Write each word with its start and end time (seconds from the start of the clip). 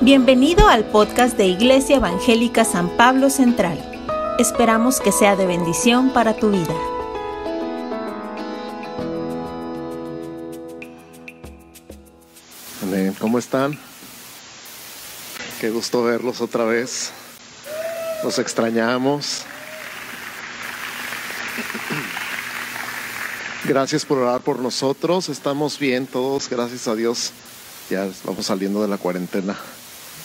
Bienvenido 0.00 0.68
al 0.68 0.84
podcast 0.84 1.36
de 1.38 1.46
Iglesia 1.46 1.96
Evangélica 1.96 2.64
San 2.64 2.94
Pablo 2.96 3.30
Central. 3.30 3.78
Esperamos 4.38 5.00
que 5.00 5.12
sea 5.12 5.36
de 5.36 5.46
bendición 5.46 6.12
para 6.12 6.34
tu 6.36 6.50
vida. 6.50 6.74
Amén. 12.82 13.14
¿Cómo 13.18 13.38
están? 13.38 13.78
Qué 15.60 15.70
gusto 15.70 16.02
verlos 16.02 16.40
otra 16.42 16.64
vez. 16.64 17.12
Los 18.24 18.38
extrañamos. 18.38 19.44
Gracias 23.64 24.04
por 24.04 24.18
orar 24.18 24.42
por 24.42 24.58
nosotros. 24.58 25.30
Estamos 25.30 25.78
bien 25.78 26.06
todos, 26.06 26.50
gracias 26.50 26.88
a 26.88 26.94
Dios. 26.94 27.32
Ya 27.88 28.10
vamos 28.24 28.46
saliendo 28.46 28.82
de 28.82 28.88
la 28.88 28.98
cuarentena 28.98 29.56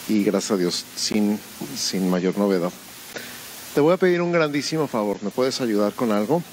y 0.10 0.24
gracias 0.24 0.52
a 0.52 0.58
Dios 0.58 0.84
sin, 0.96 1.40
sin 1.78 2.10
mayor 2.10 2.38
novedad. 2.38 2.72
Te 3.76 3.80
voy 3.80 3.94
a 3.94 3.98
pedir 3.98 4.22
un 4.22 4.32
grandísimo 4.32 4.88
favor. 4.88 5.20
¿Me 5.22 5.30
puedes 5.30 5.62
ayudar 5.62 5.94
con 5.94 6.12
algo? 6.12 6.44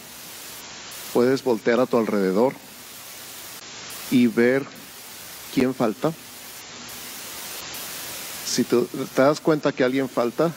Puedes 1.14 1.42
voltear 1.42 1.80
a 1.80 1.86
tu 1.86 1.96
alrededor 1.96 2.52
y 4.10 4.26
ver 4.26 4.62
quién 5.54 5.74
falta. 5.74 6.12
Si 8.46 8.62
te, 8.62 8.76
te 8.82 9.22
das 9.22 9.40
cuenta 9.40 9.72
que 9.72 9.82
alguien 9.82 10.08
falta 10.08 10.52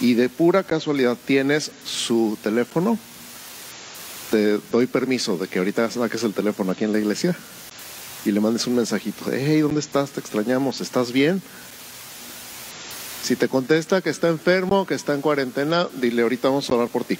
y 0.00 0.14
de 0.14 0.28
pura 0.28 0.62
casualidad 0.62 1.18
tienes 1.26 1.72
su 1.84 2.38
teléfono, 2.42 2.96
te 4.30 4.58
doy 4.70 4.86
permiso 4.86 5.36
de 5.36 5.48
que 5.48 5.58
ahorita 5.58 5.90
saques 5.90 6.22
el 6.22 6.32
teléfono 6.32 6.72
aquí 6.72 6.84
en 6.84 6.92
la 6.92 6.98
iglesia 6.98 7.36
y 8.26 8.32
le 8.32 8.40
mandes 8.40 8.66
un 8.66 8.74
mensajito. 8.74 9.26
Hey, 9.32 9.60
¿dónde 9.60 9.80
estás? 9.80 10.10
Te 10.10 10.20
extrañamos. 10.20 10.80
¿Estás 10.80 11.12
bien? 11.12 11.40
Si 13.22 13.36
te 13.36 13.48
contesta 13.48 14.00
que 14.02 14.10
está 14.10 14.28
enfermo, 14.28 14.86
que 14.86 14.94
está 14.94 15.14
en 15.14 15.20
cuarentena, 15.20 15.88
dile 15.94 16.22
ahorita 16.22 16.48
vamos 16.48 16.68
a 16.68 16.74
orar 16.74 16.88
por 16.88 17.04
ti. 17.04 17.18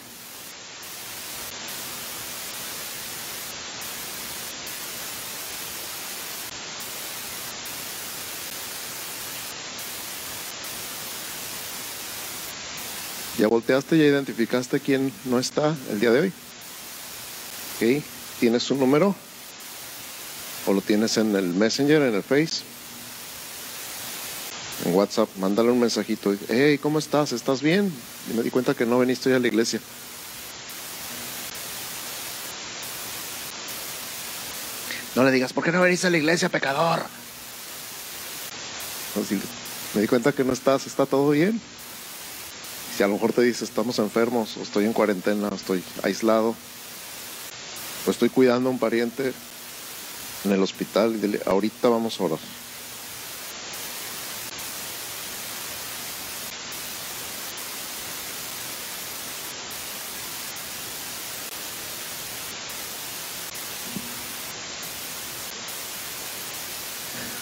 ¿Ya 13.39 13.49
volteaste, 13.49 13.99
ya 13.99 14.05
identificaste 14.05 14.81
quién 14.81 15.13
no 15.27 15.39
está 15.39 15.77
el 15.91 16.01
día 16.01 16.11
de 16.11 16.21
hoy? 16.21 16.33
¿Ok? 17.77 18.03
¿Tienes 18.41 18.63
su 18.63 18.75
número? 18.75 19.15
¿O 20.67 20.73
lo 20.73 20.81
tienes 20.81 21.17
en 21.17 21.35
el 21.37 21.55
Messenger, 21.55 22.03
en 22.03 22.15
el 22.15 22.23
Face? 22.25 22.65
En 24.85 24.95
WhatsApp, 24.95 25.29
mándale 25.37 25.71
un 25.71 25.79
mensajito. 25.79 26.35
Hey, 26.49 26.79
¿cómo 26.79 26.99
estás? 26.99 27.33
¿Estás 27.33 27.63
bien? 27.63 27.93
Y 28.29 28.35
me 28.35 28.43
di 28.43 28.51
cuenta 28.51 28.75
que 28.75 28.85
no 28.85 28.99
veniste 28.99 29.29
hoy 29.29 29.37
a 29.37 29.39
la 29.39 29.47
iglesia. 29.47 29.81
No 35.15 35.23
le 35.25 35.31
digas, 35.31 35.53
¿por 35.53 35.65
qué 35.65 35.71
no 35.71 35.81
veniste 35.81 36.09
a 36.09 36.11
la 36.11 36.19
iglesia, 36.19 36.49
pecador? 36.49 37.07
Así, 39.19 39.41
me 39.95 40.03
di 40.03 40.09
cuenta 40.09 40.33
que 40.33 40.45
no 40.45 40.53
estás, 40.53 40.87
¿está 40.87 41.07
todo 41.07 41.31
bien? 41.31 41.61
Si 42.97 43.03
a 43.03 43.07
lo 43.07 43.15
mejor 43.15 43.33
te 43.33 43.43
dice, 43.43 43.65
estamos 43.65 43.99
enfermos, 43.99 44.57
o 44.57 44.63
estoy 44.63 44.85
en 44.85 44.93
cuarentena, 44.93 45.49
o 45.49 45.55
estoy 45.55 45.83
aislado, 46.03 46.55
o 48.07 48.11
estoy 48.11 48.29
cuidando 48.29 48.69
a 48.69 48.73
un 48.73 48.79
pariente 48.79 49.33
en 50.45 50.53
el 50.53 50.63
hospital, 50.63 51.15
y 51.17 51.19
dile, 51.19 51.41
ahorita 51.47 51.89
vamos 51.89 52.21
a 52.21 52.25
orar. 52.25 52.39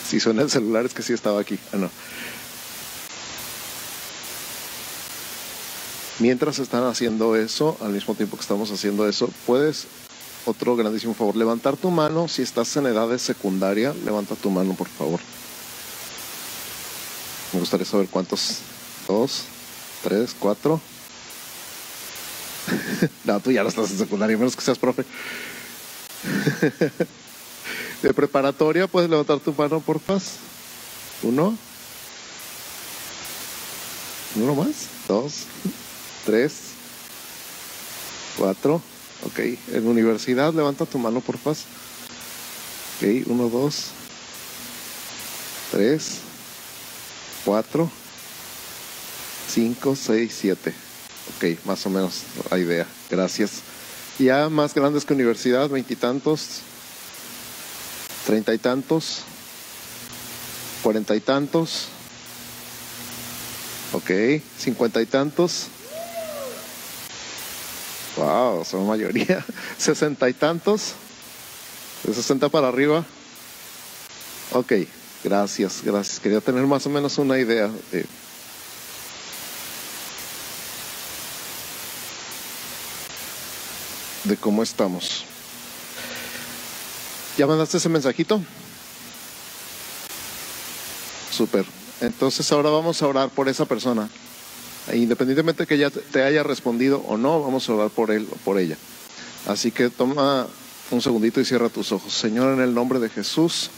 Si 0.09 0.21
suena 0.21 0.43
el 0.43 0.51
celular 0.51 0.87
es 0.87 0.95
que 0.95 1.03
sí 1.03 1.13
estaba 1.13 1.41
aquí. 1.41 1.59
Ah, 1.73 1.77
no. 1.77 1.91
Mientras 6.21 6.61
están 6.61 6.85
haciendo 6.85 7.35
eso, 7.35 7.77
al 7.81 7.91
mismo 7.91 8.15
tiempo 8.15 8.37
que 8.37 8.43
estamos 8.43 8.71
haciendo 8.71 9.09
eso, 9.09 9.29
puedes, 9.45 9.89
otro 10.47 10.77
grandísimo 10.77 11.15
favor, 11.15 11.37
levantar 11.37 11.77
tu 11.77 11.91
mano. 11.91 12.29
Si 12.29 12.43
estás 12.43 12.77
en 12.77 12.87
edad 12.87 13.09
de 13.09 13.19
secundaria, 13.19 13.95
levanta 14.05 14.35
tu 14.35 14.51
mano, 14.51 14.75
por 14.75 14.89
favor. 14.89 15.21
Me 17.53 17.61
gustaría 17.61 17.87
saber 17.87 18.09
cuántos. 18.09 18.59
Dos, 19.07 19.45
tres, 20.03 20.35
cuatro. 20.39 20.81
no, 23.25 23.41
tú 23.41 23.51
ya 23.51 23.63
no 23.63 23.69
estás 23.69 23.91
en 23.91 23.99
secundaria, 23.99 24.37
menos 24.37 24.57
que 24.57 24.63
seas 24.63 24.79
profe. 24.79 25.05
de 28.03 28.15
preparatoria, 28.15 28.87
puedes 28.87 29.11
levantar 29.11 29.41
tu 29.41 29.53
mano, 29.53 29.81
por 29.81 30.01
favor. 30.01 30.23
Uno. 31.23 31.57
Uno 34.37 34.55
más. 34.55 34.89
Dos 35.07 35.45
tres, 36.25 36.53
cuatro, 38.37 38.81
ok. 39.27 39.39
En 39.73 39.87
universidad, 39.87 40.53
levanta 40.55 40.87
tu 40.87 40.99
mano, 40.99 41.21
por 41.21 41.39
favor. 41.39 41.59
Ok, 42.97 43.27
uno, 43.27 43.49
dos, 43.49 43.87
tres, 45.73 46.19
cuatro, 47.45 47.91
cinco, 49.53 49.97
seis, 49.97 50.37
siete. 50.41 50.73
Ok, 51.37 51.59
más 51.65 51.85
o 51.87 51.91
menos 51.91 52.23
la 52.51 52.59
idea. 52.59 52.87
Gracias. 53.11 53.63
Ya 54.19 54.49
más 54.49 54.75
grandes 54.75 55.05
que 55.05 55.13
universidad, 55.13 55.69
veintitantos, 55.69 56.61
treinta 58.27 58.55
y 58.55 58.59
tantos, 58.59 59.23
cuarenta 60.83 61.17
y 61.17 61.21
tantos. 61.21 61.87
Ok, 63.93 64.11
cincuenta 64.59 65.03
y 65.03 65.07
tantos. 65.07 65.67
Wow, 68.25 68.65
son 68.65 68.87
mayoría. 68.87 69.45
Sesenta 69.79 70.29
y 70.31 70.33
tantos. 70.33 70.95
De 72.05 72.15
sesenta 72.15 72.49
para 72.49 72.69
arriba. 72.69 73.05
Ok, 74.53 74.73
gracias, 75.23 75.83
gracias. 75.85 76.21
Quería 76.21 76.41
tener 76.41 76.63
más 76.65 76.87
o 76.87 76.91
menos 76.91 77.19
una 77.19 77.39
idea 77.39 77.71
de. 77.93 78.07
de 84.25 84.37
cómo 84.39 84.63
estamos. 84.63 85.25
¿Ya 87.37 87.47
mandaste 87.47 87.77
ese 87.77 87.91
mensajito? 87.91 88.41
Super. 91.31 91.67
Entonces 92.01 92.51
ahora 92.53 92.71
vamos 92.71 93.03
a 93.03 93.07
orar 93.07 93.29
por 93.29 93.51
esa 93.51 93.67
persona. 93.67 94.09
Independientemente 94.93 95.63
de 95.63 95.67
que 95.67 95.75
ella 95.77 95.91
te 95.91 96.23
haya 96.23 96.43
respondido 96.43 96.99
o 97.07 97.17
no, 97.17 97.41
vamos 97.43 97.69
a 97.69 97.75
orar 97.75 97.91
por 97.91 98.11
él 98.11 98.29
o 98.31 98.37
por 98.37 98.59
ella. 98.59 98.77
Así 99.47 99.71
que 99.71 99.89
toma 99.91 100.47
un 100.91 101.01
segundito 101.01 101.41
y 101.41 101.45
cierra 101.45 101.69
tus 101.69 101.93
ojos. 101.93 102.13
Señor, 102.13 102.55
en 102.55 102.61
el 102.61 102.75
nombre 102.75 102.99
de 102.99 103.09
Jesús, 103.09 103.71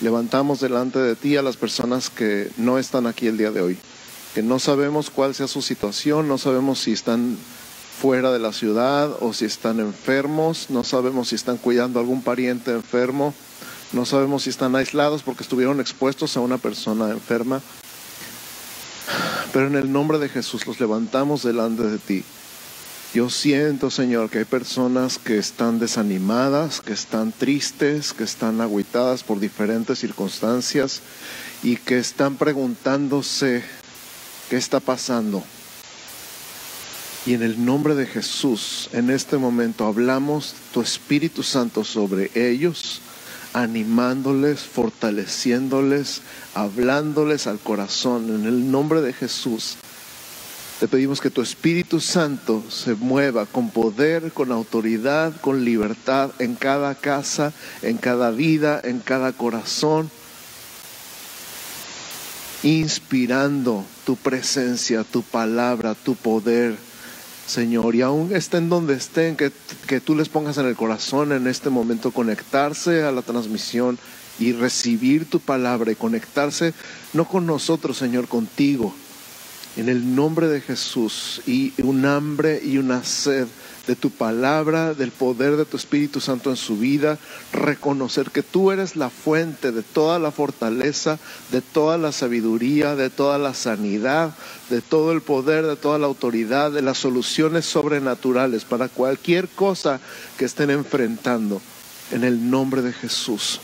levantamos 0.00 0.60
delante 0.60 0.98
de 0.98 1.16
ti 1.16 1.36
a 1.36 1.42
las 1.42 1.56
personas 1.56 2.10
que 2.10 2.50
no 2.56 2.78
están 2.78 3.06
aquí 3.06 3.26
el 3.26 3.38
día 3.38 3.50
de 3.50 3.60
hoy, 3.60 3.78
que 4.34 4.42
no 4.42 4.58
sabemos 4.58 5.10
cuál 5.10 5.34
sea 5.34 5.48
su 5.48 5.62
situación, 5.62 6.28
no 6.28 6.38
sabemos 6.38 6.80
si 6.80 6.92
están 6.92 7.38
fuera 8.00 8.30
de 8.30 8.38
la 8.38 8.52
ciudad 8.52 9.16
o 9.20 9.32
si 9.32 9.44
están 9.44 9.80
enfermos, 9.80 10.66
no 10.70 10.84
sabemos 10.84 11.28
si 11.28 11.34
están 11.34 11.56
cuidando 11.56 11.98
a 11.98 12.02
algún 12.02 12.22
pariente 12.22 12.70
enfermo, 12.72 13.34
no 13.92 14.04
sabemos 14.06 14.44
si 14.44 14.50
están 14.50 14.76
aislados 14.76 15.22
porque 15.22 15.42
estuvieron 15.42 15.80
expuestos 15.80 16.36
a 16.36 16.40
una 16.40 16.58
persona 16.58 17.10
enferma. 17.10 17.60
Pero 19.52 19.66
en 19.66 19.76
el 19.76 19.90
nombre 19.90 20.18
de 20.18 20.28
Jesús 20.28 20.66
los 20.66 20.80
levantamos 20.80 21.42
delante 21.42 21.84
de 21.84 21.98
ti. 21.98 22.24
Yo 23.14 23.30
siento, 23.30 23.90
Señor, 23.90 24.28
que 24.28 24.38
hay 24.38 24.44
personas 24.44 25.18
que 25.18 25.38
están 25.38 25.78
desanimadas, 25.78 26.82
que 26.82 26.92
están 26.92 27.32
tristes, 27.32 28.12
que 28.12 28.24
están 28.24 28.60
agüitadas 28.60 29.22
por 29.22 29.40
diferentes 29.40 30.00
circunstancias 30.00 31.00
y 31.62 31.76
que 31.76 31.98
están 31.98 32.36
preguntándose 32.36 33.64
qué 34.50 34.58
está 34.58 34.80
pasando. 34.80 35.42
Y 37.24 37.32
en 37.32 37.42
el 37.42 37.64
nombre 37.64 37.94
de 37.94 38.06
Jesús, 38.06 38.90
en 38.92 39.08
este 39.08 39.38
momento 39.38 39.86
hablamos 39.86 40.54
tu 40.72 40.82
Espíritu 40.82 41.42
Santo 41.42 41.84
sobre 41.84 42.30
ellos 42.34 43.00
animándoles, 43.52 44.60
fortaleciéndoles, 44.60 46.22
hablándoles 46.54 47.46
al 47.46 47.58
corazón. 47.58 48.34
En 48.34 48.46
el 48.46 48.70
nombre 48.70 49.00
de 49.00 49.12
Jesús, 49.12 49.76
te 50.80 50.86
pedimos 50.86 51.20
que 51.20 51.30
tu 51.30 51.42
Espíritu 51.42 51.98
Santo 51.98 52.62
se 52.70 52.94
mueva 52.94 53.46
con 53.46 53.70
poder, 53.70 54.32
con 54.32 54.52
autoridad, 54.52 55.32
con 55.40 55.64
libertad 55.64 56.30
en 56.38 56.54
cada 56.54 56.94
casa, 56.94 57.52
en 57.82 57.98
cada 57.98 58.30
vida, 58.30 58.80
en 58.82 59.00
cada 59.00 59.32
corazón. 59.32 60.10
inspirando 62.64 63.84
tu 64.04 64.16
presencia, 64.16 65.04
tu 65.04 65.22
palabra, 65.22 65.94
tu 65.94 66.16
poder, 66.16 66.76
Señor. 67.48 67.94
Y 67.94 68.02
aún 68.02 68.34
estén 68.34 68.68
donde 68.68 68.94
estén, 68.94 69.36
que, 69.36 69.50
que 69.86 70.00
tú 70.00 70.14
les 70.14 70.28
pongas 70.28 70.58
en 70.58 70.66
el 70.66 70.76
corazón 70.76 71.32
en 71.32 71.46
este 71.46 71.70
momento 71.70 72.12
conectarse 72.12 73.02
a 73.04 73.12
la 73.12 73.22
transmisión 73.22 73.98
y 74.38 74.52
recibir 74.52 75.28
tu 75.28 75.40
palabra 75.40 75.90
y 75.90 75.96
conectarse 75.96 76.74
no 77.12 77.26
con 77.26 77.46
nosotros, 77.46 77.96
Señor, 77.96 78.28
contigo. 78.28 78.94
En 79.76 79.88
el 79.88 80.14
nombre 80.14 80.48
de 80.48 80.60
Jesús 80.60 81.40
y 81.46 81.72
un 81.82 82.04
hambre 82.04 82.60
y 82.62 82.78
una 82.78 83.04
sed 83.04 83.46
de 83.88 83.96
tu 83.96 84.10
palabra, 84.10 84.92
del 84.92 85.10
poder 85.10 85.56
de 85.56 85.64
tu 85.64 85.78
Espíritu 85.78 86.20
Santo 86.20 86.50
en 86.50 86.56
su 86.56 86.76
vida, 86.76 87.18
reconocer 87.54 88.30
que 88.30 88.42
tú 88.42 88.70
eres 88.70 88.96
la 88.96 89.08
fuente 89.08 89.72
de 89.72 89.82
toda 89.82 90.18
la 90.18 90.30
fortaleza, 90.30 91.18
de 91.50 91.62
toda 91.62 91.96
la 91.96 92.12
sabiduría, 92.12 92.96
de 92.96 93.08
toda 93.08 93.38
la 93.38 93.54
sanidad, 93.54 94.34
de 94.68 94.82
todo 94.82 95.10
el 95.12 95.22
poder, 95.22 95.66
de 95.66 95.76
toda 95.76 95.98
la 95.98 96.06
autoridad, 96.06 96.70
de 96.70 96.82
las 96.82 96.98
soluciones 96.98 97.64
sobrenaturales 97.64 98.66
para 98.66 98.90
cualquier 98.90 99.48
cosa 99.48 100.00
que 100.36 100.44
estén 100.44 100.68
enfrentando 100.68 101.62
en 102.12 102.24
el 102.24 102.50
nombre 102.50 102.82
de 102.82 102.92
Jesús. 102.92 103.58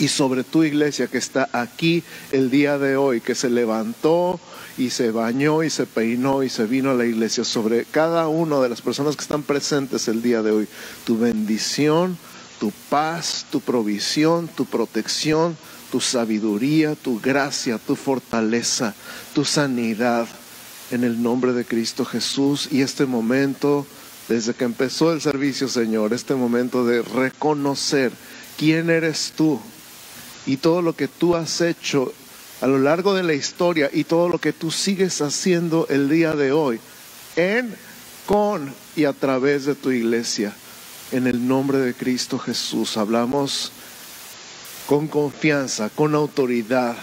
Y 0.00 0.08
sobre 0.08 0.42
tu 0.42 0.64
iglesia 0.64 1.06
que 1.06 1.18
está 1.18 1.48
aquí 1.52 2.02
el 2.32 2.50
día 2.50 2.76
de 2.76 2.96
hoy, 2.96 3.20
que 3.20 3.36
se 3.36 3.50
levantó 3.50 4.40
y 4.78 4.90
se 4.90 5.10
bañó 5.10 5.64
y 5.64 5.70
se 5.70 5.86
peinó 5.86 6.44
y 6.44 6.48
se 6.48 6.64
vino 6.66 6.90
a 6.90 6.94
la 6.94 7.04
iglesia, 7.04 7.44
sobre 7.44 7.84
cada 7.84 8.28
una 8.28 8.60
de 8.60 8.68
las 8.68 8.80
personas 8.80 9.16
que 9.16 9.22
están 9.22 9.42
presentes 9.42 10.06
el 10.08 10.22
día 10.22 10.40
de 10.42 10.52
hoy, 10.52 10.68
tu 11.04 11.18
bendición, 11.18 12.16
tu 12.60 12.72
paz, 12.88 13.44
tu 13.50 13.60
provisión, 13.60 14.48
tu 14.48 14.66
protección, 14.66 15.56
tu 15.90 16.00
sabiduría, 16.00 16.94
tu 16.94 17.20
gracia, 17.20 17.78
tu 17.78 17.96
fortaleza, 17.96 18.94
tu 19.34 19.44
sanidad, 19.44 20.28
en 20.90 21.04
el 21.04 21.22
nombre 21.22 21.52
de 21.52 21.64
Cristo 21.64 22.04
Jesús. 22.04 22.68
Y 22.70 22.82
este 22.82 23.04
momento, 23.04 23.86
desde 24.28 24.54
que 24.54 24.64
empezó 24.64 25.12
el 25.12 25.20
servicio, 25.20 25.68
Señor, 25.68 26.12
este 26.12 26.34
momento 26.34 26.84
de 26.84 27.02
reconocer 27.02 28.12
quién 28.56 28.90
eres 28.90 29.32
tú 29.36 29.60
y 30.46 30.56
todo 30.56 30.82
lo 30.82 30.94
que 30.94 31.08
tú 31.08 31.34
has 31.34 31.60
hecho 31.60 32.12
a 32.60 32.66
lo 32.66 32.78
largo 32.78 33.14
de 33.14 33.22
la 33.22 33.34
historia 33.34 33.90
y 33.92 34.04
todo 34.04 34.28
lo 34.28 34.38
que 34.38 34.52
tú 34.52 34.70
sigues 34.70 35.20
haciendo 35.20 35.86
el 35.88 36.08
día 36.08 36.34
de 36.34 36.52
hoy 36.52 36.80
en, 37.36 37.74
con 38.26 38.74
y 38.96 39.04
a 39.04 39.12
través 39.12 39.64
de 39.64 39.74
tu 39.74 39.90
iglesia. 39.90 40.52
En 41.12 41.26
el 41.26 41.46
nombre 41.46 41.78
de 41.78 41.94
Cristo 41.94 42.38
Jesús 42.38 42.96
hablamos 42.96 43.72
con 44.86 45.06
confianza, 45.06 45.88
con 45.90 46.14
autoridad, 46.14 46.96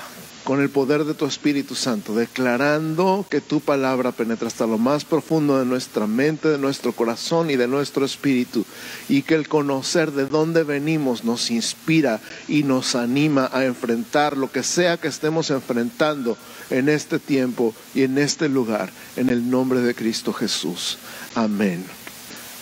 con 0.45 0.61
el 0.61 0.69
poder 0.69 1.05
de 1.05 1.15
tu 1.15 1.25
Espíritu 1.25 1.73
Santo, 1.73 2.13
declarando 2.13 3.25
que 3.29 3.41
tu 3.41 3.61
palabra 3.61 4.11
penetra 4.11 4.47
hasta 4.47 4.67
lo 4.67 4.77
más 4.77 5.03
profundo 5.03 5.57
de 5.57 5.65
nuestra 5.65 6.05
mente, 6.05 6.47
de 6.47 6.59
nuestro 6.59 6.93
corazón 6.93 7.49
y 7.49 7.55
de 7.55 7.67
nuestro 7.67 8.05
espíritu, 8.05 8.63
y 9.09 9.23
que 9.23 9.33
el 9.33 9.47
conocer 9.47 10.11
de 10.11 10.27
dónde 10.27 10.63
venimos 10.63 11.23
nos 11.23 11.49
inspira 11.49 12.21
y 12.47 12.61
nos 12.61 12.93
anima 12.93 13.49
a 13.51 13.65
enfrentar 13.65 14.37
lo 14.37 14.51
que 14.51 14.61
sea 14.61 14.97
que 14.97 15.07
estemos 15.07 15.49
enfrentando 15.49 16.37
en 16.69 16.89
este 16.89 17.17
tiempo 17.17 17.73
y 17.95 18.03
en 18.03 18.19
este 18.19 18.47
lugar, 18.47 18.91
en 19.15 19.29
el 19.29 19.49
nombre 19.49 19.81
de 19.81 19.95
Cristo 19.95 20.31
Jesús. 20.31 20.99
Amén, 21.33 21.83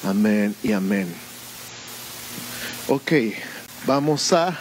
amén 0.07 0.56
y 0.63 0.71
amén. 0.71 1.13
Ok, 2.88 3.12
vamos 3.86 4.31
a 4.31 4.57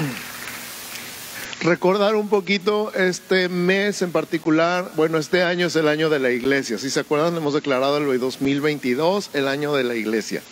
recordar 1.62 2.14
un 2.16 2.28
poquito 2.28 2.92
este 2.94 3.48
mes 3.48 4.02
en 4.02 4.12
particular. 4.12 4.92
Bueno, 4.96 5.18
este 5.18 5.42
año 5.42 5.66
es 5.66 5.76
el 5.76 5.88
año 5.88 6.10
de 6.10 6.18
la 6.18 6.30
iglesia. 6.30 6.78
Si 6.78 6.90
se 6.90 7.00
acuerdan, 7.00 7.36
hemos 7.36 7.54
declarado 7.54 7.98
el 7.98 8.18
2022 8.18 9.30
el 9.34 9.48
año 9.48 9.74
de 9.74 9.84
la 9.84 9.94
iglesia. 9.94 10.42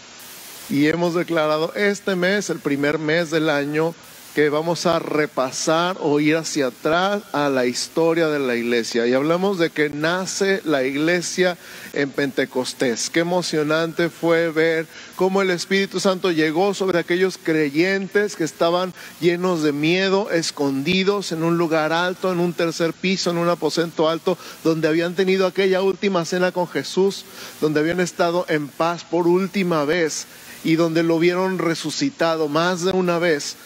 Y 0.71 0.87
hemos 0.87 1.15
declarado 1.15 1.73
este 1.75 2.15
mes, 2.15 2.51
el 2.51 2.59
primer 2.59 2.99
mes 2.99 3.31
del 3.31 3.49
año, 3.49 3.95
que 4.39 4.51
vamos 4.51 4.87
a 4.87 5.01
repasar 5.01 5.97
o 5.99 6.21
ir 6.21 6.37
hacia 6.37 6.69
atrás 6.69 7.25
a 7.33 7.49
la 7.49 7.67
historia 7.67 8.29
de 8.29 8.39
la 8.39 8.55
iglesia. 8.55 9.05
Y 9.05 9.13
hablamos 9.13 9.59
de 9.59 9.71
que 9.71 9.91
nace 9.91 10.63
la 10.65 10.85
iglesia 10.85 11.59
en 11.93 12.11
Pentecostés. 12.11 13.11
Qué 13.11 13.19
emocionante 13.19 14.11
fue 14.11 14.53
ver 14.53 14.87
cómo 15.17 15.43
el 15.43 15.51
Espíritu 15.51 15.99
Santo 15.99 16.31
llegó 16.31 16.73
sobre 16.73 17.01
aquellos 17.01 17.37
creyentes 17.37 18.37
que 18.37 18.45
estaban 18.45 18.95
llenos 19.21 19.65
de 19.65 19.73
miedo, 19.73 20.31
escondidos 20.31 21.33
en 21.33 21.43
un 21.43 21.59
lugar 21.59 21.93
alto, 21.93 22.31
en 22.31 22.39
un 22.39 22.53
tercer 22.53 22.93
piso, 22.93 23.33
en 23.33 23.39
un 23.39 23.49
aposento 23.49 24.09
alto, 24.09 24.39
donde 24.63 24.87
habían 24.87 25.17
tenido 25.17 25.49
aquella 25.49 25.83
última 25.83 26.25
cena 26.25 26.53
con 26.53 26.69
Jesús, 26.69 27.25
donde 27.61 27.81
habían 27.81 27.99
estado 27.99 28.47
en 28.49 28.69
paz 28.69 29.03
por 29.03 29.27
última 29.27 29.85
vez 29.85 30.29
y 30.63 30.77
donde 30.77 31.03
lo 31.03 31.19
vieron 31.19 31.59
resucitado 31.59 32.49
más 32.49 32.83
de 32.83 32.93
una 32.93 33.19
vez 33.19 33.57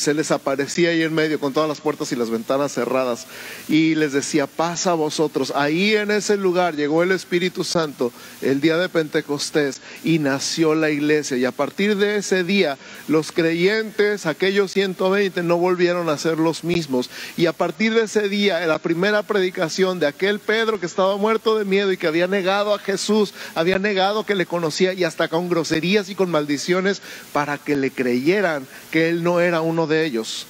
se 0.00 0.14
les 0.14 0.30
aparecía 0.30 0.88
ahí 0.88 1.02
en 1.02 1.12
medio 1.12 1.38
con 1.38 1.52
todas 1.52 1.68
las 1.68 1.82
puertas 1.82 2.10
y 2.10 2.16
las 2.16 2.30
ventanas 2.30 2.72
cerradas 2.72 3.26
y 3.68 3.94
les 3.96 4.14
decía, 4.14 4.46
pasa 4.46 4.92
a 4.92 4.94
vosotros. 4.94 5.52
Ahí 5.54 5.94
en 5.94 6.10
ese 6.10 6.38
lugar 6.38 6.74
llegó 6.74 7.02
el 7.02 7.12
Espíritu 7.12 7.64
Santo 7.64 8.10
el 8.40 8.62
día 8.62 8.78
de 8.78 8.88
Pentecostés 8.88 9.82
y 10.02 10.18
nació 10.18 10.74
la 10.74 10.88
iglesia. 10.88 11.36
Y 11.36 11.44
a 11.44 11.52
partir 11.52 11.96
de 11.96 12.16
ese 12.16 12.44
día 12.44 12.78
los 13.08 13.30
creyentes, 13.30 14.24
aquellos 14.24 14.72
120, 14.72 15.42
no 15.42 15.58
volvieron 15.58 16.08
a 16.08 16.16
ser 16.16 16.38
los 16.38 16.64
mismos. 16.64 17.10
Y 17.36 17.44
a 17.44 17.52
partir 17.52 17.92
de 17.92 18.04
ese 18.04 18.30
día, 18.30 18.66
la 18.66 18.78
primera 18.78 19.22
predicación 19.22 20.00
de 20.00 20.06
aquel 20.06 20.38
Pedro 20.38 20.80
que 20.80 20.86
estaba 20.86 21.18
muerto 21.18 21.58
de 21.58 21.66
miedo 21.66 21.92
y 21.92 21.98
que 21.98 22.06
había 22.06 22.26
negado 22.26 22.72
a 22.72 22.78
Jesús, 22.78 23.34
había 23.54 23.78
negado 23.78 24.24
que 24.24 24.34
le 24.34 24.46
conocía 24.46 24.94
y 24.94 25.04
hasta 25.04 25.28
con 25.28 25.50
groserías 25.50 26.08
y 26.08 26.14
con 26.14 26.30
maldiciones 26.30 27.02
para 27.34 27.58
que 27.58 27.76
le 27.76 27.90
creyeran 27.90 28.66
que 28.90 29.10
él 29.10 29.22
no 29.22 29.40
era 29.40 29.60
uno 29.60 29.86
de 29.86 29.89
ellos. 29.90 30.46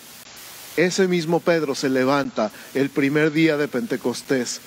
Ese 0.76 1.08
mismo 1.08 1.40
Pedro 1.40 1.74
se 1.74 1.88
levanta 1.88 2.50
el 2.74 2.90
primer 2.90 3.32
día 3.32 3.56
de 3.56 3.68
Pentecostés 3.68 4.60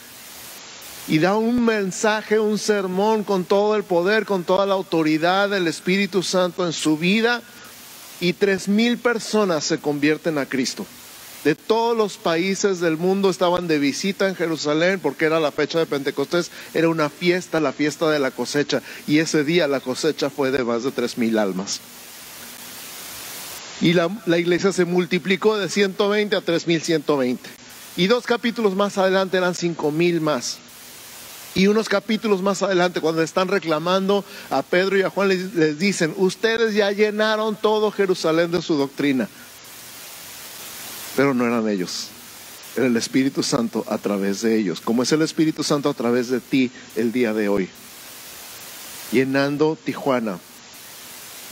y 1.07 1.19
da 1.19 1.35
un 1.35 1.63
mensaje, 1.63 2.39
un 2.39 2.57
sermón 2.57 3.23
con 3.23 3.43
todo 3.45 3.75
el 3.75 3.83
poder, 3.83 4.25
con 4.25 4.43
toda 4.43 4.65
la 4.65 4.73
autoridad 4.73 5.49
del 5.49 5.67
Espíritu 5.67 6.23
Santo 6.23 6.65
en 6.65 6.73
su 6.73 6.97
vida 6.97 7.41
y 8.19 8.33
tres 8.33 8.67
mil 8.67 8.97
personas 8.97 9.63
se 9.63 9.79
convierten 9.79 10.37
a 10.37 10.45
Cristo. 10.45 10.85
De 11.43 11.55
todos 11.55 11.97
los 11.97 12.15
países 12.15 12.79
del 12.79 12.95
mundo 12.95 13.29
estaban 13.29 13.67
de 13.67 13.79
visita 13.79 14.29
en 14.29 14.35
Jerusalén 14.35 15.01
porque 15.01 15.25
era 15.25 15.41
la 15.41 15.51
fecha 15.51 15.77
de 15.77 15.85
Pentecostés, 15.85 16.51
era 16.73 16.87
una 16.87 17.09
fiesta, 17.09 17.59
la 17.59 17.73
fiesta 17.73 18.09
de 18.09 18.19
la 18.19 18.31
cosecha 18.31 18.81
y 19.07 19.19
ese 19.19 19.43
día 19.43 19.67
la 19.67 19.81
cosecha 19.81 20.29
fue 20.29 20.51
de 20.51 20.63
más 20.63 20.83
de 20.83 20.91
tres 20.91 21.17
mil 21.17 21.37
almas. 21.37 21.81
Y 23.83 23.91
la, 23.91 24.09
iglesia 24.39 24.71
se 24.71 24.85
multiplicó 24.85 25.57
de 25.57 25.67
120 25.67 26.37
a 26.37 26.41
3120. 26.41 27.49
Y 27.97 28.07
dos 28.07 28.25
capítulos 28.25 28.75
más 28.75 28.97
adelante 28.97 29.35
eran 29.35 29.53
5000 29.53 30.21
más. 30.21 30.57
Y 31.53 31.67
unos 31.67 31.89
capítulos 31.89 32.41
más 32.41 32.63
adelante, 32.63 33.01
cuando 33.01 33.21
están 33.21 33.49
reclamando 33.49 34.23
a 34.49 34.61
Pedro 34.61 34.97
y 34.97 35.01
a 35.01 35.09
Juan, 35.09 35.27
les, 35.27 35.53
les, 35.53 35.77
dicen, 35.77 36.13
ustedes 36.15 36.73
ya 36.75 36.91
llenaron 36.91 37.57
todo 37.57 37.91
Jerusalén 37.91 38.51
de 38.51 38.61
su 38.61 38.75
doctrina. 38.75 39.27
Pero 41.17 41.33
no 41.33 41.45
eran 41.45 41.67
ellos, 41.67 42.07
era 42.77 42.85
el 42.85 42.95
Espíritu 42.95 43.43
Santo 43.43 43.83
a 43.89 43.97
través 43.97 44.41
de 44.43 44.57
ellos, 44.57 44.79
como 44.79 45.03
es 45.03 45.11
el 45.11 45.21
Espíritu 45.23 45.61
Santo 45.61 45.89
a 45.89 45.93
través 45.93 46.29
de 46.29 46.39
ti 46.39 46.71
el 46.95 47.11
día 47.11 47.33
de 47.33 47.49
hoy. 47.49 47.67
Llenando 49.11 49.77
Tijuana 49.83 50.39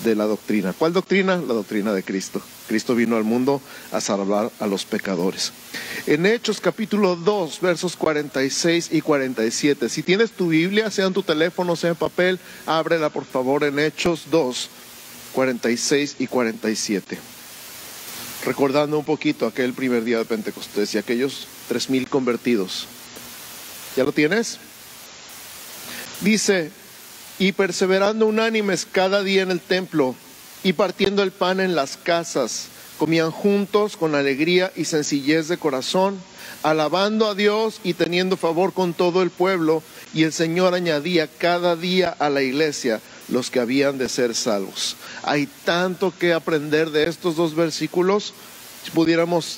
de 0.04 0.16
la 0.16 0.26
doctrina. 0.26 0.74
¿Cuál 0.74 0.94
doctrina? 0.94 1.38
La 1.38 1.54
doctrina 1.54 1.94
de 1.94 2.04
Cristo. 2.04 2.42
Cristo 2.68 2.96
vino 2.96 3.16
al 3.16 3.24
mundo 3.24 3.62
a 3.92 4.02
salvar 4.02 4.52
a 4.60 4.68
los 4.68 4.86
pecadores. 4.86 5.52
En 6.08 6.26
Hechos 6.26 6.60
capítulo 6.60 7.16
2, 7.16 7.62
versos 7.62 7.96
46 7.96 8.90
y 8.92 9.02
47. 9.02 9.90
Si 9.90 10.04
tienes 10.04 10.32
tu 10.32 10.48
Biblia, 10.48 10.90
sea 10.90 11.06
en 11.06 11.14
tu 11.14 11.24
teléfono, 11.24 11.76
sea 11.76 11.92
en 11.92 11.96
papel, 11.96 12.40
ábrela 12.66 13.10
por 13.10 13.26
favor 13.26 13.64
en 13.64 13.78
Hechos 13.80 14.26
2, 14.32 14.70
46 15.34 16.16
y 16.20 16.28
47. 16.28 17.18
Recordando 18.46 18.98
un 18.98 19.06
poquito 19.06 19.46
aquel 19.46 19.74
primer 19.74 20.04
día 20.04 20.18
de 20.18 20.26
Pentecostés 20.26 20.96
y 20.96 20.98
aquellos 20.98 21.48
tres 21.68 21.90
mil 21.90 22.08
convertidos. 22.10 22.88
¿Ya 23.96 24.04
lo 24.04 24.12
tienes? 24.12 24.58
Dice, 26.22 26.72
y 27.42 27.54
perseverando 27.54 28.28
unánimes 28.28 28.86
cada 28.86 29.24
día 29.24 29.42
en 29.42 29.50
el 29.50 29.60
templo 29.60 30.14
y 30.64 30.74
partiendo 30.74 31.24
el 31.24 31.32
pan 31.32 31.60
en 31.60 31.74
las 31.74 31.98
casas, 31.98 32.68
comían 33.00 33.32
juntos 33.32 33.98
con 33.98 34.14
alegría 34.14 34.72
y 34.76 34.86
sencillez 34.86 35.48
de 35.48 35.58
corazón, 35.58 36.20
alabando 36.62 37.26
a 37.26 37.34
Dios 37.34 37.82
y 37.84 37.96
teniendo 37.96 38.38
favor 38.38 38.74
con 38.74 38.94
todo 38.94 39.24
el 39.24 39.32
pueblo, 39.32 39.82
y 40.14 40.22
el 40.22 40.34
Señor 40.34 40.76
añadía 40.76 41.26
cada 41.26 41.76
día 41.76 42.16
a 42.20 42.30
la 42.30 42.44
iglesia 42.44 43.02
los 43.28 43.50
que 43.50 43.60
habían 43.60 43.98
de 43.98 44.08
ser 44.08 44.36
salvos. 44.36 44.96
Hay 45.24 45.50
tanto 45.66 46.14
que 46.16 46.34
aprender 46.34 46.92
de 46.92 47.10
estos 47.10 47.36
dos 47.36 47.56
versículos 47.56 48.36
Si 48.84 48.92
pudiéramos 48.92 49.58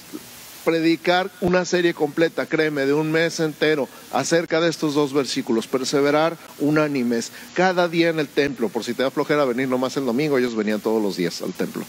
predicar 0.64 1.30
una 1.42 1.66
serie 1.66 1.94
completa, 1.94 2.46
créeme, 2.46 2.86
de 2.86 2.94
un 2.94 3.12
mes 3.12 3.40
entero 3.40 3.88
acerca 4.12 4.62
de 4.62 4.70
estos 4.70 4.94
dos 4.94 5.14
versículos, 5.14 5.68
perseverar 5.68 6.38
unánimes 6.60 7.32
cada 7.54 7.88
día 7.88 8.10
en 8.10 8.20
el 8.20 8.28
templo, 8.28 8.70
por 8.70 8.84
si 8.84 8.94
te 8.94 9.04
da 9.04 9.12
flojera 9.12 9.46
venir 9.46 9.68
nomás 9.68 9.98
el 9.98 10.06
domingo, 10.06 10.38
ellos 10.38 10.56
venían 10.56 10.80
todos 10.80 11.02
los 11.02 11.18
días 11.18 11.42
al 11.42 11.54
templo 11.54 11.84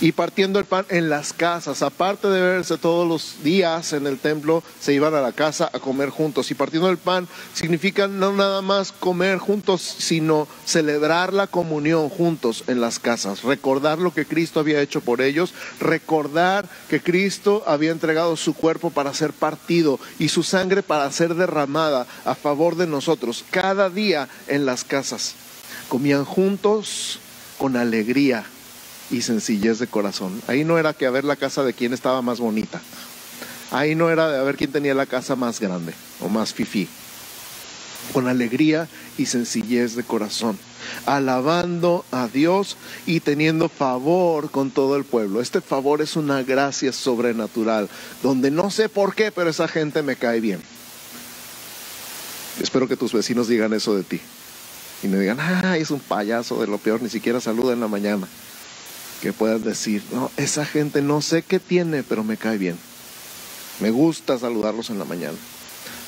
y 0.00 0.12
partiendo 0.12 0.58
el 0.58 0.64
pan 0.64 0.86
en 0.88 1.10
las 1.10 1.32
casas. 1.32 1.82
Aparte 1.82 2.28
de 2.28 2.40
verse 2.40 2.78
todos 2.78 3.08
los 3.08 3.42
días 3.42 3.92
en 3.92 4.06
el 4.06 4.18
templo, 4.18 4.62
se 4.80 4.94
iban 4.94 5.14
a 5.14 5.20
la 5.20 5.32
casa 5.32 5.70
a 5.72 5.80
comer 5.80 6.10
juntos. 6.10 6.50
Y 6.50 6.54
partiendo 6.54 6.88
el 6.90 6.98
pan 6.98 7.26
significa 7.52 8.06
no 8.06 8.32
nada 8.32 8.62
más 8.62 8.92
comer 8.92 9.38
juntos, 9.38 9.82
sino 9.82 10.46
celebrar 10.64 11.32
la 11.32 11.46
comunión 11.46 12.08
juntos 12.08 12.64
en 12.68 12.80
las 12.80 12.98
casas. 12.98 13.42
Recordar 13.42 13.98
lo 13.98 14.12
que 14.12 14.26
Cristo 14.26 14.60
había 14.60 14.80
hecho 14.80 15.00
por 15.00 15.20
ellos, 15.20 15.52
recordar 15.80 16.68
que 16.88 17.00
Cristo 17.00 17.64
había 17.66 17.90
entregado 17.90 18.36
su 18.36 18.54
cuerpo 18.54 18.90
para 18.90 19.14
ser 19.14 19.32
partido 19.32 19.98
y 20.18 20.28
su 20.28 20.42
sangre 20.42 20.82
para 20.82 21.10
ser 21.10 21.34
derramada 21.34 22.06
a 22.24 22.34
favor 22.34 22.76
de 22.76 22.86
nosotros 22.86 23.44
cada 23.50 23.90
día 23.90 24.28
en 24.46 24.66
las 24.66 24.84
casas. 24.84 25.34
Comían 25.88 26.24
juntos 26.24 27.18
con 27.58 27.76
alegría 27.76 28.44
y 29.10 29.22
sencillez 29.22 29.78
de 29.78 29.86
corazón. 29.86 30.40
Ahí 30.46 30.64
no 30.64 30.78
era 30.78 30.92
que 30.92 31.06
a 31.06 31.10
ver 31.10 31.24
la 31.24 31.36
casa 31.36 31.64
de 31.64 31.74
quién 31.74 31.92
estaba 31.92 32.22
más 32.22 32.40
bonita. 32.40 32.80
Ahí 33.70 33.94
no 33.94 34.10
era 34.10 34.28
de 34.28 34.38
a 34.38 34.42
ver 34.42 34.56
quién 34.56 34.72
tenía 34.72 34.94
la 34.94 35.06
casa 35.06 35.36
más 35.36 35.60
grande 35.60 35.92
o 36.20 36.28
más 36.28 36.54
fifí. 36.54 36.88
Con 38.12 38.26
alegría 38.26 38.88
y 39.18 39.26
sencillez 39.26 39.94
de 39.94 40.02
corazón, 40.02 40.58
alabando 41.04 42.06
a 42.10 42.28
Dios 42.28 42.78
y 43.04 43.20
teniendo 43.20 43.68
favor 43.68 44.50
con 44.50 44.70
todo 44.70 44.96
el 44.96 45.04
pueblo. 45.04 45.42
Este 45.42 45.60
favor 45.60 46.00
es 46.00 46.16
una 46.16 46.42
gracia 46.42 46.92
sobrenatural, 46.92 47.90
donde 48.22 48.50
no 48.50 48.70
sé 48.70 48.88
por 48.88 49.14
qué, 49.14 49.30
pero 49.30 49.50
esa 49.50 49.68
gente 49.68 50.02
me 50.02 50.16
cae 50.16 50.40
bien. 50.40 50.62
Espero 52.62 52.88
que 52.88 52.96
tus 52.96 53.12
vecinos 53.12 53.48
digan 53.48 53.74
eso 53.74 53.94
de 53.94 54.04
ti. 54.04 54.20
Y 55.02 55.08
me 55.08 55.18
digan, 55.18 55.38
ah, 55.38 55.76
es 55.76 55.90
un 55.90 56.00
payaso 56.00 56.60
de 56.60 56.66
lo 56.66 56.78
peor, 56.78 57.02
ni 57.02 57.10
siquiera 57.10 57.40
saluda 57.40 57.74
en 57.74 57.80
la 57.80 57.88
mañana 57.88 58.26
que 59.20 59.32
puedas 59.32 59.64
decir, 59.64 60.02
no, 60.12 60.30
esa 60.36 60.64
gente 60.64 61.02
no 61.02 61.20
sé 61.20 61.42
qué 61.42 61.58
tiene, 61.58 62.02
pero 62.02 62.24
me 62.24 62.36
cae 62.36 62.58
bien. 62.58 62.78
Me 63.80 63.90
gusta 63.90 64.38
saludarlos 64.38 64.90
en 64.90 64.98
la 64.98 65.04
mañana. 65.04 65.36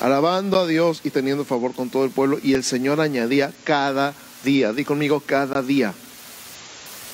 Alabando 0.00 0.58
a 0.58 0.66
Dios 0.66 1.00
y 1.04 1.10
teniendo 1.10 1.44
favor 1.44 1.74
con 1.74 1.90
todo 1.90 2.04
el 2.04 2.10
pueblo. 2.10 2.38
Y 2.42 2.54
el 2.54 2.64
Señor 2.64 3.00
añadía 3.00 3.52
cada 3.64 4.14
día, 4.44 4.72
di 4.72 4.84
conmigo, 4.84 5.20
cada 5.20 5.62
día, 5.62 5.92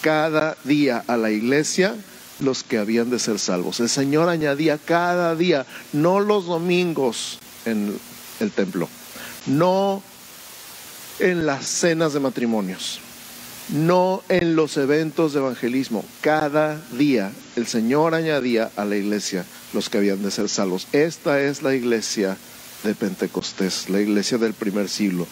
cada 0.03 0.57
día 0.65 1.03
a 1.07 1.17
la 1.17 1.31
iglesia 1.31 1.97
los 2.38 2.62
que 2.62 2.79
habían 2.79 3.11
de 3.11 3.19
ser 3.19 3.38
salvos. 3.38 3.81
El 3.81 3.88
Señor 3.88 4.29
añadía 4.29 4.79
cada 4.79 5.35
día, 5.35 5.67
no 5.93 6.21
los 6.21 6.47
domingos 6.47 7.38
en 7.65 7.99
el 8.41 8.50
templo, 8.50 8.88
no 9.47 10.03
en 11.19 11.47
las 11.47 11.67
cenas 11.67 12.12
de 12.12 12.21
matrimonios, 12.21 13.00
no 13.68 14.23
en 14.28 14.56
los 14.56 14.76
eventos 14.76 15.32
de 15.32 15.40
evangelismo. 15.40 16.04
Cada 16.20 16.80
día 16.92 17.32
el 17.56 17.66
Señor 17.66 18.14
añadía 18.14 18.70
a 18.76 18.85
la 18.85 18.96
iglesia 18.96 19.44
los 19.73 19.88
que 19.88 19.99
habían 19.99 20.23
de 20.23 20.30
ser 20.30 20.49
salvos. 20.49 20.87
Esta 20.92 21.40
es 21.40 21.62
la 21.62 21.75
iglesia 21.75 22.37
de 22.85 22.94
Pentecostés, 22.94 23.90
la 23.90 24.00
iglesia 24.00 24.38
del 24.38 24.54
primer 24.54 24.88
siglo. 24.88 25.26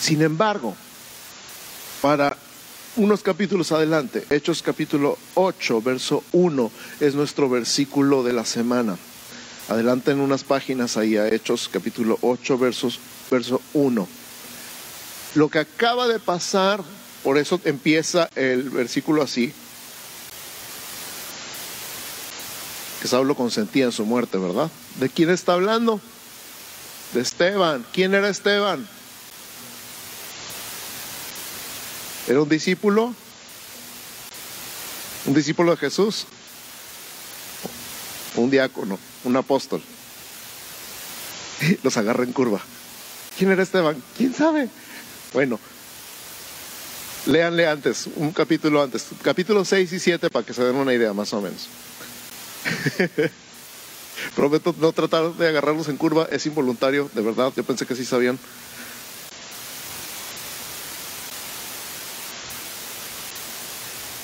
Sin 0.00 0.22
embargo, 0.22 0.76
para 2.02 2.36
unos 2.96 3.22
capítulos 3.22 3.72
adelante, 3.72 4.24
Hechos 4.30 4.62
capítulo 4.62 5.18
8, 5.34 5.82
verso 5.82 6.22
1, 6.32 6.70
es 7.00 7.14
nuestro 7.14 7.48
versículo 7.48 8.22
de 8.22 8.32
la 8.32 8.44
semana. 8.44 8.96
Adelante 9.68 10.12
en 10.12 10.20
unas 10.20 10.44
páginas 10.44 10.96
ahí 10.96 11.16
a 11.16 11.28
Hechos 11.28 11.68
capítulo 11.72 12.18
8, 12.20 12.58
versos, 12.58 13.00
verso 13.30 13.60
1. 13.72 14.06
Lo 15.36 15.50
que 15.50 15.58
acaba 15.58 16.08
de 16.08 16.18
pasar, 16.18 16.82
por 17.22 17.36
eso 17.36 17.60
empieza 17.64 18.30
el 18.36 18.70
versículo 18.70 19.22
así, 19.22 19.52
que 23.02 23.06
Saulo 23.06 23.34
consentía 23.34 23.84
en 23.84 23.92
su 23.92 24.06
muerte, 24.06 24.38
¿verdad? 24.38 24.70
¿De 24.98 25.10
quién 25.10 25.28
está 25.28 25.52
hablando? 25.52 26.00
De 27.12 27.20
Esteban. 27.20 27.84
¿Quién 27.92 28.14
era 28.14 28.30
Esteban? 28.30 28.88
¿Era 32.28 32.40
un 32.40 32.48
discípulo? 32.48 33.14
¿Un 35.26 35.34
discípulo 35.34 35.72
de 35.72 35.76
Jesús? 35.76 36.24
Un 38.36 38.50
diácono, 38.50 38.98
un 39.24 39.36
apóstol. 39.36 39.82
Los 41.82 41.94
agarra 41.98 42.24
en 42.24 42.32
curva. 42.32 42.62
¿Quién 43.36 43.50
era 43.50 43.62
Esteban? 43.62 44.02
¿Quién 44.16 44.32
sabe? 44.32 44.70
Bueno, 45.36 45.60
léanle 47.26 47.68
antes, 47.68 48.08
un 48.16 48.32
capítulo 48.32 48.82
antes, 48.82 49.04
capítulo 49.20 49.66
6 49.66 49.92
y 49.92 50.00
7 50.00 50.30
para 50.30 50.46
que 50.46 50.54
se 50.54 50.64
den 50.64 50.76
una 50.76 50.94
idea 50.94 51.12
más 51.12 51.30
o 51.34 51.42
menos. 51.42 51.68
Prometo 54.34 54.74
no 54.78 54.92
tratar 54.92 55.34
de 55.34 55.46
agarrarlos 55.46 55.88
en 55.88 55.98
curva, 55.98 56.26
es 56.32 56.46
involuntario, 56.46 57.10
de 57.12 57.20
verdad, 57.20 57.52
yo 57.54 57.64
pensé 57.64 57.84
que 57.84 57.94
sí 57.94 58.06
sabían. 58.06 58.38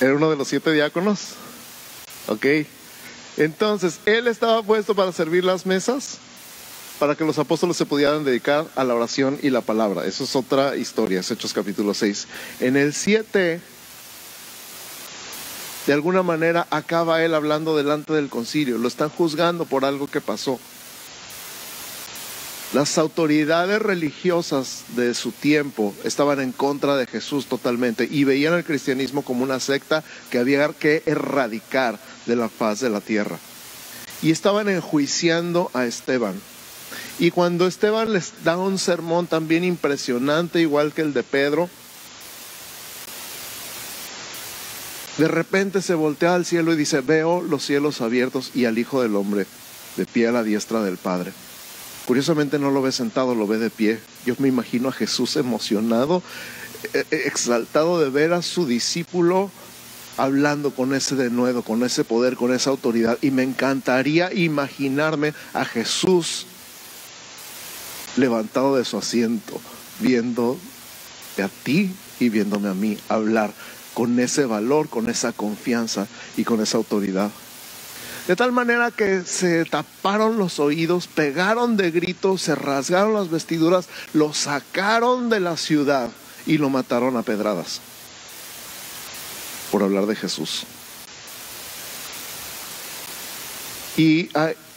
Era 0.01 0.15
uno 0.15 0.31
de 0.31 0.37
los 0.37 0.49
siete 0.49 0.73
diáconos. 0.73 1.35
Ok. 2.29 2.47
Entonces, 3.37 4.01
él 4.07 4.29
estaba 4.29 4.63
puesto 4.63 4.95
para 4.95 5.13
servir 5.13 5.45
las 5.45 5.67
mesas 5.67 6.17
para 7.03 7.17
que 7.17 7.25
los 7.25 7.41
apóstoles 7.41 7.77
se 7.77 7.85
pudieran 7.85 8.23
dedicar 8.23 8.65
a 8.77 8.85
la 8.85 8.95
oración 8.95 9.37
y 9.43 9.51
la 9.51 9.61
palabra. 9.61 10.07
Eso 10.07 10.23
es 10.23 10.37
otra 10.37 10.77
historia, 10.77 11.19
Hechos 11.19 11.53
capítulo 11.53 11.95
6. 11.95 12.29
En 12.61 12.77
el 12.77 12.95
7, 12.95 13.61
de 15.89 15.93
alguna 15.93 16.23
manera 16.23 16.69
acaba 16.71 17.25
él 17.25 17.35
hablando 17.35 17.77
delante 17.77 18.13
del 18.13 18.29
concilio. 18.29 18.79
Lo 18.79 18.87
están 18.87 19.09
juzgando 19.09 19.65
por 19.65 19.85
algo 19.85 20.07
que 20.07 20.21
pasó. 20.21 20.61
Las 22.73 22.97
autoridades 22.99 23.83
religiosas 23.83 24.85
de 24.95 25.15
su 25.15 25.33
tiempo 25.33 25.93
estaban 26.05 26.39
en 26.39 26.53
contra 26.53 26.97
de 26.97 27.09
Jesús 27.09 27.47
totalmente 27.47 28.07
y 28.09 28.23
veían 28.23 28.55
al 28.55 28.65
cristianismo 28.65 29.23
como 29.23 29.43
una 29.43 29.59
secta 29.59 30.05
que 30.31 30.39
había 30.39 30.69
que 30.69 31.03
erradicar 31.07 31.99
de 32.27 32.37
la 32.37 32.49
faz 32.49 32.79
de 32.79 32.91
la 32.91 33.01
tierra. 33.01 33.41
Y 34.23 34.31
estaban 34.31 34.69
enjuiciando 34.69 35.69
a 35.75 35.85
Esteban. 35.85 36.41
Y 37.19 37.31
cuando 37.31 37.67
Esteban 37.67 38.13
les 38.13 38.33
da 38.45 38.57
un 38.57 38.79
sermón 38.79 39.27
también 39.27 39.65
impresionante, 39.65 40.61
igual 40.61 40.93
que 40.93 41.03
el 41.03 41.13
de 41.13 41.23
Pedro, 41.23 41.69
de 45.19 45.29
repente 45.29 45.83
se 45.83 45.95
voltea 45.95 46.35
al 46.35 46.47
cielo 46.47 46.73
y 46.73 46.77
dice, 46.77 47.01
veo 47.01 47.43
los 47.43 47.65
cielos 47.65 48.01
abiertos 48.01 48.51
y 48.55 48.65
al 48.65 48.79
Hijo 48.79 49.03
del 49.03 49.15
Hombre 49.15 49.47
de 49.97 50.07
pie 50.07 50.29
a 50.29 50.33
la 50.33 50.43
diestra 50.43 50.83
del 50.83 50.97
Padre. 50.97 51.33
Curiosamente 52.07 52.59
no 52.59 52.71
lo 52.71 52.83
ve 52.83 52.93
sentado, 52.93 53.35
lo 53.35 53.47
ve 53.47 53.59
de 53.59 53.71
pie. 53.71 54.01
Yo 54.25 54.35
me 54.39 54.49
imagino 54.49 54.89
a 54.89 54.93
Jesús 54.93 55.37
emocionado, 55.37 56.23
eh, 56.95 57.05
eh, 57.11 57.23
exaltado 57.27 58.01
de 58.01 58.11
ver 58.11 58.33
a 58.33 58.43
su 58.43 58.67
discípulo 58.67 59.51
hablando 60.17 60.73
con 60.73 60.95
ese 60.95 61.15
denuedo, 61.15 61.63
con 61.63 61.83
ese 61.85 62.05
poder, 62.05 62.37
con 62.37 62.53
esa 62.53 62.71
autoridad. 62.71 63.19
Y 63.21 63.31
me 63.31 63.43
encantaría 63.43 64.33
imaginarme 64.33 65.35
a 65.53 65.65
Jesús 65.65 66.47
levantado 68.17 68.77
de 68.77 68.85
su 68.85 68.99
asiento, 68.99 69.61
viendo 70.01 70.59
a 71.43 71.49
ti 71.49 71.95
y 72.21 72.29
viéndome 72.29 72.69
a 72.69 72.75
mí 72.75 72.99
hablar 73.09 73.53
con 73.95 74.19
ese 74.21 74.47
valor, 74.47 74.89
con 74.89 75.09
esa 75.09 75.33
confianza 75.33 76.07
y 76.37 76.45
con 76.45 76.61
esa 76.61 76.79
autoridad. 76.79 77.31
De 78.27 78.37
tal 78.37 78.53
manera 78.53 78.91
que 78.91 79.23
se 79.25 79.65
taparon 79.65 80.39
los 80.39 80.61
oídos, 80.61 81.09
pegaron 81.09 81.77
de 81.77 81.91
gritos, 81.91 82.43
se 82.43 82.55
rasgaron 82.55 83.15
las 83.15 83.31
vestiduras, 83.31 83.89
lo 84.13 84.33
sacaron 84.33 85.29
de 85.29 85.41
la 85.41 85.57
ciudad 85.57 86.09
y 86.47 86.59
lo 86.59 86.71
mataron 86.71 87.17
a 87.17 87.23
pedradas 87.23 87.81
por 89.73 89.83
hablar 89.83 90.07
de 90.07 90.15
Jesús. 90.15 90.65
Y 93.97 94.29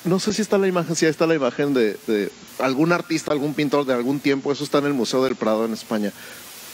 no 0.06 0.20
sé 0.20 0.34
si 0.34 0.42
está 0.42 0.58
la 0.58 0.68
imagen, 0.68 0.96
si 0.96 1.06
está 1.06 1.28
la 1.28 1.36
imagen 1.36 1.74
de, 1.74 2.32
algún 2.60 2.92
artista, 2.92 3.32
algún 3.32 3.54
pintor 3.54 3.86
de 3.86 3.94
algún 3.94 4.20
tiempo, 4.20 4.52
eso 4.52 4.64
está 4.64 4.78
en 4.78 4.86
el 4.86 4.94
Museo 4.94 5.24
del 5.24 5.36
Prado 5.36 5.66
en 5.66 5.74
España, 5.74 6.14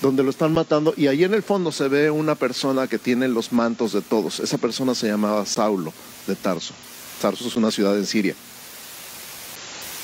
donde 0.01 0.23
lo 0.23 0.29
están 0.29 0.53
matando 0.53 0.93
y 0.97 1.07
ahí 1.07 1.23
en 1.23 1.33
el 1.33 1.43
fondo 1.43 1.71
se 1.71 1.87
ve 1.87 2.11
una 2.11 2.35
persona 2.35 2.87
que 2.87 2.97
tiene 2.97 3.27
los 3.27 3.51
mantos 3.53 3.93
de 3.93 4.01
todos. 4.01 4.39
Esa 4.39 4.57
persona 4.57 4.95
se 4.95 5.07
llamaba 5.07 5.45
Saulo 5.45 5.93
de 6.27 6.35
Tarso. 6.35 6.73
Tarso 7.21 7.47
es 7.47 7.55
una 7.55 7.71
ciudad 7.71 7.97
en 7.97 8.05
Siria. 8.05 8.35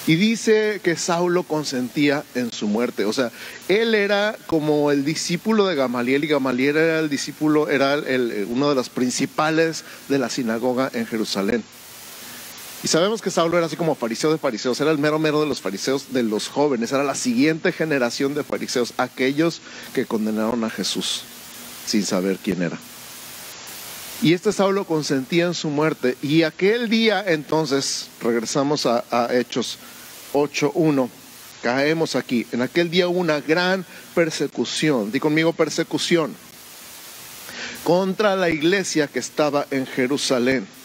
Y 0.06 0.16
dice 0.16 0.80
que 0.82 0.96
Saulo 0.96 1.44
consentía 1.44 2.24
en 2.34 2.54
su 2.54 2.68
muerte. 2.70 3.04
O 3.04 3.12
sea, 3.12 3.30
él 3.68 3.94
era 3.94 4.38
como 4.48 4.90
el 4.92 5.04
discípulo 5.04 5.66
de 5.66 5.76
Gamaliel 5.76 6.24
y 6.24 6.28
Gamaliel 6.28 6.78
era 6.78 7.00
el 7.00 7.10
discípulo, 7.10 7.68
era 7.68 7.98
uno 8.48 8.70
de 8.70 8.76
los 8.76 8.88
principales 8.88 9.84
de 10.08 10.18
la 10.18 10.30
sinagoga 10.30 10.90
en 10.94 11.06
Jerusalén. 11.08 11.62
Y 12.88 12.90
sabemos 12.90 13.22
que 13.22 13.32
Saulo 13.32 13.58
era 13.58 13.66
así 13.66 13.76
como 13.76 13.96
fariseo 13.96 14.32
de 14.32 14.38
fariseos, 14.38 14.80
era 14.80 14.92
el 14.92 14.98
mero 14.98 15.20
mero 15.20 15.42
de 15.42 15.46
los 15.46 15.60
fariseos 15.60 16.14
de 16.14 16.24
los 16.24 16.48
jóvenes, 16.48 16.94
era 16.94 17.04
la 17.04 17.16
siguiente 17.16 17.74
generación 17.74 18.34
de 18.34 18.46
fariseos, 18.46 18.94
aquellos 18.96 19.60
que 19.94 20.06
condenaron 20.06 20.64
a 20.64 20.70
Jesús 20.70 21.24
sin 21.86 22.06
saber 22.06 22.40
quién 22.42 22.62
era. 22.62 22.78
Y 24.22 24.32
este 24.32 24.54
Saulo 24.54 24.86
consentía 24.86 25.48
en 25.48 25.54
su 25.54 25.70
muerte. 25.70 26.16
Y 26.22 26.44
aquel 26.44 26.88
día 26.88 27.22
entonces, 27.28 28.08
regresamos 28.22 28.86
a, 28.86 29.04
a 29.12 29.36
Hechos 29.36 29.80
8.1, 30.32 31.10
caemos 31.62 32.16
aquí. 32.16 32.48
En 32.54 32.62
aquel 32.62 32.90
día 32.90 33.10
hubo 33.10 33.20
una 33.20 33.42
gran 33.42 33.86
persecución, 34.16 35.12
di 35.12 35.20
conmigo 35.20 35.52
persecución, 35.52 36.34
contra 37.84 38.38
la 38.38 38.50
iglesia 38.50 39.08
que 39.08 39.20
estaba 39.20 39.68
en 39.72 39.86
Jerusalén 39.86 40.77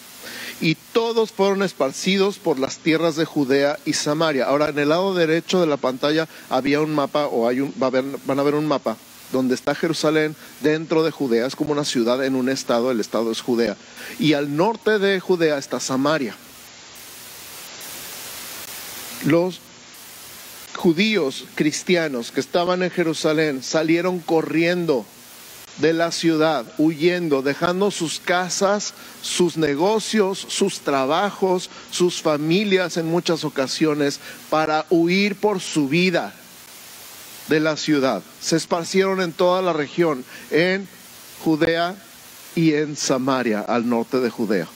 y 0.62 0.76
todos 0.92 1.32
fueron 1.32 1.62
esparcidos 1.62 2.38
por 2.38 2.60
las 2.60 2.78
tierras 2.78 3.16
de 3.16 3.24
Judea 3.24 3.78
y 3.84 3.94
Samaria. 3.94 4.46
Ahora, 4.46 4.68
en 4.68 4.78
el 4.78 4.90
lado 4.90 5.12
derecho 5.12 5.60
de 5.60 5.66
la 5.66 5.76
pantalla 5.76 6.28
había 6.48 6.80
un 6.80 6.94
mapa, 6.94 7.26
o 7.26 7.48
hay 7.48 7.60
un, 7.60 7.74
van 7.76 8.38
a 8.38 8.42
ver 8.44 8.54
un 8.54 8.68
mapa, 8.68 8.96
donde 9.32 9.56
está 9.56 9.74
Jerusalén 9.74 10.36
dentro 10.60 11.02
de 11.02 11.10
Judea, 11.10 11.46
es 11.46 11.56
como 11.56 11.72
una 11.72 11.84
ciudad 11.84 12.24
en 12.24 12.36
un 12.36 12.48
estado, 12.48 12.92
el 12.92 13.00
estado 13.00 13.32
es 13.32 13.40
Judea. 13.40 13.76
Y 14.20 14.34
al 14.34 14.56
norte 14.56 15.00
de 15.00 15.18
Judea 15.18 15.58
está 15.58 15.80
Samaria. 15.80 16.36
Los 19.24 19.60
judíos 20.76 21.44
cristianos 21.56 22.30
que 22.30 22.40
estaban 22.40 22.84
en 22.84 22.90
Jerusalén 22.90 23.64
salieron 23.64 24.20
corriendo 24.20 25.04
de 25.78 25.92
la 25.92 26.12
ciudad, 26.12 26.66
huyendo, 26.78 27.42
dejando 27.42 27.90
sus 27.90 28.20
casas, 28.20 28.94
sus 29.22 29.56
negocios, 29.56 30.44
sus 30.48 30.80
trabajos, 30.80 31.70
sus 31.90 32.20
familias 32.20 32.96
en 32.96 33.06
muchas 33.06 33.44
ocasiones 33.44 34.20
para 34.50 34.86
huir 34.90 35.36
por 35.36 35.60
su 35.60 35.88
vida 35.88 36.34
de 37.48 37.60
la 37.60 37.76
ciudad. 37.76 38.22
Se 38.40 38.56
esparcieron 38.56 39.20
en 39.20 39.32
toda 39.32 39.62
la 39.62 39.72
región, 39.72 40.24
en 40.50 40.86
Judea 41.42 41.96
y 42.54 42.74
en 42.74 42.96
Samaria, 42.96 43.60
al 43.60 43.88
norte 43.88 44.20
de 44.20 44.30
Judea. 44.30 44.68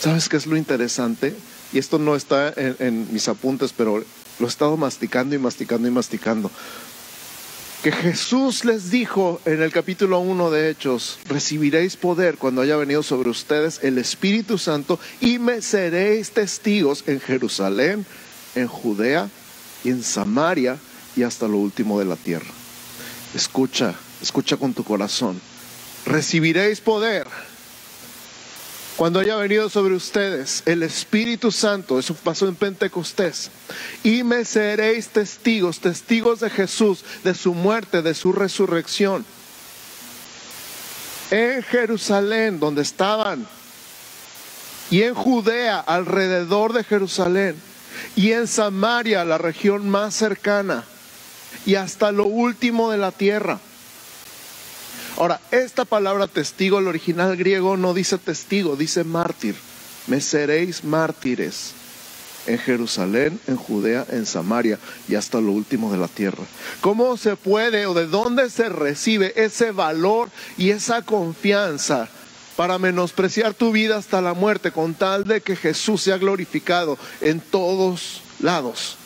¿Sabes 0.00 0.28
qué 0.28 0.36
es 0.36 0.46
lo 0.46 0.56
interesante? 0.56 1.36
Y 1.72 1.78
esto 1.78 1.98
no 1.98 2.16
está 2.16 2.52
en, 2.56 3.12
mis 3.12 3.28
apuntes, 3.28 3.72
pero 3.76 4.02
lo 4.38 4.46
he 4.46 4.48
estado 4.48 4.76
masticando 4.76 5.34
y 5.34 5.38
masticando 5.38 5.86
y 5.86 5.90
masticando 5.90 6.50
que 7.82 7.92
Jesús 7.92 8.66
les 8.66 8.90
dijo 8.90 9.40
en 9.46 9.62
el 9.62 9.72
capítulo 9.72 10.20
1 10.20 10.50
de 10.50 10.70
Hechos, 10.70 11.18
recibiréis 11.26 11.96
poder 11.96 12.36
cuando 12.36 12.60
haya 12.60 12.76
venido 12.76 13.02
sobre 13.02 13.30
ustedes 13.30 13.80
el 13.82 13.96
Espíritu 13.96 14.58
Santo 14.58 15.00
y 15.20 15.38
me 15.38 15.62
seréis 15.62 16.30
testigos 16.32 17.04
en 17.06 17.20
Jerusalén, 17.20 18.04
en 18.54 18.66
Judea 18.66 19.30
y 19.82 19.90
en 19.90 20.02
Samaria 20.02 20.76
y 21.16 21.22
hasta 21.22 21.48
lo 21.48 21.56
último 21.56 21.98
de 21.98 22.04
la 22.04 22.16
tierra. 22.16 22.50
Escucha, 23.34 23.94
escucha 24.20 24.58
con 24.58 24.74
tu 24.74 24.84
corazón. 24.84 25.40
Recibiréis 26.04 26.80
poder 26.80 27.26
cuando 29.00 29.20
haya 29.20 29.36
venido 29.36 29.70
sobre 29.70 29.94
ustedes 29.94 30.62
el 30.66 30.82
Espíritu 30.82 31.50
Santo, 31.50 31.98
eso 31.98 32.14
pasó 32.14 32.46
en 32.46 32.54
Pentecostés, 32.54 33.50
y 34.04 34.22
me 34.24 34.44
seréis 34.44 35.08
testigos, 35.08 35.80
testigos 35.80 36.40
de 36.40 36.50
Jesús, 36.50 37.02
de 37.24 37.34
su 37.34 37.54
muerte, 37.54 38.02
de 38.02 38.12
su 38.12 38.34
resurrección. 38.34 39.24
En 41.30 41.62
Jerusalén, 41.62 42.60
donde 42.60 42.82
estaban, 42.82 43.46
y 44.90 45.00
en 45.00 45.14
Judea, 45.14 45.80
alrededor 45.80 46.74
de 46.74 46.84
Jerusalén, 46.84 47.56
y 48.16 48.32
en 48.32 48.46
Samaria, 48.46 49.24
la 49.24 49.38
región 49.38 49.88
más 49.88 50.14
cercana, 50.14 50.84
y 51.64 51.76
hasta 51.76 52.12
lo 52.12 52.26
último 52.26 52.90
de 52.90 52.98
la 52.98 53.12
tierra. 53.12 53.60
Ahora, 55.16 55.40
esta 55.50 55.84
palabra 55.84 56.26
testigo, 56.26 56.78
el 56.78 56.88
original 56.88 57.36
griego 57.36 57.76
no 57.76 57.94
dice 57.94 58.18
testigo, 58.18 58.76
dice 58.76 59.04
mártir. 59.04 59.54
Me 60.06 60.20
seréis 60.20 60.82
mártires 60.84 61.72
en 62.46 62.58
Jerusalén, 62.58 63.38
en 63.46 63.56
Judea, 63.56 64.06
en 64.10 64.26
Samaria 64.26 64.78
y 65.08 65.14
hasta 65.14 65.40
lo 65.40 65.52
último 65.52 65.92
de 65.92 65.98
la 65.98 66.08
tierra. 66.08 66.44
¿Cómo 66.80 67.16
se 67.16 67.36
puede 67.36 67.86
o 67.86 67.94
de 67.94 68.06
dónde 68.06 68.50
se 68.50 68.68
recibe 68.68 69.32
ese 69.36 69.72
valor 69.72 70.30
y 70.56 70.70
esa 70.70 71.02
confianza 71.02 72.08
para 72.56 72.78
menospreciar 72.78 73.54
tu 73.54 73.72
vida 73.72 73.96
hasta 73.96 74.20
la 74.20 74.34
muerte 74.34 74.72
con 74.72 74.94
tal 74.94 75.24
de 75.24 75.40
que 75.40 75.56
Jesús 75.56 76.02
sea 76.02 76.18
glorificado 76.18 76.98
en 77.20 77.40
todos 77.40 78.22
lados 78.40 78.96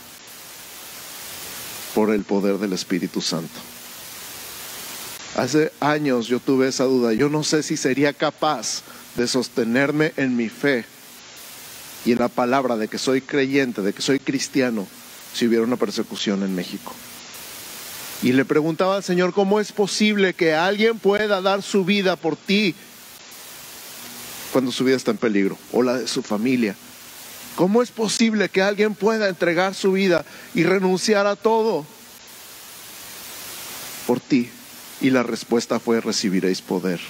por 1.95 2.11
el 2.11 2.25
poder 2.25 2.59
del 2.59 2.73
Espíritu 2.73 3.21
Santo? 3.21 3.74
Hace 5.37 5.73
años 5.81 6.29
yo 6.29 6.39
tuve 6.39 6.69
esa 6.69 6.85
duda. 6.85 7.13
Yo 7.13 7.29
no 7.29 7.43
sé 7.43 7.63
si 7.63 7.77
sería 7.77 8.13
capaz 8.13 8.83
de 9.17 9.27
sostenerme 9.27 10.13
en 10.17 10.37
mi 10.37 10.49
fe 10.49 10.85
y 12.05 12.13
en 12.13 12.19
la 12.19 12.29
palabra 12.29 12.77
de 12.77 12.89
que 12.89 12.99
soy 12.99 13.21
creyente, 13.21 13.83
de 13.83 13.93
que 13.93 14.03
soy 14.03 14.21
cristiano, 14.21 14.87
si 15.33 15.47
hubiera 15.47 15.65
una 15.65 15.77
persecución 15.77 16.43
en 16.43 16.55
México. 16.55 16.95
Y 18.23 18.33
le 18.33 18.45
preguntaba 18.45 18.97
al 18.97 19.03
Señor, 19.03 19.33
¿cómo 19.33 19.59
es 19.59 19.73
posible 19.73 20.35
que 20.35 20.55
alguien 20.55 20.99
pueda 20.99 21.41
dar 21.41 21.63
su 21.63 21.85
vida 21.85 22.17
por 22.17 22.37
ti 22.37 22.75
cuando 24.53 24.71
su 24.71 24.85
vida 24.85 24.97
está 24.97 25.11
en 25.11 25.17
peligro 25.17 25.59
o 25.73 25.83
la 25.83 25.99
de 25.99 26.07
su 26.07 26.23
familia? 26.23 26.77
¿Cómo 27.57 27.83
es 27.83 27.91
posible 27.91 28.49
que 28.49 28.63
alguien 28.63 28.95
pueda 28.95 29.29
entregar 29.29 29.75
su 29.75 29.93
vida 29.93 30.25
y 30.55 30.63
renunciar 30.63 31.27
a 31.27 31.37
todo 31.37 31.85
por 34.07 34.21
ti? 34.21 34.49
Y 35.01 35.11
la 35.11 35.23
respuesta 35.23 35.79
fue, 35.81 36.01
recibiréis 36.01 36.63
poder 36.63 37.01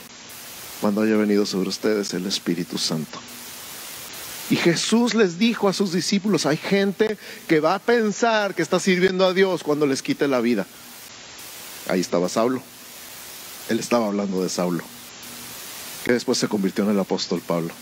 cuando 0.81 1.03
haya 1.03 1.17
venido 1.17 1.47
sobre 1.47 1.69
ustedes 1.69 2.13
el 2.15 2.27
Espíritu 2.27 2.79
Santo. 2.79 3.19
Y 4.51 4.57
Jesús 4.57 5.15
les 5.15 5.39
dijo 5.39 5.69
a 5.69 5.73
sus 5.73 5.93
discípulos, 5.93 6.45
hay 6.45 6.59
gente 6.59 7.17
que 7.49 7.61
va 7.61 7.75
a 7.75 7.79
pensar 7.79 8.55
que 8.55 8.63
está 8.63 8.79
sirviendo 8.79 9.25
a 9.25 9.33
Dios 9.33 9.63
cuando 9.63 9.87
les 9.87 10.03
quite 10.03 10.29
la 10.29 10.41
vida. 10.41 10.67
Ahí 11.89 12.01
estaba 12.01 12.29
Saulo. 12.29 12.63
Él 13.71 13.79
estaba 13.81 14.07
hablando 14.07 14.43
de 14.43 14.51
Saulo, 14.51 14.85
que 16.05 16.13
después 16.13 16.37
se 16.37 16.49
convirtió 16.49 16.85
en 16.85 16.91
el 16.91 17.01
apóstol 17.01 17.41
Pablo. 17.41 17.73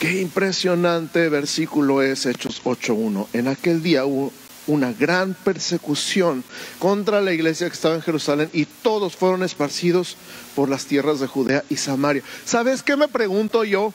Qué 0.00 0.20
impresionante 0.20 1.28
versículo 1.28 2.02
es 2.02 2.26
Hechos 2.26 2.62
8.1. 2.64 3.26
En 3.34 3.48
aquel 3.48 3.82
día 3.82 4.06
hubo 4.06 4.32
una 4.66 4.92
gran 4.92 5.34
persecución 5.34 6.44
contra 6.78 7.20
la 7.20 7.32
iglesia 7.32 7.68
que 7.68 7.74
estaba 7.74 7.94
en 7.94 8.02
Jerusalén 8.02 8.50
y 8.52 8.64
todos 8.64 9.16
fueron 9.16 9.42
esparcidos 9.42 10.16
por 10.54 10.68
las 10.68 10.86
tierras 10.86 11.20
de 11.20 11.26
Judea 11.26 11.64
y 11.68 11.76
Samaria. 11.76 12.22
¿Sabes 12.44 12.82
qué 12.82 12.96
me 12.96 13.08
pregunto 13.08 13.64
yo? 13.64 13.92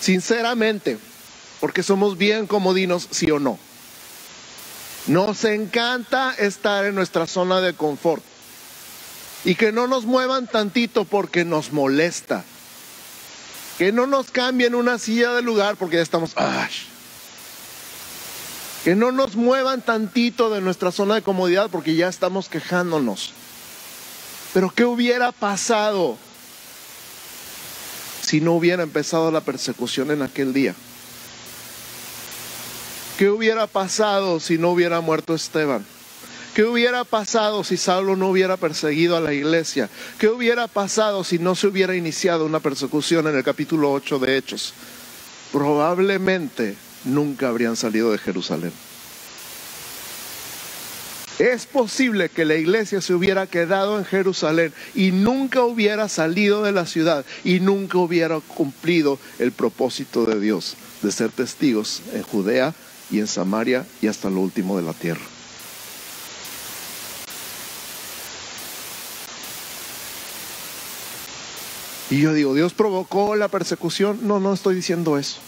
Sinceramente, 0.00 0.98
porque 1.60 1.82
somos 1.82 2.18
bien 2.18 2.46
comodinos, 2.46 3.08
sí 3.10 3.30
o 3.30 3.38
no. 3.38 3.58
Nos 5.06 5.44
encanta 5.44 6.34
estar 6.38 6.84
en 6.84 6.94
nuestra 6.94 7.26
zona 7.26 7.60
de 7.60 7.74
confort 7.74 8.22
y 9.44 9.56
que 9.56 9.72
no 9.72 9.88
nos 9.88 10.04
muevan 10.04 10.46
tantito 10.46 11.04
porque 11.04 11.44
nos 11.44 11.72
molesta. 11.72 12.44
Que 13.78 13.90
no 13.90 14.06
nos 14.06 14.30
cambien 14.30 14.74
una 14.74 14.98
silla 14.98 15.32
de 15.32 15.42
lugar 15.42 15.76
porque 15.76 15.96
ya 15.96 16.02
estamos... 16.02 16.32
Que 18.84 18.96
no 18.96 19.12
nos 19.12 19.36
muevan 19.36 19.82
tantito 19.82 20.50
de 20.50 20.60
nuestra 20.60 20.90
zona 20.90 21.14
de 21.14 21.22
comodidad 21.22 21.70
porque 21.70 21.94
ya 21.94 22.08
estamos 22.08 22.48
quejándonos. 22.48 23.32
Pero 24.52 24.70
¿qué 24.70 24.84
hubiera 24.84 25.30
pasado 25.32 26.18
si 28.22 28.40
no 28.40 28.54
hubiera 28.54 28.82
empezado 28.82 29.30
la 29.30 29.40
persecución 29.40 30.10
en 30.10 30.22
aquel 30.22 30.52
día? 30.52 30.74
¿Qué 33.18 33.30
hubiera 33.30 33.66
pasado 33.66 34.40
si 34.40 34.58
no 34.58 34.70
hubiera 34.70 35.00
muerto 35.00 35.34
Esteban? 35.34 35.86
¿Qué 36.54 36.64
hubiera 36.64 37.04
pasado 37.04 37.64
si 37.64 37.76
Saulo 37.76 38.16
no 38.16 38.28
hubiera 38.28 38.56
perseguido 38.56 39.16
a 39.16 39.20
la 39.20 39.32
iglesia? 39.32 39.88
¿Qué 40.18 40.28
hubiera 40.28 40.66
pasado 40.66 41.24
si 41.24 41.38
no 41.38 41.54
se 41.54 41.68
hubiera 41.68 41.94
iniciado 41.94 42.44
una 42.44 42.60
persecución 42.60 43.26
en 43.26 43.36
el 43.36 43.44
capítulo 43.44 43.92
8 43.92 44.18
de 44.18 44.36
Hechos? 44.36 44.74
Probablemente 45.50 46.76
nunca 47.04 47.48
habrían 47.48 47.76
salido 47.76 48.12
de 48.12 48.18
Jerusalén. 48.18 48.72
Es 51.38 51.66
posible 51.66 52.28
que 52.28 52.44
la 52.44 52.54
iglesia 52.54 53.00
se 53.00 53.14
hubiera 53.14 53.46
quedado 53.46 53.98
en 53.98 54.04
Jerusalén 54.04 54.72
y 54.94 55.10
nunca 55.10 55.64
hubiera 55.64 56.08
salido 56.08 56.62
de 56.62 56.72
la 56.72 56.86
ciudad 56.86 57.24
y 57.42 57.58
nunca 57.58 57.98
hubiera 57.98 58.38
cumplido 58.40 59.18
el 59.38 59.50
propósito 59.50 60.24
de 60.24 60.38
Dios 60.38 60.76
de 61.02 61.10
ser 61.10 61.30
testigos 61.30 62.02
en 62.12 62.22
Judea 62.22 62.74
y 63.10 63.18
en 63.18 63.26
Samaria 63.26 63.86
y 64.00 64.06
hasta 64.06 64.30
lo 64.30 64.40
último 64.40 64.76
de 64.76 64.84
la 64.84 64.92
tierra. 64.92 65.22
Y 72.10 72.20
yo 72.20 72.34
digo, 72.34 72.54
¿Dios 72.54 72.74
provocó 72.74 73.36
la 73.36 73.48
persecución? 73.48 74.20
No, 74.22 74.38
no 74.38 74.52
estoy 74.52 74.74
diciendo 74.74 75.16
eso. 75.16 75.40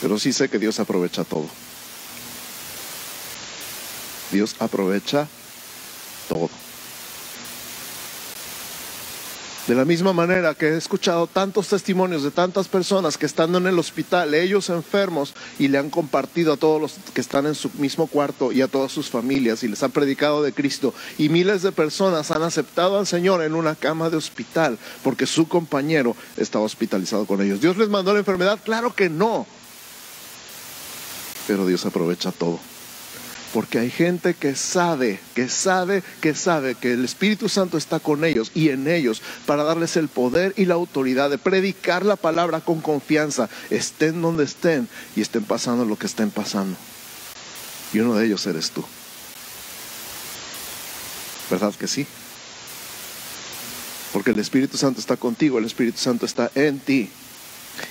Pero 0.00 0.18
sí 0.18 0.32
sé 0.32 0.48
que 0.48 0.58
Dios 0.58 0.80
aprovecha 0.80 1.24
todo. 1.24 1.46
Dios 4.32 4.56
aprovecha 4.58 5.28
todo. 6.28 6.48
De 9.66 9.76
la 9.76 9.84
misma 9.84 10.12
manera 10.12 10.54
que 10.54 10.70
he 10.70 10.76
escuchado 10.76 11.28
tantos 11.28 11.68
testimonios 11.68 12.24
de 12.24 12.32
tantas 12.32 12.66
personas 12.66 13.16
que 13.16 13.26
estando 13.26 13.58
en 13.58 13.68
el 13.68 13.78
hospital, 13.78 14.34
ellos 14.34 14.68
enfermos, 14.68 15.34
y 15.60 15.68
le 15.68 15.78
han 15.78 15.90
compartido 15.90 16.54
a 16.54 16.56
todos 16.56 16.80
los 16.80 16.94
que 17.14 17.20
están 17.20 17.46
en 17.46 17.54
su 17.54 17.70
mismo 17.74 18.08
cuarto 18.08 18.50
y 18.50 18.62
a 18.62 18.68
todas 18.68 18.90
sus 18.90 19.10
familias 19.10 19.62
y 19.62 19.68
les 19.68 19.82
han 19.84 19.92
predicado 19.92 20.42
de 20.42 20.52
Cristo. 20.52 20.92
Y 21.18 21.28
miles 21.28 21.62
de 21.62 21.70
personas 21.70 22.32
han 22.32 22.42
aceptado 22.42 22.98
al 22.98 23.06
Señor 23.06 23.44
en 23.44 23.54
una 23.54 23.76
cama 23.76 24.10
de 24.10 24.16
hospital 24.16 24.76
porque 25.04 25.26
su 25.26 25.46
compañero 25.46 26.16
estaba 26.36 26.64
hospitalizado 26.64 27.26
con 27.26 27.40
ellos. 27.40 27.60
¿Dios 27.60 27.76
les 27.76 27.88
mandó 27.88 28.12
la 28.12 28.18
enfermedad? 28.18 28.58
Claro 28.64 28.94
que 28.96 29.08
no. 29.08 29.46
Pero 31.46 31.66
Dios 31.66 31.86
aprovecha 31.86 32.32
todo. 32.32 32.58
Porque 33.52 33.80
hay 33.80 33.90
gente 33.90 34.34
que 34.34 34.54
sabe, 34.54 35.18
que 35.34 35.48
sabe, 35.48 36.04
que 36.20 36.34
sabe 36.34 36.76
que 36.76 36.92
el 36.92 37.04
Espíritu 37.04 37.48
Santo 37.48 37.78
está 37.78 37.98
con 37.98 38.24
ellos 38.24 38.52
y 38.54 38.68
en 38.68 38.86
ellos 38.86 39.22
para 39.44 39.64
darles 39.64 39.96
el 39.96 40.06
poder 40.06 40.54
y 40.56 40.66
la 40.66 40.74
autoridad 40.74 41.30
de 41.30 41.38
predicar 41.38 42.04
la 42.04 42.14
palabra 42.14 42.60
con 42.60 42.80
confianza, 42.80 43.48
estén 43.70 44.22
donde 44.22 44.44
estén 44.44 44.88
y 45.16 45.20
estén 45.20 45.44
pasando 45.44 45.84
lo 45.84 45.96
que 45.96 46.06
estén 46.06 46.30
pasando. 46.30 46.76
Y 47.92 47.98
uno 47.98 48.14
de 48.14 48.26
ellos 48.26 48.46
eres 48.46 48.70
tú. 48.70 48.84
¿Verdad 51.50 51.74
que 51.74 51.88
sí? 51.88 52.06
Porque 54.12 54.30
el 54.30 54.38
Espíritu 54.38 54.76
Santo 54.76 55.00
está 55.00 55.16
contigo, 55.16 55.58
el 55.58 55.64
Espíritu 55.64 55.98
Santo 55.98 56.24
está 56.24 56.50
en 56.54 56.78
ti. 56.78 57.10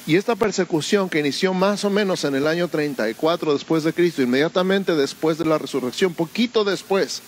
Y 0.05 0.15
esta 0.15 0.35
persecución 0.35 1.09
que 1.09 1.19
inició 1.19 1.53
más 1.53 1.83
o 1.83 1.89
menos 1.89 2.23
en 2.23 2.35
el 2.35 2.47
año 2.47 2.67
34 2.67 3.53
después 3.53 3.83
de 3.83 3.93
Cristo, 3.93 4.21
inmediatamente 4.21 4.95
después 4.95 5.37
de 5.37 5.45
la 5.45 5.57
resurrección, 5.57 6.13
poquito 6.13 6.63
después, 6.63 7.21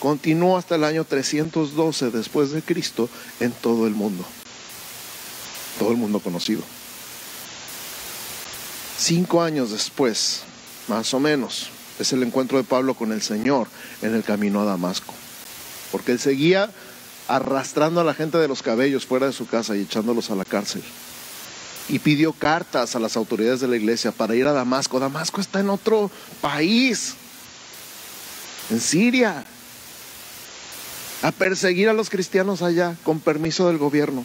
continuó 0.00 0.56
hasta 0.56 0.74
el 0.74 0.84
año 0.84 1.04
312 1.04 2.10
después 2.10 2.50
de 2.50 2.62
Cristo 2.62 3.08
en 3.38 3.52
todo 3.52 3.86
el 3.86 3.94
mundo. 3.94 4.24
Todo 5.78 5.92
el 5.92 5.96
mundo 5.96 6.20
conocido. 6.20 6.62
Cinco 8.98 9.42
años 9.42 9.70
después, 9.70 10.42
más 10.88 11.14
o 11.14 11.20
menos, 11.20 11.70
es 11.98 12.12
el 12.12 12.22
encuentro 12.22 12.58
de 12.58 12.64
Pablo 12.64 12.94
con 12.94 13.12
el 13.12 13.22
Señor 13.22 13.68
en 14.02 14.14
el 14.14 14.24
camino 14.24 14.60
a 14.60 14.64
Damasco. 14.64 15.14
Porque 15.92 16.12
él 16.12 16.18
seguía 16.18 16.70
arrastrando 17.28 18.00
a 18.00 18.04
la 18.04 18.14
gente 18.14 18.38
de 18.38 18.48
los 18.48 18.62
cabellos 18.62 19.06
fuera 19.06 19.26
de 19.26 19.32
su 19.32 19.46
casa 19.46 19.76
y 19.76 19.82
echándolos 19.82 20.30
a 20.30 20.34
la 20.34 20.44
cárcel 20.44 20.82
y 21.90 21.98
pidió 21.98 22.32
cartas 22.32 22.94
a 22.94 23.00
las 23.00 23.16
autoridades 23.16 23.60
de 23.60 23.66
la 23.66 23.76
iglesia 23.76 24.12
para 24.12 24.36
ir 24.36 24.46
a 24.46 24.52
Damasco. 24.52 25.00
Damasco 25.00 25.40
está 25.40 25.58
en 25.58 25.70
otro 25.70 26.08
país, 26.40 27.14
en 28.70 28.80
Siria, 28.80 29.44
a 31.22 31.32
perseguir 31.32 31.88
a 31.88 31.92
los 31.92 32.08
cristianos 32.08 32.62
allá 32.62 32.96
con 33.02 33.18
permiso 33.18 33.66
del 33.66 33.78
gobierno. 33.78 34.24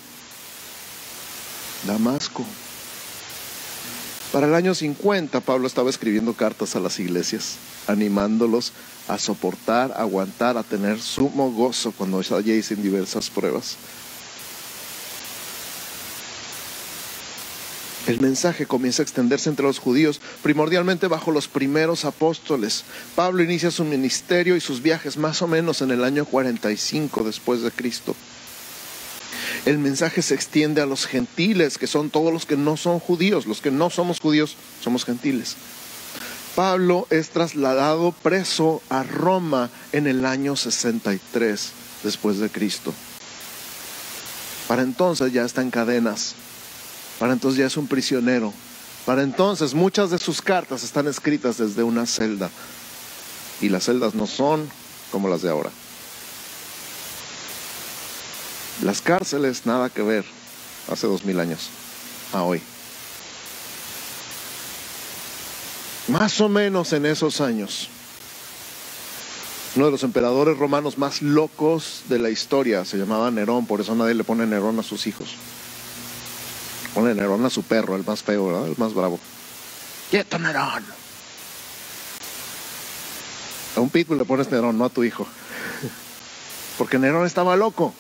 Damasco. 1.88 2.46
Para 4.32 4.46
el 4.46 4.54
año 4.54 4.76
50 4.76 5.40
Pablo 5.42 5.66
estaba 5.66 5.90
escribiendo 5.90 6.34
cartas 6.34 6.76
a 6.76 6.80
las 6.80 7.00
iglesias, 7.00 7.56
animándolos 7.88 8.74
a 9.08 9.18
soportar, 9.18 9.92
a 9.94 10.02
aguantar, 10.02 10.58
a 10.58 10.64
tener 10.64 11.02
sumo 11.02 11.52
gozo 11.52 11.92
cuando 11.92 12.22
halléis 12.30 12.70
diversas 12.82 13.32
pruebas. 13.32 13.78
El 18.08 18.22
mensaje 18.22 18.68
comienza 18.68 19.02
a 19.02 19.06
extenderse 19.06 19.50
entre 19.50 19.66
los 19.66 19.80
judíos, 19.80 20.22
primordialmente 20.44 21.08
bajo 21.08 21.32
los 21.32 21.48
primeros 21.48 22.06
apóstoles. 22.06 22.84
Pablo 23.16 23.42
inicia 23.42 23.72
su 23.72 23.84
ministerio 23.84 24.56
y 24.56 24.62
sus 24.62 24.84
viajes 24.84 25.18
más 25.18 25.42
o 25.42 25.48
menos 25.48 25.82
en 25.82 25.90
el 25.90 26.04
año 26.04 26.26
45 26.26 27.24
después 27.24 27.64
de 27.64 27.72
Cristo. 27.72 28.16
El 29.66 29.80
mensaje 29.80 30.22
se 30.22 30.36
extiende 30.36 30.82
a 30.82 30.86
los 30.86 31.08
gentiles, 31.08 31.80
que 31.80 31.88
son 31.88 32.12
todos 32.12 32.32
los 32.32 32.46
que 32.46 32.58
no 32.58 32.78
son 32.78 33.00
judíos, 33.00 33.48
los 33.48 33.62
que 33.62 33.72
no 33.72 33.90
somos 33.90 34.20
judíos 34.20 34.56
somos 34.84 35.04
gentiles. 35.04 35.56
Pablo 36.56 37.08
es 37.10 37.30
trasladado 37.30 38.12
preso 38.12 38.84
a 38.90 39.02
Roma 39.02 39.72
en 39.92 40.06
el 40.06 40.26
año 40.26 40.56
63 40.56 41.72
después 42.04 42.38
de 42.38 42.52
Cristo. 42.52 42.94
Para 44.68 44.84
entonces 44.84 45.34
ya 45.34 45.44
está 45.44 45.64
en 45.64 45.72
cadenas 45.72 46.36
para 47.20 47.34
entonces 47.34 47.60
ya 47.60 47.68
es 47.68 47.78
un 47.78 47.88
prisionero. 47.88 48.54
Para 49.06 49.24
entonces 49.24 49.74
muchas 49.74 50.10
de 50.10 50.18
sus 50.18 50.42
cartas 50.42 50.84
están 50.84 51.08
escritas 51.08 51.58
desde 51.58 51.84
una 51.84 52.06
celda. 52.06 52.50
Y 53.62 53.70
las 53.70 53.86
celdas 53.86 54.16
no 54.16 54.28
son 54.28 54.68
como 55.12 55.30
las 55.30 55.42
de 55.42 55.50
ahora. 55.50 55.70
Las 58.84 59.02
cárceles 59.02 59.66
nada 59.66 59.90
que 59.90 60.02
ver 60.02 60.26
hace 60.92 61.08
dos 61.08 61.24
mil 61.24 61.40
años 61.40 61.70
a 62.34 62.44
hoy. 62.44 62.62
Más 66.08 66.40
o 66.42 66.50
menos 66.50 66.94
en 66.94 67.06
esos 67.06 67.42
años, 67.42 67.90
uno 69.76 69.86
de 69.86 69.92
los 69.92 70.04
emperadores 70.04 70.58
romanos 70.58 70.98
más 70.98 71.22
locos 71.22 72.04
de 72.10 72.20
la 72.20 72.30
historia 72.30 72.86
se 72.86 72.98
llamaba 72.98 73.32
Nerón, 73.32 73.66
por 73.66 73.82
eso 73.82 73.96
nadie 73.96 74.14
le 74.14 74.24
pone 74.24 74.46
Nerón 74.46 74.78
a 74.80 74.84
sus 74.84 75.08
hijos. 75.08 75.30
Pone 76.96 77.14
Nerón 77.14 77.46
a 77.46 77.50
su 77.50 77.62
perro, 77.64 77.98
el 77.98 78.06
más 78.06 78.24
feo, 78.24 78.48
¿verdad? 78.48 78.68
El 78.68 78.78
más 78.78 78.94
bravo. 78.94 79.20
¡Quieto, 80.10 80.40
Nerón! 80.40 80.86
A 83.76 83.82
un 83.82 83.90
pitbull 83.90 84.18
le 84.18 84.24
pones 84.24 84.50
Nerón, 84.50 84.78
no 84.78 84.86
a 84.86 84.90
tu 84.90 85.04
hijo. 85.04 85.28
Porque 86.78 86.98
Nerón 86.98 87.26
estaba 87.26 87.58
loco. 87.58 87.94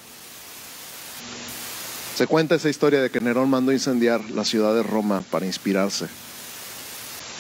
Se 2.16 2.26
cuenta 2.26 2.56
esa 2.56 2.70
historia 2.70 3.02
de 3.02 3.10
que 3.10 3.20
Nerón 3.20 3.50
mandó 3.50 3.74
incendiar 3.74 4.22
la 4.32 4.46
ciudad 4.46 4.74
de 4.74 4.84
Roma 4.84 5.22
para 5.30 5.46
inspirarse. 5.46 6.08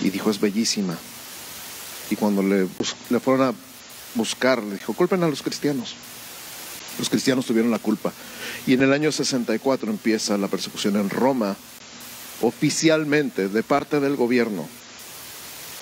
Y 0.01 0.09
dijo, 0.09 0.29
es 0.29 0.41
bellísima. 0.41 0.97
Y 2.09 2.17
cuando 2.17 2.43
le, 2.43 2.67
le 3.09 3.19
fueron 3.21 3.47
a 3.47 3.53
buscar, 4.15 4.61
le 4.61 4.73
dijo, 4.73 4.91
culpen 4.93 5.23
a 5.23 5.29
los 5.29 5.41
cristianos. 5.41 5.95
Los 6.99 7.09
cristianos 7.09 7.45
tuvieron 7.45 7.71
la 7.71 7.79
culpa. 7.79 8.11
Y 8.67 8.73
en 8.73 8.81
el 8.81 8.93
año 8.93 9.11
64 9.11 9.89
empieza 9.89 10.37
la 10.37 10.47
persecución 10.47 10.95
en 10.95 11.09
Roma, 11.09 11.55
oficialmente 12.41 13.47
de 13.47 13.63
parte 13.63 13.99
del 13.99 14.15
gobierno 14.15 14.67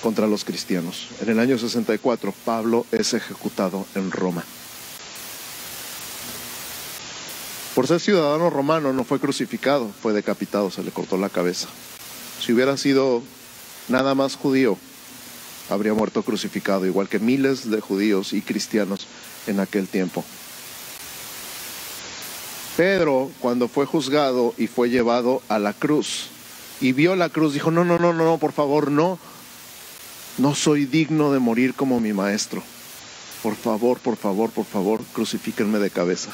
contra 0.02 0.26
los 0.26 0.44
cristianos. 0.44 1.08
En 1.22 1.30
el 1.30 1.38
año 1.38 1.58
64 1.58 2.34
Pablo 2.44 2.86
es 2.92 3.14
ejecutado 3.14 3.86
en 3.94 4.10
Roma. 4.10 4.44
Por 7.74 7.88
ser 7.88 7.98
ciudadano 7.98 8.50
romano 8.50 8.92
no 8.92 9.02
fue 9.02 9.18
crucificado, 9.18 9.90
fue 10.00 10.12
decapitado, 10.12 10.70
se 10.70 10.84
le 10.84 10.92
cortó 10.92 11.16
la 11.16 11.28
cabeza. 11.28 11.68
Si 12.40 12.52
hubiera 12.52 12.76
sido 12.76 13.22
nada 13.88 14.14
más 14.14 14.36
judío, 14.36 14.78
habría 15.70 15.94
muerto 15.94 16.22
crucificado, 16.22 16.86
igual 16.86 17.08
que 17.08 17.18
miles 17.18 17.68
de 17.70 17.80
judíos 17.80 18.32
y 18.32 18.42
cristianos 18.42 19.06
en 19.46 19.58
aquel 19.58 19.88
tiempo. 19.88 20.24
Pedro, 22.76 23.30
cuando 23.38 23.68
fue 23.68 23.86
juzgado 23.86 24.52
y 24.58 24.66
fue 24.66 24.90
llevado 24.90 25.42
a 25.48 25.60
la 25.60 25.72
cruz 25.72 26.26
y 26.80 26.92
vio 26.92 27.14
la 27.14 27.28
cruz, 27.28 27.54
dijo, 27.54 27.70
no, 27.70 27.84
no, 27.84 27.98
no, 27.98 28.12
no, 28.12 28.38
por 28.38 28.52
favor, 28.52 28.90
no, 28.90 29.18
no 30.38 30.54
soy 30.56 30.84
digno 30.84 31.32
de 31.32 31.38
morir 31.38 31.74
como 31.74 32.00
mi 32.00 32.12
maestro. 32.12 32.64
Por 33.44 33.54
favor, 33.54 34.00
por 34.00 34.16
favor, 34.16 34.50
por 34.50 34.64
favor, 34.64 35.02
crucifíquenme 35.12 35.78
de 35.78 35.90
cabeza. 35.90 36.30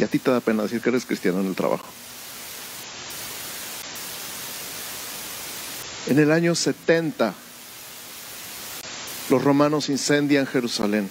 Y 0.00 0.04
a 0.04 0.08
ti 0.08 0.18
te 0.18 0.30
da 0.30 0.40
pena 0.40 0.64
decir 0.64 0.80
que 0.80 0.88
eres 0.88 1.06
cristiano 1.06 1.40
en 1.40 1.46
el 1.46 1.54
trabajo. 1.54 1.86
En 6.08 6.18
el 6.18 6.32
año 6.32 6.54
70 6.54 7.34
los 9.30 9.42
romanos 9.42 9.88
incendian 9.88 10.46
Jerusalén, 10.46 11.08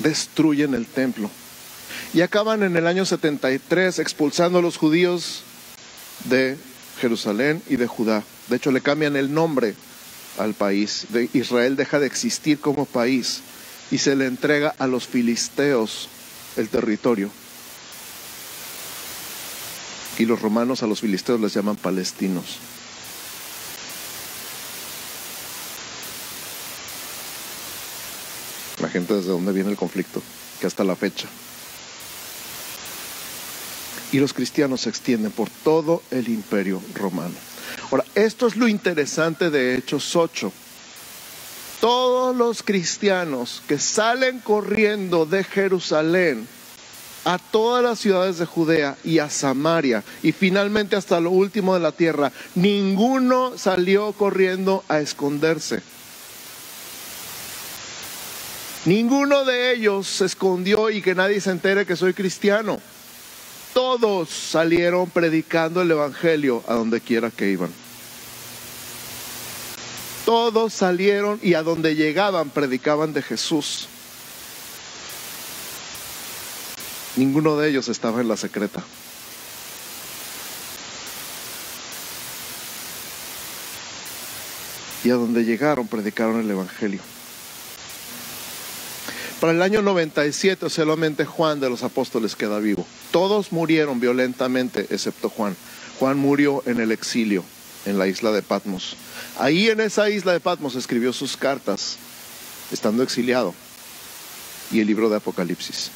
destruyen 0.00 0.74
el 0.74 0.86
templo 0.86 1.30
y 2.14 2.20
acaban 2.20 2.62
en 2.62 2.76
el 2.76 2.86
año 2.86 3.04
73 3.04 3.98
expulsando 3.98 4.58
a 4.58 4.62
los 4.62 4.76
judíos 4.76 5.42
de 6.24 6.56
Jerusalén 7.00 7.62
y 7.68 7.76
de 7.76 7.86
Judá. 7.86 8.22
De 8.48 8.56
hecho, 8.56 8.70
le 8.70 8.80
cambian 8.80 9.16
el 9.16 9.32
nombre 9.32 9.74
al 10.38 10.54
país. 10.54 11.06
Israel 11.32 11.76
deja 11.76 11.98
de 11.98 12.06
existir 12.06 12.58
como 12.60 12.84
país 12.84 13.40
y 13.90 13.98
se 13.98 14.16
le 14.16 14.26
entrega 14.26 14.74
a 14.78 14.86
los 14.86 15.06
filisteos 15.06 16.08
el 16.56 16.68
territorio. 16.68 17.30
Y 20.18 20.26
los 20.26 20.40
romanos 20.42 20.82
a 20.82 20.86
los 20.86 21.00
filisteos 21.00 21.40
les 21.40 21.54
llaman 21.54 21.76
palestinos. 21.76 22.58
Gente 28.92 29.14
desde 29.14 29.30
dónde 29.30 29.52
viene 29.52 29.70
el 29.70 29.76
conflicto, 29.76 30.22
que 30.60 30.66
hasta 30.66 30.84
la 30.84 30.94
fecha. 30.94 31.26
Y 34.12 34.18
los 34.18 34.34
cristianos 34.34 34.82
se 34.82 34.90
extienden 34.90 35.32
por 35.32 35.48
todo 35.48 36.02
el 36.10 36.28
imperio 36.28 36.82
romano. 36.94 37.34
Ahora, 37.90 38.04
esto 38.14 38.46
es 38.46 38.56
lo 38.56 38.68
interesante 38.68 39.50
de 39.50 39.76
Hechos 39.76 40.14
8. 40.14 40.52
Todos 41.80 42.36
los 42.36 42.62
cristianos 42.62 43.62
que 43.66 43.78
salen 43.78 44.38
corriendo 44.38 45.24
de 45.26 45.42
Jerusalén 45.42 46.46
a 47.24 47.38
todas 47.38 47.82
las 47.82 48.00
ciudades 48.00 48.38
de 48.38 48.46
Judea 48.46 48.96
y 49.04 49.18
a 49.18 49.30
Samaria 49.30 50.04
y 50.22 50.32
finalmente 50.32 50.96
hasta 50.96 51.20
lo 51.20 51.30
último 51.30 51.74
de 51.74 51.80
la 51.80 51.92
tierra, 51.92 52.32
ninguno 52.54 53.56
salió 53.56 54.12
corriendo 54.12 54.84
a 54.88 55.00
esconderse. 55.00 55.82
Ninguno 58.84 59.44
de 59.44 59.74
ellos 59.74 60.08
se 60.08 60.24
escondió 60.24 60.90
y 60.90 61.02
que 61.02 61.14
nadie 61.14 61.40
se 61.40 61.50
entere 61.50 61.86
que 61.86 61.94
soy 61.94 62.14
cristiano. 62.14 62.80
Todos 63.72 64.28
salieron 64.28 65.08
predicando 65.08 65.82
el 65.82 65.90
Evangelio 65.92 66.64
a 66.66 66.74
donde 66.74 67.00
quiera 67.00 67.30
que 67.30 67.48
iban. 67.48 67.70
Todos 70.26 70.74
salieron 70.74 71.38
y 71.42 71.54
a 71.54 71.62
donde 71.62 71.94
llegaban 71.94 72.50
predicaban 72.50 73.12
de 73.12 73.22
Jesús. 73.22 73.88
Ninguno 77.16 77.56
de 77.56 77.68
ellos 77.68 77.88
estaba 77.88 78.20
en 78.20 78.28
la 78.28 78.36
secreta. 78.36 78.82
Y 85.04 85.10
a 85.10 85.14
donde 85.14 85.44
llegaron 85.44 85.86
predicaron 85.86 86.40
el 86.40 86.50
Evangelio. 86.50 87.00
Para 89.42 89.54
el 89.54 89.62
año 89.62 89.82
97 89.82 90.70
solamente 90.70 91.24
Juan 91.24 91.58
de 91.58 91.68
los 91.68 91.82
apóstoles 91.82 92.36
queda 92.36 92.60
vivo. 92.60 92.86
Todos 93.10 93.50
murieron 93.50 93.98
violentamente 93.98 94.86
excepto 94.90 95.28
Juan. 95.28 95.56
Juan 95.98 96.16
murió 96.16 96.62
en 96.64 96.78
el 96.78 96.92
exilio, 96.92 97.42
en 97.84 97.98
la 97.98 98.06
isla 98.06 98.30
de 98.30 98.42
Patmos. 98.42 98.94
Ahí 99.40 99.68
en 99.68 99.80
esa 99.80 100.08
isla 100.10 100.32
de 100.32 100.38
Patmos 100.38 100.76
escribió 100.76 101.12
sus 101.12 101.36
cartas, 101.36 101.96
estando 102.70 103.02
exiliado, 103.02 103.52
y 104.70 104.78
el 104.78 104.86
libro 104.86 105.10
de 105.10 105.16
Apocalipsis. 105.16 105.90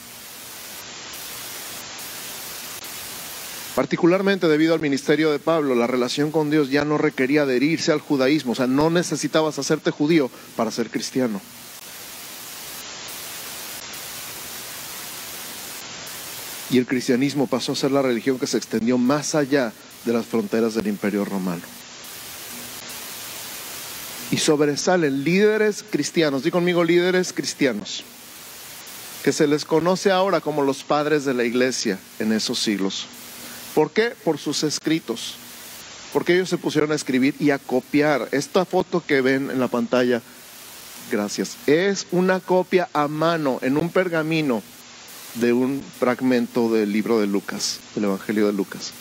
Particularmente 3.76 4.48
debido 4.48 4.74
al 4.74 4.80
ministerio 4.80 5.30
de 5.30 5.38
Pablo, 5.38 5.76
la 5.76 5.86
relación 5.86 6.32
con 6.32 6.50
Dios 6.50 6.68
ya 6.68 6.84
no 6.84 6.98
requería 6.98 7.42
adherirse 7.42 7.92
al 7.92 8.00
judaísmo, 8.00 8.52
o 8.52 8.56
sea, 8.56 8.66
no 8.66 8.90
necesitabas 8.90 9.56
hacerte 9.60 9.92
judío 9.92 10.32
para 10.56 10.72
ser 10.72 10.90
cristiano. 10.90 11.40
Y 16.70 16.78
el 16.78 16.86
cristianismo 16.86 17.46
pasó 17.46 17.72
a 17.72 17.76
ser 17.76 17.92
la 17.92 18.02
religión 18.02 18.38
que 18.38 18.46
se 18.46 18.56
extendió 18.56 18.98
más 18.98 19.34
allá 19.34 19.72
de 20.04 20.12
las 20.12 20.26
fronteras 20.26 20.74
del 20.74 20.88
imperio 20.88 21.24
romano. 21.24 21.62
Y 24.30 24.38
sobresalen 24.38 25.22
líderes 25.22 25.84
cristianos, 25.88 26.42
di 26.42 26.50
conmigo 26.50 26.82
líderes 26.82 27.32
cristianos, 27.32 28.02
que 29.22 29.32
se 29.32 29.46
les 29.46 29.64
conoce 29.64 30.10
ahora 30.10 30.40
como 30.40 30.62
los 30.62 30.82
padres 30.82 31.24
de 31.24 31.34
la 31.34 31.44
iglesia 31.44 31.98
en 32.18 32.32
esos 32.32 32.58
siglos. 32.58 33.06
¿Por 33.74 33.92
qué? 33.92 34.14
Por 34.24 34.38
sus 34.38 34.64
escritos. 34.64 35.36
Porque 36.12 36.34
ellos 36.34 36.48
se 36.48 36.58
pusieron 36.58 36.92
a 36.92 36.94
escribir 36.94 37.34
y 37.38 37.50
a 37.50 37.58
copiar. 37.58 38.28
Esta 38.32 38.64
foto 38.64 39.02
que 39.06 39.20
ven 39.20 39.50
en 39.50 39.60
la 39.60 39.68
pantalla, 39.68 40.22
gracias, 41.10 41.56
es 41.66 42.06
una 42.10 42.40
copia 42.40 42.88
a 42.92 43.06
mano 43.06 43.58
en 43.62 43.76
un 43.76 43.90
pergamino 43.90 44.62
de 45.36 45.52
un 45.52 45.82
fragmento 45.98 46.70
del 46.70 46.92
libro 46.92 47.20
de 47.20 47.26
Lucas, 47.26 47.80
del 47.94 48.04
Evangelio 48.04 48.46
de 48.46 48.52
Lucas. 48.52 48.92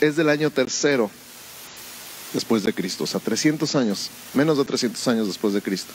Es 0.00 0.16
del 0.16 0.28
año 0.28 0.50
tercero 0.50 1.10
después 2.32 2.62
de 2.62 2.72
Cristo, 2.72 3.04
o 3.04 3.06
sea, 3.06 3.20
300 3.20 3.74
años, 3.76 4.10
menos 4.34 4.58
de 4.58 4.64
300 4.64 5.08
años 5.08 5.26
después 5.26 5.54
de 5.54 5.62
Cristo. 5.62 5.92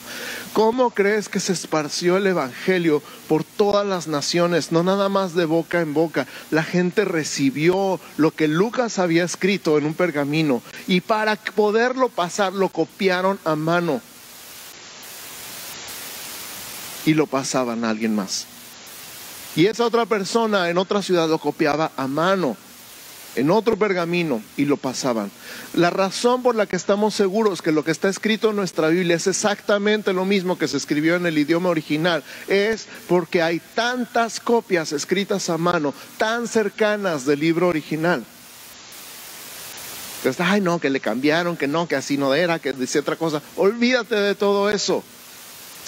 ¿Cómo 0.52 0.90
crees 0.90 1.28
que 1.28 1.40
se 1.40 1.52
esparció 1.52 2.16
el 2.16 2.26
Evangelio 2.26 3.02
por 3.28 3.44
todas 3.44 3.86
las 3.86 4.06
naciones, 4.06 4.72
no 4.72 4.82
nada 4.82 5.08
más 5.08 5.34
de 5.34 5.44
boca 5.44 5.80
en 5.80 5.94
boca? 5.94 6.26
La 6.50 6.62
gente 6.62 7.04
recibió 7.04 8.00
lo 8.16 8.30
que 8.30 8.48
Lucas 8.48 8.98
había 8.98 9.24
escrito 9.24 9.78
en 9.78 9.86
un 9.86 9.94
pergamino 9.94 10.62
y 10.86 11.00
para 11.00 11.36
poderlo 11.36 12.08
pasar 12.08 12.52
lo 12.52 12.68
copiaron 12.68 13.38
a 13.44 13.56
mano 13.56 14.00
y 17.04 17.14
lo 17.14 17.26
pasaban 17.26 17.84
a 17.84 17.90
alguien 17.90 18.14
más. 18.14 18.46
Y 19.58 19.66
esa 19.66 19.84
otra 19.84 20.06
persona 20.06 20.70
en 20.70 20.78
otra 20.78 21.02
ciudad 21.02 21.28
lo 21.28 21.38
copiaba 21.38 21.90
a 21.96 22.06
mano, 22.06 22.56
en 23.34 23.50
otro 23.50 23.76
pergamino, 23.76 24.40
y 24.56 24.66
lo 24.66 24.76
pasaban. 24.76 25.32
La 25.74 25.90
razón 25.90 26.44
por 26.44 26.54
la 26.54 26.66
que 26.66 26.76
estamos 26.76 27.16
seguros 27.16 27.60
que 27.60 27.72
lo 27.72 27.82
que 27.82 27.90
está 27.90 28.08
escrito 28.08 28.50
en 28.50 28.56
nuestra 28.56 28.86
Biblia 28.86 29.16
es 29.16 29.26
exactamente 29.26 30.12
lo 30.12 30.24
mismo 30.24 30.56
que 30.56 30.68
se 30.68 30.76
escribió 30.76 31.16
en 31.16 31.26
el 31.26 31.36
idioma 31.36 31.70
original 31.70 32.22
es 32.46 32.86
porque 33.08 33.42
hay 33.42 33.60
tantas 33.74 34.38
copias 34.38 34.92
escritas 34.92 35.50
a 35.50 35.58
mano, 35.58 35.92
tan 36.18 36.46
cercanas 36.46 37.26
del 37.26 37.40
libro 37.40 37.66
original. 37.66 38.24
Ay 40.38 40.60
no, 40.60 40.78
que 40.78 40.88
le 40.88 41.00
cambiaron, 41.00 41.56
que 41.56 41.66
no, 41.66 41.88
que 41.88 41.96
así 41.96 42.16
no 42.16 42.32
era, 42.32 42.60
que 42.60 42.72
decía 42.74 43.00
otra 43.00 43.16
cosa. 43.16 43.42
Olvídate 43.56 44.14
de 44.14 44.36
todo 44.36 44.70
eso 44.70 45.02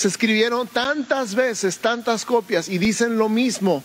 se 0.00 0.08
escribieron 0.08 0.66
tantas 0.66 1.34
veces, 1.34 1.76
tantas 1.76 2.24
copias 2.24 2.70
y 2.70 2.78
dicen 2.78 3.18
lo 3.18 3.28
mismo, 3.28 3.84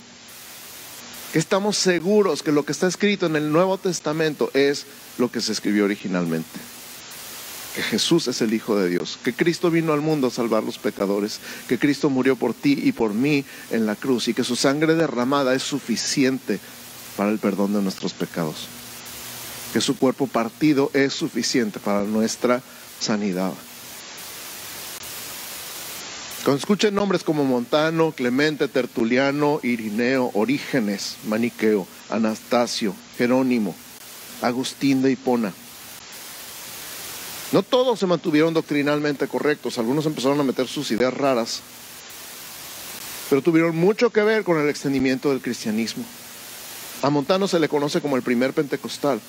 que 1.34 1.40
estamos 1.40 1.76
seguros 1.76 2.42
que 2.42 2.54
lo 2.54 2.64
que 2.64 2.72
está 2.72 2.88
escrito 2.88 3.26
en 3.26 3.36
el 3.36 3.52
Nuevo 3.52 3.78
Testamento 3.78 4.50
es 4.54 4.86
lo 5.18 5.30
que 5.30 5.42
se 5.42 5.52
escribió 5.52 5.84
originalmente. 5.84 6.58
Que 7.76 7.82
Jesús 7.82 8.30
es 8.30 8.42
el 8.42 8.54
Hijo 8.54 8.78
de 8.78 8.88
Dios, 8.88 9.20
que 9.26 9.34
Cristo 9.34 9.70
vino 9.70 9.92
al 9.92 10.00
mundo 10.00 10.28
a 10.28 10.32
salvar 10.32 10.64
los 10.64 10.78
pecadores, 10.78 11.42
que 11.68 11.78
Cristo 11.78 12.10
murió 12.10 12.38
por 12.38 12.54
ti 12.54 12.80
y 12.82 12.94
por 12.94 13.14
mí 13.14 13.44
en 13.70 13.86
la 13.86 13.98
cruz 13.98 14.30
y 14.30 14.34
que 14.34 14.46
su 14.46 14.56
sangre 14.56 14.96
derramada 14.96 15.54
es 15.54 15.64
suficiente 15.64 16.62
para 17.18 17.30
el 17.30 17.40
perdón 17.40 17.74
de 17.74 17.82
nuestros 17.82 18.14
pecados, 18.14 18.68
que 19.74 19.82
su 19.82 19.98
cuerpo 19.98 20.28
partido 20.28 20.92
es 20.94 21.12
suficiente 21.12 21.82
para 21.82 22.04
nuestra 22.04 22.62
sanidad. 23.02 23.52
Escuchen 26.54 26.94
nombres 26.94 27.24
como 27.24 27.44
Montano, 27.44 28.12
Clemente, 28.12 28.68
Tertuliano, 28.68 29.60
Irineo, 29.64 30.30
Orígenes, 30.36 31.18
Maniqueo, 31.26 31.88
Anastasio, 32.10 32.96
Jerónimo, 33.18 33.76
Agustín 34.42 35.02
de 35.02 35.12
Hipona. 35.12 35.54
No 37.52 37.64
todos 37.64 38.00
se 38.00 38.06
mantuvieron 38.06 38.54
doctrinalmente 38.54 39.28
correctos, 39.28 39.80
algunos 39.80 40.06
empezaron 40.06 40.40
a 40.40 40.44
meter 40.44 40.68
sus 40.68 40.92
ideas 40.92 41.14
raras, 41.14 41.62
pero 43.30 43.42
tuvieron 43.42 43.76
mucho 43.76 44.12
que 44.12 44.22
ver 44.22 44.44
con 44.44 44.60
el 44.60 44.70
extendimiento 44.70 45.32
del 45.32 45.42
cristianismo. 45.42 46.06
A 47.02 47.10
Montano 47.10 47.48
se 47.48 47.60
le 47.60 47.70
conoce 47.70 48.02
como 48.02 48.18
el 48.18 48.22
primer 48.22 48.54
pentecostal. 48.54 49.20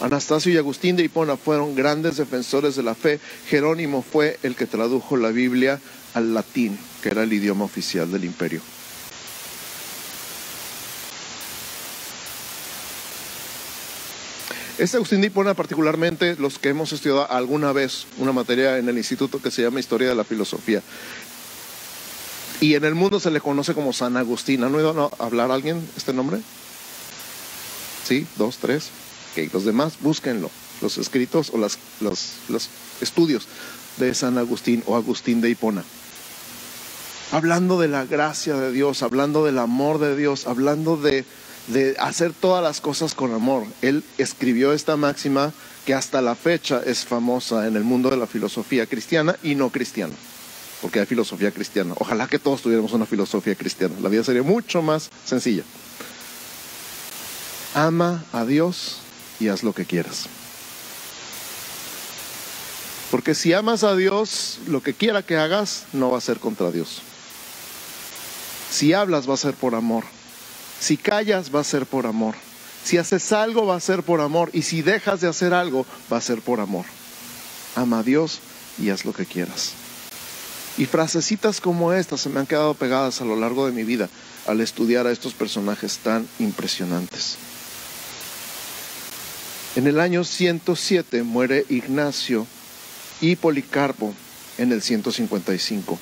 Anastasio 0.00 0.52
y 0.52 0.58
Agustín 0.58 0.96
de 0.96 1.04
Hipona 1.04 1.36
fueron 1.36 1.74
grandes 1.74 2.16
defensores 2.16 2.76
de 2.76 2.82
la 2.82 2.94
fe. 2.94 3.18
Jerónimo 3.48 4.02
fue 4.02 4.38
el 4.42 4.54
que 4.54 4.66
tradujo 4.66 5.16
la 5.16 5.30
Biblia 5.30 5.80
al 6.14 6.34
latín, 6.34 6.78
que 7.02 7.08
era 7.08 7.22
el 7.22 7.32
idioma 7.32 7.64
oficial 7.64 8.10
del 8.12 8.24
imperio. 8.24 8.60
Este 14.78 14.98
Agustín 14.98 15.22
de 15.22 15.28
Hipona, 15.28 15.54
particularmente 15.54 16.36
los 16.36 16.58
que 16.58 16.68
hemos 16.68 16.92
estudiado 16.92 17.30
alguna 17.30 17.72
vez 17.72 18.06
una 18.18 18.32
materia 18.32 18.76
en 18.76 18.90
el 18.90 18.98
instituto 18.98 19.40
que 19.40 19.50
se 19.50 19.62
llama 19.62 19.80
Historia 19.80 20.10
de 20.10 20.14
la 20.14 20.24
Filosofía, 20.24 20.82
y 22.60 22.74
en 22.74 22.84
el 22.84 22.94
mundo 22.94 23.18
se 23.18 23.30
le 23.30 23.40
conoce 23.40 23.72
como 23.72 23.94
San 23.94 24.18
Agustín. 24.18 24.64
¿Han 24.64 24.74
oído 24.74 25.10
hablar 25.18 25.50
alguien 25.50 25.86
este 25.96 26.12
nombre? 26.12 26.40
¿Sí? 28.06 28.26
¿Dos, 28.36 28.58
tres? 28.58 28.90
Los 29.52 29.64
demás 29.64 29.98
búsquenlo, 30.00 30.50
los 30.80 30.98
escritos 30.98 31.50
o 31.50 31.58
los, 31.58 31.78
los 32.00 32.68
estudios 33.00 33.46
de 33.98 34.14
San 34.14 34.38
Agustín 34.38 34.82
o 34.86 34.96
Agustín 34.96 35.40
de 35.40 35.50
Hipona 35.50 35.84
hablando 37.32 37.80
de 37.80 37.88
la 37.88 38.04
gracia 38.04 38.54
de 38.54 38.70
Dios, 38.70 39.02
hablando 39.02 39.44
del 39.44 39.58
amor 39.58 39.98
de 39.98 40.14
Dios, 40.14 40.46
hablando 40.46 40.96
de 40.96 41.24
de 41.66 41.96
hacer 41.98 42.32
todas 42.32 42.62
las 42.62 42.80
cosas 42.80 43.14
con 43.14 43.34
amor. 43.34 43.64
Él 43.82 44.04
escribió 44.18 44.72
esta 44.72 44.96
máxima 44.96 45.52
que 45.84 45.94
hasta 45.94 46.22
la 46.22 46.34
fecha 46.34 46.80
es 46.84 47.04
famosa 47.04 47.66
en 47.66 47.76
el 47.76 47.84
mundo 47.84 48.10
de 48.10 48.16
la 48.16 48.26
filosofía 48.26 48.86
cristiana 48.86 49.36
y 49.42 49.54
no 49.54 49.70
cristiana, 49.70 50.14
porque 50.80 51.00
hay 51.00 51.06
filosofía 51.06 51.50
cristiana. 51.50 51.94
Ojalá 51.98 52.26
que 52.28 52.38
todos 52.38 52.62
tuviéramos 52.62 52.92
una 52.92 53.06
filosofía 53.06 53.54
cristiana, 53.54 53.94
la 54.00 54.08
vida 54.08 54.24
sería 54.24 54.42
mucho 54.42 54.82
más 54.82 55.10
sencilla. 55.24 55.62
Ama 57.74 58.24
a 58.32 58.44
Dios 58.44 58.98
y 59.40 59.48
haz 59.48 59.62
lo 59.62 59.72
que 59.72 59.84
quieras. 59.84 60.26
Porque 63.10 63.34
si 63.34 63.52
amas 63.52 63.84
a 63.84 63.94
Dios, 63.94 64.58
lo 64.66 64.82
que 64.82 64.94
quiera 64.94 65.22
que 65.22 65.36
hagas 65.36 65.84
no 65.92 66.10
va 66.10 66.18
a 66.18 66.20
ser 66.20 66.38
contra 66.38 66.70
Dios. 66.70 67.02
Si 68.70 68.92
hablas 68.92 69.28
va 69.28 69.34
a 69.34 69.38
ser 69.38 69.54
por 69.54 69.74
amor. 69.74 70.04
Si 70.80 70.96
callas 70.96 71.54
va 71.54 71.60
a 71.60 71.64
ser 71.64 71.86
por 71.86 72.06
amor. 72.06 72.34
Si 72.84 72.98
haces 72.98 73.32
algo 73.32 73.66
va 73.66 73.76
a 73.76 73.80
ser 73.80 74.02
por 74.02 74.20
amor. 74.20 74.50
Y 74.52 74.62
si 74.62 74.82
dejas 74.82 75.20
de 75.20 75.28
hacer 75.28 75.54
algo 75.54 75.86
va 76.12 76.18
a 76.18 76.20
ser 76.20 76.40
por 76.40 76.60
amor. 76.60 76.84
Ama 77.76 78.00
a 78.00 78.02
Dios 78.02 78.40
y 78.78 78.90
haz 78.90 79.04
lo 79.04 79.12
que 79.12 79.24
quieras. 79.24 79.72
Y 80.76 80.84
frasecitas 80.86 81.60
como 81.60 81.92
estas 81.92 82.20
se 82.20 82.28
me 82.28 82.40
han 82.40 82.46
quedado 82.46 82.74
pegadas 82.74 83.20
a 83.20 83.24
lo 83.24 83.36
largo 83.36 83.66
de 83.66 83.72
mi 83.72 83.84
vida 83.84 84.10
al 84.46 84.60
estudiar 84.60 85.06
a 85.06 85.12
estos 85.12 85.32
personajes 85.32 85.98
tan 85.98 86.28
impresionantes. 86.38 87.36
En 89.76 89.86
el 89.86 90.00
año 90.00 90.24
107 90.24 91.22
muere 91.22 91.66
Ignacio 91.68 92.46
y 93.20 93.36
Policarpo 93.36 94.14
en 94.56 94.72
el 94.72 94.80
155. 94.80 95.98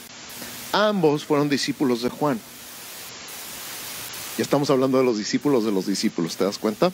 Ambos 0.71 1.25
fueron 1.25 1.49
discípulos 1.49 2.01
de 2.03 2.09
Juan. 2.09 2.39
Ya 4.39 4.45
estamos 4.45 4.71
hablando 4.71 4.99
de 4.99 5.05
los 5.05 5.19
discípulos 5.19 5.65
de 5.65 5.73
los 5.73 5.87
discípulos, 5.87 6.37
¿te 6.37 6.45
das 6.45 6.59
cuenta? 6.59 6.93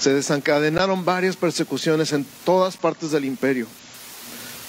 Se 0.00 0.14
desencadenaron 0.14 1.04
varias 1.04 1.36
persecuciones 1.36 2.14
en 2.14 2.26
todas 2.46 2.78
partes 2.78 3.10
del 3.10 3.26
imperio. 3.26 3.66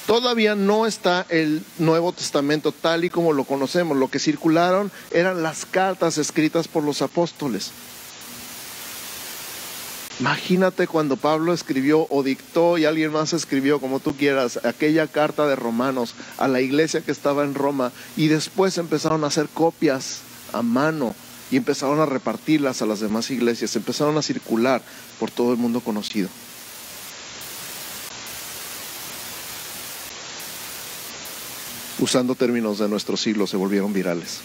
Todavía 0.08 0.56
no 0.56 0.86
está 0.86 1.26
el 1.30 1.64
Nuevo 1.80 2.12
Testamento 2.12 2.74
tal 2.74 3.06
y 3.06 3.10
como 3.10 3.32
lo 3.32 3.46
conocemos. 3.46 3.98
Lo 3.98 4.10
que 4.10 4.20
circularon 4.20 4.92
eran 5.12 5.42
las 5.42 5.66
cartas 5.66 6.18
escritas 6.18 6.68
por 6.68 6.84
los 6.84 7.02
apóstoles. 7.02 7.72
Imagínate 10.20 10.88
cuando 10.88 11.18
Pablo 11.18 11.52
escribió 11.52 12.08
o 12.10 12.24
dictó 12.24 12.78
y 12.78 12.86
alguien 12.86 13.12
más 13.12 13.34
escribió, 13.34 13.82
como 13.82 14.00
tú 14.00 14.16
quieras, 14.16 14.62
aquella 14.64 15.08
carta 15.08 15.46
de 15.46 15.58
Romanos 15.58 16.16
a 16.38 16.48
la 16.48 16.62
iglesia 16.62 17.02
que 17.02 17.12
estaba 17.12 17.44
en 17.44 17.54
Roma 17.54 17.92
y 18.16 18.28
después 18.28 18.78
empezaron 18.78 19.26
a 19.26 19.28
hacer 19.28 19.50
copias 19.54 20.22
a 20.54 20.62
mano 20.62 21.14
y 21.52 21.58
empezaron 21.58 22.00
a 22.00 22.06
repartirlas 22.06 22.82
a 22.82 22.86
las 22.86 23.02
demás 23.02 23.30
iglesias, 23.30 23.76
empezaron 23.76 24.18
a 24.18 24.22
circular 24.22 24.82
por 25.20 25.32
todo 25.32 25.52
el 25.52 25.58
mundo 25.58 25.82
conocido. 25.82 26.30
Usando 32.00 32.36
términos 32.36 32.80
de 32.80 32.88
nuestro 32.88 33.18
siglo, 33.18 33.48
se 33.48 33.58
volvieron 33.58 33.92
virales. 33.92 34.40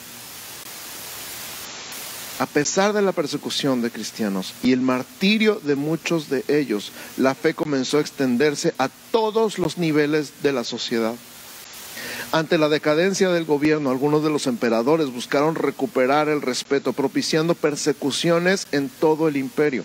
A 2.40 2.46
pesar 2.46 2.94
de 2.94 3.03
la 3.03 3.12
persecución 3.12 3.83
de 3.83 3.90
cristianos 3.90 4.55
y 4.62 4.72
el 4.72 4.81
martirio 4.81 5.61
de 5.62 5.74
muchos 5.74 6.31
de 6.31 6.42
ellos, 6.48 6.90
la 7.18 7.35
fe 7.35 7.53
comenzó 7.53 7.98
a 7.98 8.00
extenderse 8.00 8.72
a 8.79 8.88
todos 9.11 9.59
los 9.59 9.76
niveles 9.76 10.33
de 10.42 10.53
la 10.53 10.64
sociedad. 10.64 11.14
Ante 12.33 12.57
la 12.57 12.70
decadencia 12.70 13.29
del 13.29 13.44
gobierno, 13.44 13.90
algunos 13.90 14.24
de 14.24 14.31
los 14.31 14.46
emperadores 14.46 15.12
buscaron 15.12 15.55
recuperar 15.55 16.31
el 16.31 16.40
respeto, 16.40 16.94
propiciando 16.94 17.55
persecuciones 17.55 18.66
en 18.72 18.88
todo 18.88 19.29
el 19.29 19.37
imperio. 19.37 19.85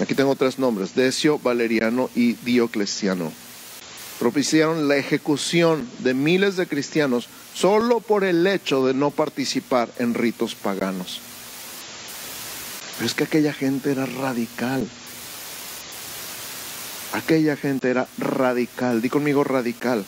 Aquí 0.00 0.14
tengo 0.14 0.36
tres 0.36 0.58
nombres, 0.58 0.94
Decio, 0.94 1.38
Valeriano 1.38 2.08
y 2.14 2.32
Diocleciano. 2.32 3.30
Propiciaron 4.18 4.88
la 4.88 4.96
ejecución 4.96 5.86
de 5.98 6.14
miles 6.14 6.56
de 6.56 6.66
cristianos 6.66 7.28
solo 7.56 8.00
por 8.00 8.24
el 8.24 8.46
hecho 8.46 8.84
de 8.86 8.92
no 8.92 9.10
participar 9.10 9.88
en 9.98 10.14
ritos 10.14 10.54
paganos. 10.54 11.20
Pero 12.96 13.06
es 13.06 13.14
que 13.14 13.24
aquella 13.24 13.52
gente 13.52 13.92
era 13.92 14.04
radical. 14.04 14.86
Aquella 17.12 17.56
gente 17.56 17.90
era 17.90 18.08
radical. 18.18 19.00
Di 19.00 19.08
conmigo 19.08 19.42
radical. 19.42 20.04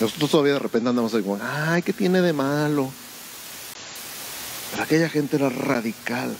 Nosotros 0.00 0.30
todavía 0.30 0.54
de 0.54 0.58
repente 0.58 0.88
andamos 0.88 1.14
ahí 1.14 1.22
como, 1.22 1.38
ay, 1.42 1.82
¿qué 1.82 1.92
tiene 1.92 2.20
de 2.20 2.32
malo? 2.32 2.90
Pero 4.70 4.82
aquella 4.82 5.08
gente 5.08 5.36
era 5.36 5.48
radical. 5.48 6.36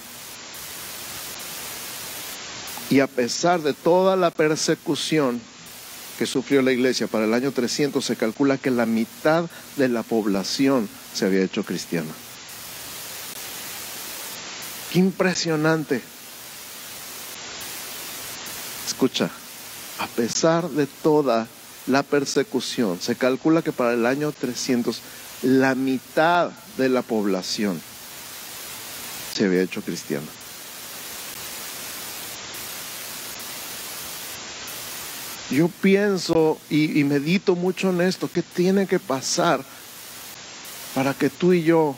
Y 2.89 3.01
a 3.01 3.07
pesar 3.07 3.63
de 3.63 3.73
toda 3.73 4.17
la 4.17 4.31
persecución, 4.31 5.41
que 6.21 6.27
sufrió 6.27 6.61
la 6.61 6.71
iglesia 6.71 7.07
para 7.07 7.25
el 7.25 7.33
año 7.33 7.51
300 7.51 8.05
se 8.05 8.15
calcula 8.15 8.59
que 8.59 8.71
la 8.71 8.85
mitad 8.85 9.49
de 9.79 9.89
la 9.89 10.03
población 10.03 10.87
se 11.15 11.25
había 11.25 11.43
hecho 11.43 11.65
cristiana. 11.65 12.11
Qué 14.93 14.99
impresionante. 14.99 16.03
Escucha, 18.87 19.31
a 19.99 20.07
pesar 20.09 20.69
de 20.69 20.87
toda 20.87 21.47
la 21.87 22.03
persecución, 22.03 23.01
se 23.01 23.17
calcula 23.17 23.63
que 23.63 23.73
para 23.73 23.95
el 23.95 24.05
año 24.05 24.31
300 24.31 25.01
la 25.41 25.75
mitad 25.75 26.51
de 26.77 26.91
la 26.91 27.01
población 27.01 27.81
se 29.35 29.47
había 29.47 29.63
hecho 29.63 29.81
cristiana. 29.81 30.27
Yo 35.51 35.69
pienso 35.69 36.59
y, 36.71 37.03
medito 37.05 37.57
mucho 37.57 37.91
en 37.91 38.01
esto, 38.03 38.31
¿qué 38.33 38.43
tiene 38.43 38.87
que 38.87 38.99
pasar 38.99 39.65
para 40.95 41.13
que 41.13 41.29
tú 41.29 41.53
y 41.53 41.63
yo 41.63 41.97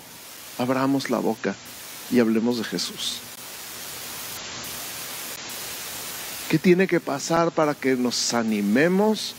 abramos 0.59 1.11
la 1.11 1.19
boca 1.19 1.55
y 2.11 2.19
hablemos 2.19 2.59
de 2.59 2.65
Jesús? 2.65 3.19
¿Qué 6.49 6.59
tiene 6.59 6.87
que 6.87 7.01
pasar 7.01 7.51
para 7.53 7.75
que 7.75 7.95
nos 7.95 8.35
animemos 8.35 9.35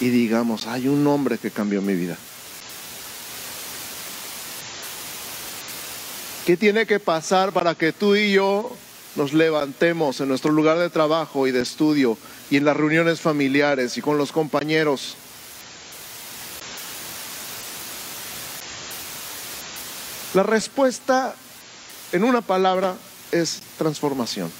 y 0.00 0.08
digamos, 0.08 0.66
hay 0.66 0.88
un 0.88 1.06
hombre 1.06 1.38
que 1.38 1.50
cambió 1.50 1.80
mi 1.82 1.94
vida? 1.94 2.16
¿Qué 6.46 6.56
tiene 6.56 6.86
que 6.86 7.00
pasar 7.00 7.52
para 7.52 7.74
que 7.74 7.92
tú 7.92 8.14
y 8.14 8.32
yo 8.32 8.76
nos 9.16 9.32
levantemos 9.32 10.20
en 10.20 10.28
nuestro 10.28 10.52
lugar 10.52 10.78
de 10.78 10.90
trabajo 10.90 11.46
y 11.46 11.50
de 11.50 11.62
estudio 11.62 12.18
y 12.50 12.56
en 12.56 12.64
las 12.64 12.76
reuniones 12.76 13.20
familiares 13.20 13.96
y 13.96 14.02
con 14.02 14.18
los 14.18 14.30
compañeros. 14.30 15.16
La 20.34 20.42
respuesta 20.42 21.34
en 22.12 22.22
una 22.22 22.42
palabra 22.42 22.94
es 23.32 23.62
transformación. 23.78 24.52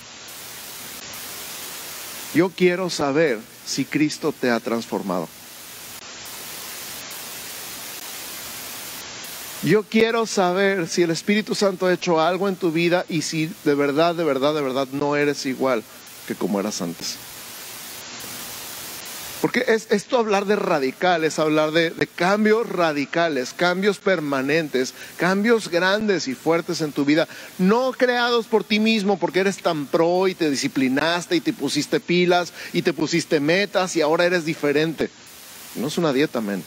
Yo 2.35 2.51
quiero 2.51 2.91
saber 2.91 3.39
si 3.67 3.85
Cristo 3.85 4.33
te 4.33 4.51
ha 4.51 4.61
transformado. 4.61 5.29
Yo 9.63 9.83
quiero 9.85 10.27
saber 10.27 10.87
si 10.87 11.03
el 11.03 11.11
Espíritu 11.11 11.55
Santo 11.55 11.87
ha 11.87 11.93
hecho 11.93 12.21
algo 12.21 12.49
en 12.49 12.57
tu 12.57 12.71
vida 12.71 13.05
y 13.09 13.23
si 13.23 13.51
de 13.65 13.75
verdad, 13.75 14.15
de 14.15 14.25
verdad, 14.25 14.55
de 14.55 14.61
verdad 14.61 14.87
no 14.93 15.17
eres 15.17 15.47
igual 15.47 15.83
que 16.29 16.35
como 16.35 16.61
eras 16.61 16.83
antes. 16.83 17.17
Porque 19.41 19.65
es, 19.69 19.87
esto 19.91 20.19
hablar 20.19 20.47
de 20.47 20.57
radical, 20.57 21.25
es 21.25 21.39
hablar 21.39 21.71
de, 21.71 21.91
de, 21.91 22.07
cambios 22.07 22.69
radicales, 22.69 23.53
cambios 23.55 23.99
permanentes, 23.99 24.95
cambios 25.19 25.69
grandes 25.69 26.27
y 26.27 26.35
fuertes 26.35 26.81
en 26.81 26.93
tu 26.93 27.05
vida, 27.05 27.29
no 27.59 27.93
creados 27.93 28.47
por 28.47 28.65
ti 28.65 28.81
mismo 28.81 29.19
porque 29.19 29.41
eres 29.41 29.59
tan 29.59 29.87
pro 29.87 30.27
y 30.29 30.35
te 30.35 30.51
disciplinaste 30.51 31.37
y 31.37 31.41
te 31.41 31.53
pusiste 31.53 32.01
pilas 32.01 32.53
y 32.73 32.83
te 32.83 32.93
pusiste 32.93 33.41
metas 33.41 33.95
y 33.97 34.01
ahora 34.01 34.25
eres 34.25 34.45
diferente. 34.45 35.11
No 35.77 35.89
es 35.89 35.99
una 35.99 36.13
dieta, 36.13 36.41
men. 36.41 36.63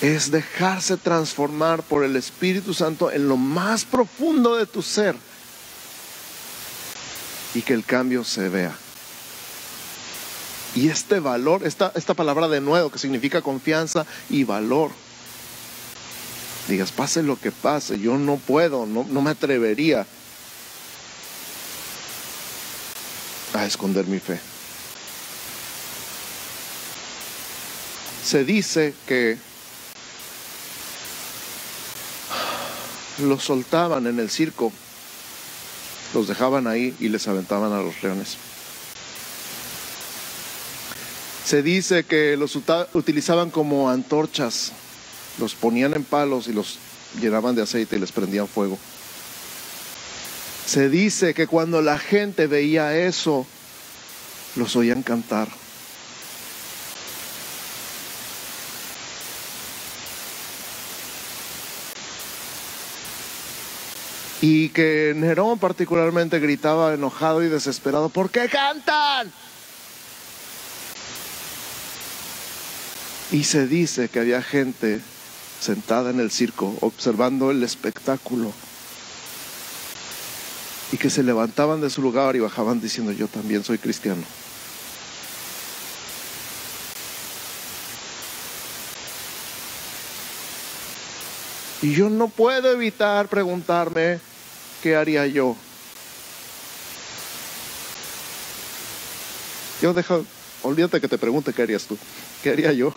Es 0.00 0.30
dejarse 0.30 0.96
transformar 0.96 1.82
por 1.82 2.04
el 2.04 2.16
Espíritu 2.16 2.72
Santo 2.72 3.10
en 3.10 3.28
lo 3.28 3.36
más 3.36 3.84
profundo 3.84 4.56
de 4.56 4.66
tu 4.66 4.82
ser 4.82 5.14
y 7.54 7.62
que 7.62 7.74
el 7.74 7.84
cambio 7.84 8.24
se 8.24 8.48
vea. 8.48 8.74
Y 10.74 10.88
este 10.88 11.20
valor, 11.20 11.66
esta, 11.66 11.92
esta 11.96 12.14
palabra 12.14 12.48
de 12.48 12.60
nuevo 12.60 12.90
que 12.90 12.98
significa 12.98 13.42
confianza 13.42 14.06
y 14.30 14.44
valor, 14.44 14.90
digas, 16.68 16.92
pase 16.92 17.22
lo 17.22 17.38
que 17.38 17.50
pase, 17.50 17.98
yo 17.98 18.16
no 18.16 18.36
puedo, 18.36 18.86
no, 18.86 19.04
no 19.08 19.20
me 19.20 19.30
atrevería 19.30 20.06
a 23.52 23.66
esconder 23.66 24.06
mi 24.06 24.20
fe. 24.20 24.38
Se 28.24 28.44
dice 28.44 28.94
que 29.06 29.49
los 33.20 33.44
soltaban 33.44 34.06
en 34.06 34.18
el 34.18 34.30
circo, 34.30 34.72
los 36.14 36.28
dejaban 36.28 36.66
ahí 36.66 36.94
y 36.98 37.08
les 37.08 37.28
aventaban 37.28 37.72
a 37.72 37.80
los 37.80 38.02
leones. 38.02 38.36
Se 41.44 41.62
dice 41.62 42.04
que 42.04 42.36
los 42.36 42.56
utilizaban 42.94 43.50
como 43.50 43.90
antorchas, 43.90 44.72
los 45.38 45.54
ponían 45.54 45.94
en 45.94 46.04
palos 46.04 46.46
y 46.46 46.52
los 46.52 46.78
llenaban 47.20 47.54
de 47.54 47.62
aceite 47.62 47.96
y 47.96 48.00
les 48.00 48.12
prendían 48.12 48.46
fuego. 48.46 48.78
Se 50.66 50.88
dice 50.88 51.34
que 51.34 51.48
cuando 51.48 51.82
la 51.82 51.98
gente 51.98 52.46
veía 52.46 52.96
eso, 52.96 53.46
los 54.54 54.76
oían 54.76 55.02
cantar. 55.02 55.48
Y 64.42 64.70
que 64.70 65.12
Nerón 65.14 65.58
particularmente 65.58 66.38
gritaba 66.38 66.94
enojado 66.94 67.42
y 67.42 67.48
desesperado, 67.48 68.08
¿por 68.08 68.30
qué 68.30 68.48
cantan? 68.48 69.30
Y 73.32 73.44
se 73.44 73.66
dice 73.66 74.08
que 74.08 74.18
había 74.18 74.42
gente 74.42 75.00
sentada 75.60 76.10
en 76.10 76.20
el 76.20 76.30
circo 76.30 76.74
observando 76.80 77.50
el 77.50 77.62
espectáculo 77.62 78.52
y 80.90 80.96
que 80.96 81.10
se 81.10 81.22
levantaban 81.22 81.80
de 81.80 81.90
su 81.90 82.02
lugar 82.02 82.34
y 82.34 82.40
bajaban 82.40 82.80
diciendo 82.80 83.12
yo 83.12 83.28
también 83.28 83.62
soy 83.62 83.78
cristiano. 83.78 84.22
Y 91.82 91.94
yo 91.94 92.10
no 92.10 92.28
puedo 92.28 92.72
evitar 92.72 93.28
preguntarme 93.28 94.20
qué 94.82 94.96
haría 94.96 95.26
yo. 95.26 95.56
Yo 99.80 99.94
dejo, 99.94 100.24
olvídate 100.62 101.00
que 101.00 101.08
te 101.08 101.18
pregunte 101.18 101.52
qué 101.52 101.62
harías 101.62 101.84
tú, 101.84 101.96
qué 102.42 102.50
haría 102.50 102.72
yo. 102.72 102.92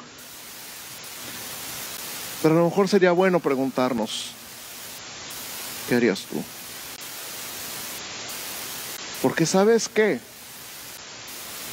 Pero 2.41 2.55
a 2.55 2.57
lo 2.57 2.65
mejor 2.65 2.89
sería 2.89 3.13
bueno 3.13 3.39
preguntarnos, 3.39 4.31
¿qué 5.87 5.95
harías 5.95 6.23
tú? 6.29 6.43
Porque 9.21 9.45
sabes 9.45 9.87
qué, 9.87 10.19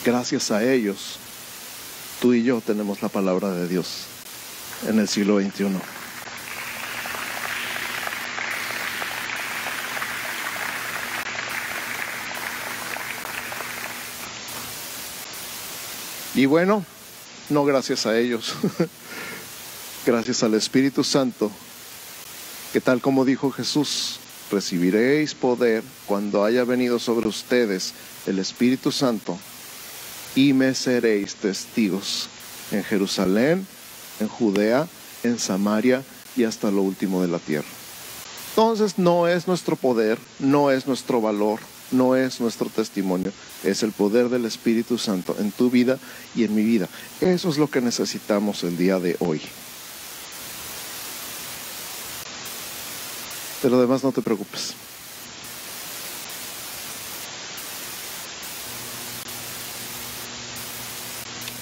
gracias 0.04 0.52
a 0.52 0.62
ellos, 0.62 1.18
tú 2.20 2.32
y 2.34 2.44
yo 2.44 2.60
tenemos 2.60 3.02
la 3.02 3.08
palabra 3.08 3.50
de 3.50 3.66
Dios 3.66 4.04
en 4.86 5.00
el 5.00 5.08
siglo 5.08 5.40
XXI. 5.40 5.99
Y 16.40 16.46
bueno, 16.46 16.86
no 17.50 17.66
gracias 17.66 18.06
a 18.06 18.18
ellos. 18.18 18.54
gracias 20.06 20.42
al 20.42 20.54
Espíritu 20.54 21.04
Santo, 21.04 21.50
que 22.72 22.80
tal 22.80 23.02
como 23.02 23.26
dijo 23.26 23.50
Jesús, 23.50 24.18
recibiréis 24.50 25.34
poder 25.34 25.84
cuando 26.06 26.42
haya 26.42 26.64
venido 26.64 26.98
sobre 26.98 27.28
ustedes 27.28 27.92
el 28.26 28.38
Espíritu 28.38 28.90
Santo 28.90 29.36
y 30.34 30.54
me 30.54 30.74
seréis 30.74 31.34
testigos 31.34 32.30
en 32.70 32.84
Jerusalén, 32.84 33.66
en 34.18 34.28
Judea, 34.28 34.88
en 35.22 35.38
Samaria 35.38 36.02
y 36.38 36.44
hasta 36.44 36.70
lo 36.70 36.80
último 36.80 37.20
de 37.20 37.28
la 37.28 37.38
tierra. 37.38 37.68
Entonces 38.52 38.96
no 38.96 39.28
es 39.28 39.46
nuestro 39.46 39.76
poder, 39.76 40.18
no 40.38 40.70
es 40.70 40.86
nuestro 40.86 41.20
valor, 41.20 41.60
no 41.90 42.16
es 42.16 42.40
nuestro 42.40 42.70
testimonio, 42.70 43.30
es 43.64 43.82
el 43.82 43.92
poder 43.92 44.28
del 44.28 44.44
Espíritu 44.44 44.98
Santo 44.98 45.36
en 45.38 45.52
tu 45.52 45.70
vida 45.70 45.98
y 46.34 46.44
en 46.44 46.54
mi 46.54 46.62
vida. 46.62 46.88
Eso 47.20 47.48
es 47.48 47.58
lo 47.58 47.68
que 47.68 47.80
necesitamos 47.80 48.64
el 48.64 48.76
día 48.76 48.98
de 48.98 49.16
hoy. 49.20 49.40
Pero 53.62 53.76
además 53.76 54.02
no 54.02 54.12
te 54.12 54.22
preocupes. 54.22 54.74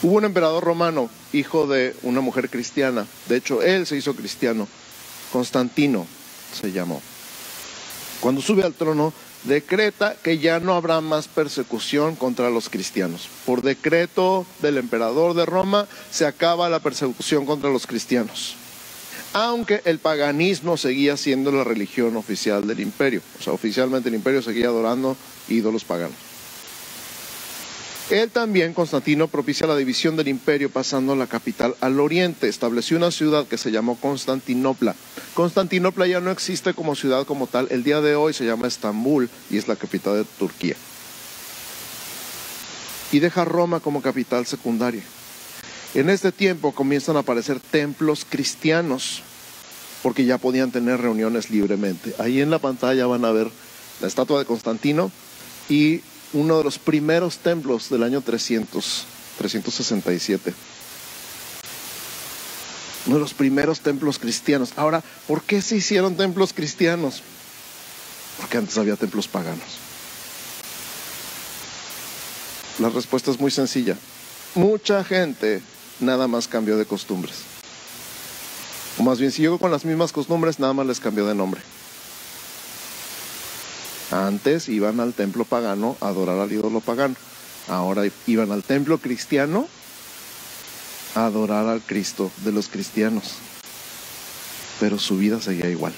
Hubo 0.00 0.16
un 0.16 0.24
emperador 0.24 0.62
romano, 0.62 1.10
hijo 1.32 1.66
de 1.66 1.96
una 2.02 2.20
mujer 2.20 2.48
cristiana. 2.48 3.04
De 3.28 3.36
hecho, 3.36 3.62
él 3.62 3.84
se 3.84 3.96
hizo 3.96 4.14
cristiano. 4.14 4.68
Constantino 5.32 6.06
se 6.52 6.70
llamó. 6.70 7.02
Cuando 8.20 8.40
sube 8.40 8.62
al 8.62 8.74
trono, 8.74 9.12
decreta 9.44 10.16
que 10.22 10.38
ya 10.38 10.60
no 10.60 10.74
habrá 10.74 11.00
más 11.00 11.28
persecución 11.28 12.16
contra 12.16 12.50
los 12.50 12.68
cristianos. 12.68 13.28
Por 13.46 13.62
decreto 13.62 14.46
del 14.60 14.78
emperador 14.78 15.34
de 15.34 15.46
Roma 15.46 15.86
se 16.10 16.26
acaba 16.26 16.68
la 16.68 16.80
persecución 16.80 17.46
contra 17.46 17.70
los 17.70 17.86
cristianos 17.86 18.56
aunque 19.32 19.82
el 19.84 19.98
paganismo 19.98 20.76
seguía 20.76 21.16
siendo 21.16 21.52
la 21.52 21.62
religión 21.62 22.16
oficial 22.16 22.66
del 22.66 22.80
imperio. 22.80 23.20
O 23.38 23.42
sea, 23.42 23.52
oficialmente 23.52 24.08
el 24.08 24.14
imperio 24.14 24.42
seguía 24.42 24.68
adorando 24.68 25.16
ídolos 25.48 25.84
paganos. 25.84 26.27
Él 28.10 28.30
también, 28.30 28.72
Constantino, 28.72 29.28
propicia 29.28 29.66
la 29.66 29.76
división 29.76 30.16
del 30.16 30.28
imperio 30.28 30.70
pasando 30.70 31.14
la 31.14 31.26
capital 31.26 31.74
al 31.82 32.00
oriente. 32.00 32.48
Estableció 32.48 32.96
una 32.96 33.10
ciudad 33.10 33.46
que 33.46 33.58
se 33.58 33.70
llamó 33.70 33.96
Constantinopla. 33.96 34.94
Constantinopla 35.34 36.06
ya 36.06 36.20
no 36.20 36.30
existe 36.30 36.72
como 36.72 36.94
ciudad 36.94 37.26
como 37.26 37.46
tal. 37.46 37.68
El 37.70 37.84
día 37.84 38.00
de 38.00 38.14
hoy 38.14 38.32
se 38.32 38.46
llama 38.46 38.66
Estambul 38.66 39.28
y 39.50 39.58
es 39.58 39.68
la 39.68 39.76
capital 39.76 40.14
de 40.14 40.24
Turquía. 40.38 40.74
Y 43.12 43.18
deja 43.18 43.44
Roma 43.44 43.80
como 43.80 44.00
capital 44.00 44.46
secundaria. 44.46 45.02
En 45.92 46.08
este 46.08 46.32
tiempo 46.32 46.72
comienzan 46.72 47.16
a 47.16 47.20
aparecer 47.20 47.60
templos 47.60 48.26
cristianos, 48.28 49.22
porque 50.02 50.24
ya 50.24 50.38
podían 50.38 50.70
tener 50.70 51.00
reuniones 51.00 51.50
libremente. 51.50 52.14
Ahí 52.18 52.40
en 52.40 52.50
la 52.50 52.58
pantalla 52.58 53.06
van 53.06 53.26
a 53.26 53.32
ver 53.32 53.50
la 54.00 54.08
estatua 54.08 54.38
de 54.38 54.46
Constantino 54.46 55.10
y 55.68 56.00
uno 56.32 56.58
de 56.58 56.64
los 56.64 56.78
primeros 56.78 57.38
templos 57.38 57.88
del 57.90 58.02
año 58.02 58.20
300, 58.20 59.06
367. 59.38 60.54
Uno 63.06 63.14
de 63.16 63.20
los 63.20 63.34
primeros 63.34 63.80
templos 63.80 64.18
cristianos. 64.18 64.72
Ahora, 64.76 65.02
¿por 65.26 65.42
qué 65.42 65.62
se 65.62 65.76
hicieron 65.76 66.16
templos 66.16 66.52
cristianos? 66.52 67.22
Porque 68.38 68.58
antes 68.58 68.76
había 68.76 68.96
templos 68.96 69.28
paganos. 69.28 69.66
La 72.78 72.90
respuesta 72.90 73.30
es 73.30 73.40
muy 73.40 73.50
sencilla. 73.50 73.96
Mucha 74.54 75.02
gente 75.04 75.62
nada 76.00 76.28
más 76.28 76.46
cambió 76.46 76.76
de 76.76 76.84
costumbres. 76.84 77.36
O 78.98 79.02
más 79.02 79.18
bien, 79.18 79.32
siguió 79.32 79.58
con 79.58 79.70
las 79.70 79.84
mismas 79.84 80.12
costumbres, 80.12 80.58
nada 80.58 80.72
más 80.72 80.86
les 80.86 81.00
cambió 81.00 81.26
de 81.26 81.34
nombre. 81.34 81.60
Antes 84.10 84.68
iban 84.68 85.00
al 85.00 85.12
templo 85.12 85.44
pagano 85.44 85.96
a 86.00 86.08
adorar 86.08 86.38
al 86.38 86.52
ídolo 86.52 86.80
pagano. 86.80 87.14
Ahora 87.68 88.02
iban 88.26 88.50
al 88.52 88.62
templo 88.62 88.98
cristiano 88.98 89.68
a 91.14 91.26
adorar 91.26 91.66
al 91.66 91.82
Cristo 91.82 92.30
de 92.44 92.52
los 92.52 92.68
cristianos. 92.68 93.34
Pero 94.80 94.98
su 94.98 95.18
vida 95.18 95.40
seguía 95.40 95.68
igual. 95.68 95.92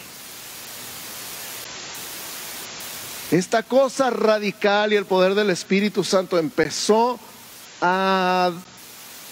Esta 3.31 3.63
cosa 3.63 4.11
radical 4.11 4.93
y 4.93 4.97
el 4.97 5.05
poder 5.05 5.37
del 5.37 5.51
Espíritu 5.51 6.03
Santo 6.03 6.37
empezó 6.37 7.21
a 7.81 8.51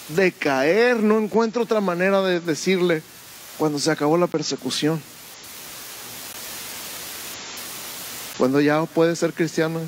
de 0.09 0.31
caer, 0.31 1.03
no 1.03 1.19
encuentro 1.19 1.63
otra 1.63 1.81
manera 1.81 2.21
de 2.21 2.39
decirle 2.39 3.03
cuando 3.57 3.77
se 3.77 3.91
acabó 3.91 4.17
la 4.17 4.27
persecución. 4.27 5.01
Cuando 8.39 8.61
ya 8.61 8.81
puede 8.85 9.17
ser 9.17 9.33
cristiano 9.33 9.81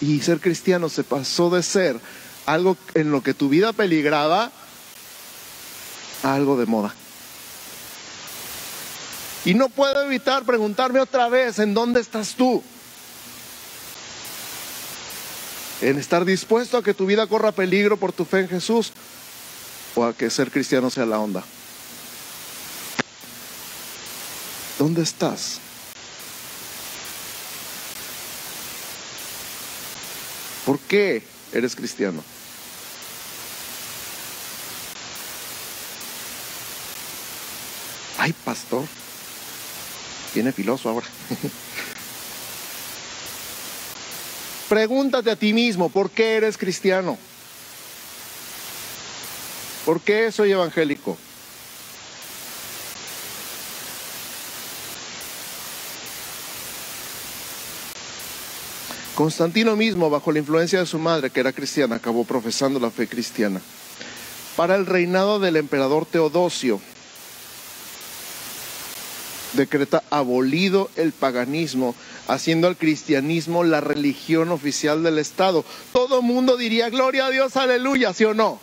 y 0.00 0.20
ser 0.20 0.40
cristiano 0.40 0.88
se 0.88 1.04
pasó 1.04 1.50
de 1.50 1.62
ser 1.62 2.00
algo 2.46 2.78
en 2.94 3.12
lo 3.12 3.22
que 3.22 3.34
tu 3.34 3.50
vida 3.50 3.74
peligraba 3.74 4.50
a 6.22 6.34
algo 6.34 6.56
de 6.56 6.64
moda. 6.64 6.94
Y 9.44 9.52
no 9.52 9.68
puedo 9.68 10.02
evitar 10.02 10.44
preguntarme 10.44 10.98
otra 10.98 11.28
vez, 11.28 11.58
¿en 11.58 11.74
dónde 11.74 12.00
estás 12.00 12.36
tú? 12.36 12.62
En 15.82 15.98
estar 15.98 16.24
dispuesto 16.24 16.78
a 16.78 16.82
que 16.82 16.94
tu 16.94 17.04
vida 17.04 17.26
corra 17.26 17.52
peligro 17.52 17.98
por 17.98 18.12
tu 18.12 18.24
fe 18.24 18.40
en 18.40 18.48
Jesús 18.48 18.92
o 19.94 20.06
a 20.06 20.14
que 20.14 20.30
ser 20.30 20.50
cristiano 20.50 20.88
sea 20.88 21.04
la 21.04 21.20
onda. 21.20 21.44
¿Dónde 24.78 25.02
estás? 25.02 25.60
¿Por 30.70 30.78
qué 30.78 31.24
eres 31.52 31.74
cristiano? 31.74 32.22
Ay, 38.16 38.32
pastor. 38.44 38.84
Tiene 40.32 40.52
filoso 40.52 40.88
ahora. 40.88 41.08
Pregúntate 44.68 45.32
a 45.32 45.34
ti 45.34 45.52
mismo, 45.52 45.88
¿por 45.88 46.08
qué 46.08 46.36
eres 46.36 46.56
cristiano? 46.56 47.18
¿Por 49.84 50.00
qué 50.02 50.30
soy 50.30 50.52
evangélico? 50.52 51.18
Constantino 59.20 59.76
mismo, 59.76 60.08
bajo 60.08 60.32
la 60.32 60.38
influencia 60.38 60.78
de 60.78 60.86
su 60.86 60.98
madre, 60.98 61.28
que 61.28 61.40
era 61.40 61.52
cristiana, 61.52 61.96
acabó 61.96 62.24
profesando 62.24 62.80
la 62.80 62.90
fe 62.90 63.06
cristiana. 63.06 63.60
Para 64.56 64.76
el 64.76 64.86
reinado 64.86 65.38
del 65.38 65.56
emperador 65.56 66.06
Teodosio, 66.06 66.80
decreta 69.52 70.02
abolido 70.08 70.90
el 70.96 71.12
paganismo, 71.12 71.94
haciendo 72.28 72.66
al 72.66 72.78
cristianismo 72.78 73.62
la 73.62 73.82
religión 73.82 74.52
oficial 74.52 75.02
del 75.02 75.18
Estado. 75.18 75.66
Todo 75.92 76.22
mundo 76.22 76.56
diría, 76.56 76.88
gloria 76.88 77.26
a 77.26 77.30
Dios, 77.30 77.58
aleluya, 77.58 78.14
¿sí 78.14 78.24
o 78.24 78.32
no? 78.32 78.58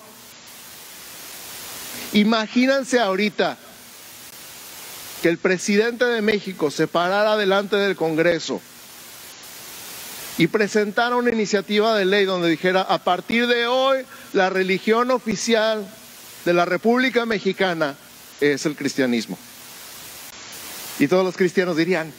Imagínense 2.14 3.00
ahorita 3.00 3.60
que 5.22 5.30
el 5.30 5.38
presidente 5.38 6.06
de 6.06 6.24
México 6.24 6.72
se 6.72 6.88
parara 6.88 7.38
delante 7.38 7.76
del 7.76 7.96
Congreso 7.96 8.60
y 10.38 10.48
presentara 10.48 11.16
una 11.16 11.32
iniciativa 11.32 11.98
de 11.98 12.06
ley 12.06 12.26
donde 12.26 12.50
dijera, 12.50 12.82
a 12.82 13.00
partir 13.00 13.48
de 13.48 13.66
hoy, 13.66 14.06
la 14.34 14.50
religión 14.50 15.10
oficial 15.12 15.88
de 16.46 16.54
la 16.54 16.66
República 16.66 17.26
Mexicana 17.26 17.96
es 18.40 18.66
el 18.66 18.76
cristianismo. 18.76 19.38
Y 21.00 21.08
todos 21.08 21.26
los 21.26 21.36
cristianos 21.36 21.76
dirían, 21.76 22.12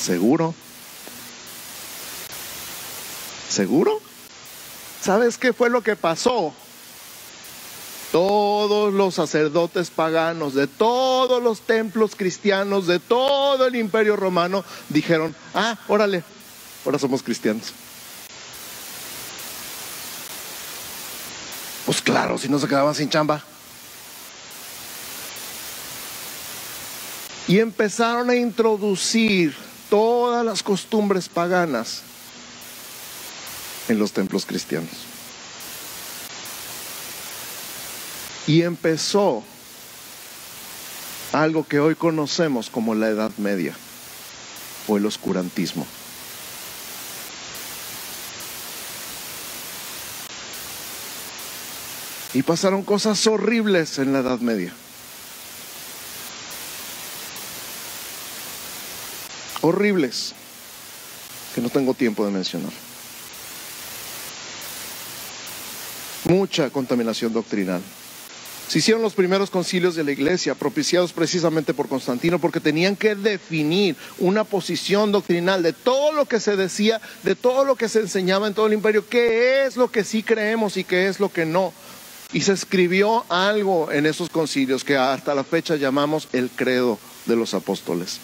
¿seguro? 0.00 0.54
¿Seguro? 3.48 4.00
¿Sabes 5.02 5.36
qué 5.36 5.52
fue 5.52 5.68
lo 5.68 5.82
que 5.82 5.96
pasó? 5.96 6.54
Todos 8.14 8.94
los 8.94 9.16
sacerdotes 9.16 9.90
paganos 9.90 10.54
de 10.54 10.68
todos 10.68 11.42
los 11.42 11.62
templos 11.62 12.14
cristianos 12.14 12.86
de 12.86 13.00
todo 13.00 13.66
el 13.66 13.74
imperio 13.74 14.14
romano 14.14 14.64
dijeron, 14.88 15.34
ah, 15.52 15.76
órale, 15.88 16.22
ahora 16.84 17.00
somos 17.00 17.24
cristianos. 17.24 17.72
Pues 21.86 22.00
claro, 22.02 22.38
si 22.38 22.48
no 22.48 22.60
se 22.60 22.68
quedaban 22.68 22.94
sin 22.94 23.10
chamba. 23.10 23.42
Y 27.48 27.58
empezaron 27.58 28.30
a 28.30 28.36
introducir 28.36 29.56
todas 29.90 30.46
las 30.46 30.62
costumbres 30.62 31.28
paganas 31.28 32.02
en 33.88 33.98
los 33.98 34.12
templos 34.12 34.46
cristianos. 34.46 35.13
Y 38.46 38.62
empezó 38.62 39.42
algo 41.32 41.66
que 41.66 41.80
hoy 41.80 41.94
conocemos 41.94 42.70
como 42.70 42.94
la 42.94 43.08
Edad 43.08 43.32
Media 43.38 43.74
o 44.86 44.96
el 44.96 45.06
oscurantismo. 45.06 45.86
Y 52.34 52.42
pasaron 52.42 52.82
cosas 52.82 53.26
horribles 53.26 53.98
en 53.98 54.12
la 54.12 54.18
Edad 54.18 54.40
Media. 54.40 54.74
Horribles, 59.62 60.34
que 61.54 61.60
no 61.60 61.70
tengo 61.70 61.94
tiempo 61.94 62.26
de 62.26 62.32
mencionar. 62.32 62.72
Mucha 66.24 66.70
contaminación 66.70 67.32
doctrinal. 67.32 67.80
Se 68.68 68.78
hicieron 68.78 69.02
los 69.02 69.14
primeros 69.14 69.50
concilios 69.50 69.94
de 69.94 70.04
la 70.04 70.12
iglesia, 70.12 70.54
propiciados 70.54 71.12
precisamente 71.12 71.74
por 71.74 71.88
Constantino, 71.88 72.38
porque 72.38 72.60
tenían 72.60 72.96
que 72.96 73.14
definir 73.14 73.94
una 74.18 74.44
posición 74.44 75.12
doctrinal 75.12 75.62
de 75.62 75.72
todo 75.72 76.12
lo 76.12 76.26
que 76.26 76.40
se 76.40 76.56
decía, 76.56 77.00
de 77.22 77.34
todo 77.34 77.64
lo 77.64 77.76
que 77.76 77.88
se 77.88 78.00
enseñaba 78.00 78.46
en 78.46 78.54
todo 78.54 78.66
el 78.66 78.72
imperio, 78.72 79.06
qué 79.06 79.66
es 79.66 79.76
lo 79.76 79.90
que 79.90 80.02
sí 80.02 80.22
creemos 80.22 80.76
y 80.76 80.84
qué 80.84 81.08
es 81.08 81.20
lo 81.20 81.30
que 81.30 81.44
no. 81.44 81.72
Y 82.32 82.40
se 82.40 82.52
escribió 82.52 83.24
algo 83.28 83.92
en 83.92 84.06
esos 84.06 84.30
concilios 84.30 84.82
que 84.82 84.96
hasta 84.96 85.34
la 85.34 85.44
fecha 85.44 85.76
llamamos 85.76 86.28
el 86.32 86.50
credo 86.50 86.98
de 87.26 87.36
los 87.36 87.52
apóstoles. 87.54 88.18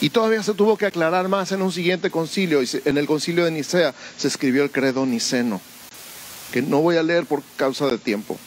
Y 0.00 0.10
todavía 0.10 0.42
se 0.42 0.52
tuvo 0.52 0.76
que 0.76 0.86
aclarar 0.86 1.28
más 1.28 1.52
en 1.52 1.62
un 1.62 1.72
siguiente 1.72 2.10
concilio, 2.10 2.60
en 2.84 2.98
el 2.98 3.06
concilio 3.06 3.44
de 3.44 3.52
Nicea 3.52 3.94
se 4.18 4.28
escribió 4.28 4.64
el 4.64 4.70
credo 4.70 5.06
niceno 5.06 5.60
que 6.52 6.62
no 6.62 6.80
voy 6.80 6.96
a 6.96 7.02
leer 7.02 7.26
por 7.26 7.42
causa 7.56 7.86
de 7.86 7.98
tiempo. 7.98 8.38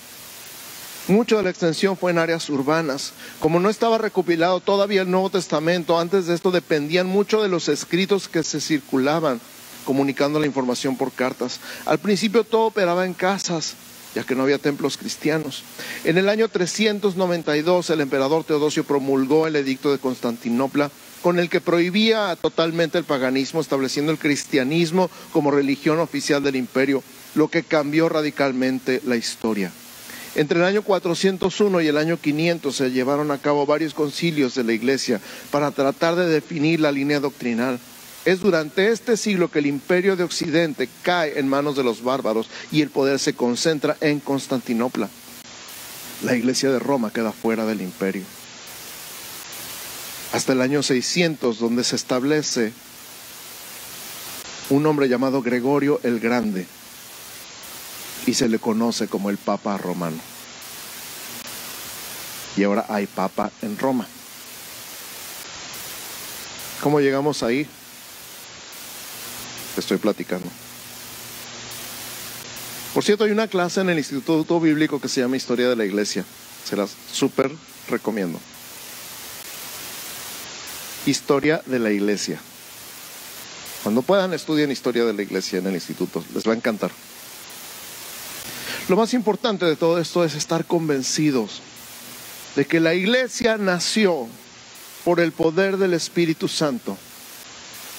Mucho 1.10 1.38
de 1.38 1.44
la 1.44 1.50
extensión 1.50 1.98
fue 1.98 2.12
en 2.12 2.20
áreas 2.20 2.50
urbanas. 2.52 3.14
Como 3.40 3.60
no 3.60 3.72
estaba 3.72 3.98
recopilado 3.98 4.60
todavía 4.60 5.02
el 5.02 5.10
Nuevo 5.10 5.32
Testamento, 5.32 6.00
antes 6.00 6.28
de 6.28 6.36
esto 6.36 6.52
dependían 6.52 7.08
mucho 7.08 7.42
de 7.42 7.50
los 7.50 7.68
escritos 7.68 8.28
que 8.28 8.44
se 8.44 8.62
circulaban, 8.62 9.42
comunicando 9.86 10.40
la 10.40 10.46
información 10.46 10.98
por 10.98 11.12
cartas. 11.12 11.60
Al 11.88 11.98
principio 11.98 12.44
todo 12.44 12.68
operaba 12.68 13.08
en 13.08 13.16
casas, 13.16 13.74
ya 14.14 14.24
que 14.24 14.36
no 14.36 14.44
había 14.44 14.60
templos 14.60 14.98
cristianos. 14.98 15.64
En 16.04 16.20
el 16.20 16.30
año 16.30 16.48
392 16.48 17.90
el 17.90 18.02
emperador 18.02 18.44
Teodosio 18.44 18.84
promulgó 18.84 19.48
el 19.48 19.56
edicto 19.56 19.92
de 19.92 19.98
Constantinopla 19.98 20.92
con 21.24 21.40
el 21.40 21.50
que 21.50 21.60
prohibía 21.60 22.38
totalmente 22.40 23.00
el 23.00 23.04
paganismo, 23.04 23.62
estableciendo 23.62 24.12
el 24.12 24.20
cristianismo 24.20 25.10
como 25.34 25.50
religión 25.50 26.00
oficial 26.00 26.44
del 26.44 26.56
imperio 26.56 27.04
lo 27.36 27.48
que 27.48 27.64
cambió 27.64 28.10
radicalmente 28.10 29.02
la 29.06 29.16
historia. 29.16 29.72
Entre 30.36 30.60
el 30.60 30.66
año 30.66 30.84
401 30.84 31.82
y 31.82 31.88
el 31.88 31.98
año 31.98 32.18
500 32.18 32.76
se 32.76 32.92
llevaron 32.92 33.32
a 33.32 33.40
cabo 33.40 33.66
varios 33.66 33.94
concilios 33.94 34.56
de 34.56 34.64
la 34.64 34.74
Iglesia 34.74 35.20
para 35.52 35.72
tratar 35.72 36.16
de 36.16 36.28
definir 36.28 36.80
la 36.80 36.92
línea 36.92 37.20
doctrinal. 37.20 37.80
Es 38.26 38.42
durante 38.42 38.92
este 38.92 39.18
siglo 39.18 39.50
que 39.50 39.60
el 39.60 39.66
imperio 39.66 40.16
de 40.16 40.24
Occidente 40.24 40.88
cae 41.02 41.40
en 41.40 41.48
manos 41.48 41.76
de 41.76 41.84
los 41.84 42.04
bárbaros 42.04 42.48
y 42.72 42.82
el 42.82 42.90
poder 42.90 43.18
se 43.18 43.34
concentra 43.34 43.98
en 44.02 44.20
Constantinopla. 44.20 45.10
La 46.24 46.36
Iglesia 46.36 46.70
de 46.70 46.80
Roma 46.80 47.12
queda 47.12 47.32
fuera 47.32 47.66
del 47.66 47.82
imperio. 47.82 48.24
Hasta 50.32 50.54
el 50.54 50.62
año 50.62 50.84
600, 50.84 51.60
donde 51.60 51.84
se 51.84 51.96
establece 51.96 52.72
un 54.70 54.86
hombre 54.86 55.10
llamado 55.10 55.42
Gregorio 55.42 56.00
el 56.04 56.20
Grande, 56.20 56.68
y 58.30 58.36
se 58.36 58.48
le 58.48 58.60
conoce 58.60 59.08
como 59.08 59.32
el 59.32 59.38
Papa 59.38 59.76
romano. 59.78 60.20
Y 62.56 62.64
ahora 62.64 62.86
hay 62.88 63.08
Papa 63.08 63.52
en 63.64 63.76
Roma. 63.76 64.06
¿Cómo 66.84 67.00
llegamos 67.00 67.42
ahí? 67.42 67.66
Te 69.74 69.82
estoy 69.82 69.98
platicando. 69.98 70.48
Por 72.94 73.04
cierto, 73.04 73.24
hay 73.24 73.32
una 73.32 73.48
clase 73.48 73.82
en 73.82 73.90
el 73.90 73.98
Instituto 73.98 74.60
Bíblico 74.60 75.02
que 75.02 75.10
se 75.10 75.22
llama 75.22 75.36
Historia 75.36 75.68
de 75.68 75.76
la 75.76 75.86
Iglesia. 75.86 76.24
Se 76.66 76.76
las 76.76 76.92
súper 77.12 77.52
recomiendo. 77.90 78.40
Historia 81.08 81.64
de 81.66 81.80
la 81.80 81.90
Iglesia. 81.90 82.40
Cuando 83.82 84.04
puedan, 84.04 84.34
estudien 84.34 84.70
Historia 84.70 85.04
de 85.06 85.14
la 85.14 85.24
Iglesia 85.24 85.58
en 85.58 85.66
el 85.66 85.74
instituto. 85.74 86.24
Les 86.36 86.48
va 86.48 86.54
a 86.54 86.58
encantar. 86.58 86.92
Lo 88.90 88.96
más 88.96 89.14
importante 89.14 89.68
de 89.68 89.76
todo 89.76 90.00
esto 90.00 90.26
es 90.26 90.34
estar 90.34 90.66
convencidos 90.66 91.62
de 92.56 92.66
que 92.66 92.80
la 92.80 92.96
iglesia 92.96 93.56
nació 93.60 94.28
por 95.06 95.20
el 95.20 95.32
poder 95.32 95.78
del 95.78 95.94
Espíritu 95.94 96.48
Santo 96.48 96.98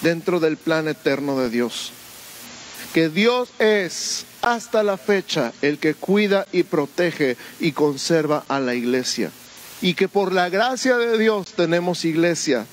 dentro 0.01 0.41
del 0.41 0.57
plan 0.57 0.89
eterno 0.89 1.39
de 1.39 1.49
Dios. 1.49 1.93
Que 2.93 3.07
Dios 3.07 3.51
es 3.57 4.25
hasta 4.41 4.83
la 4.83 4.97
fecha 4.97 5.53
el 5.61 5.77
que 5.77 5.93
cuida 5.93 6.45
y 6.51 6.63
protege 6.63 7.37
y 7.61 7.71
conserva 7.71 8.43
a 8.49 8.59
la 8.59 8.75
iglesia. 8.75 9.31
Y 9.81 9.93
que 9.93 10.09
por 10.09 10.33
la 10.33 10.49
gracia 10.49 10.97
de 10.97 11.17
Dios 11.17 11.53
tenemos 11.55 12.03
iglesia 12.03 12.65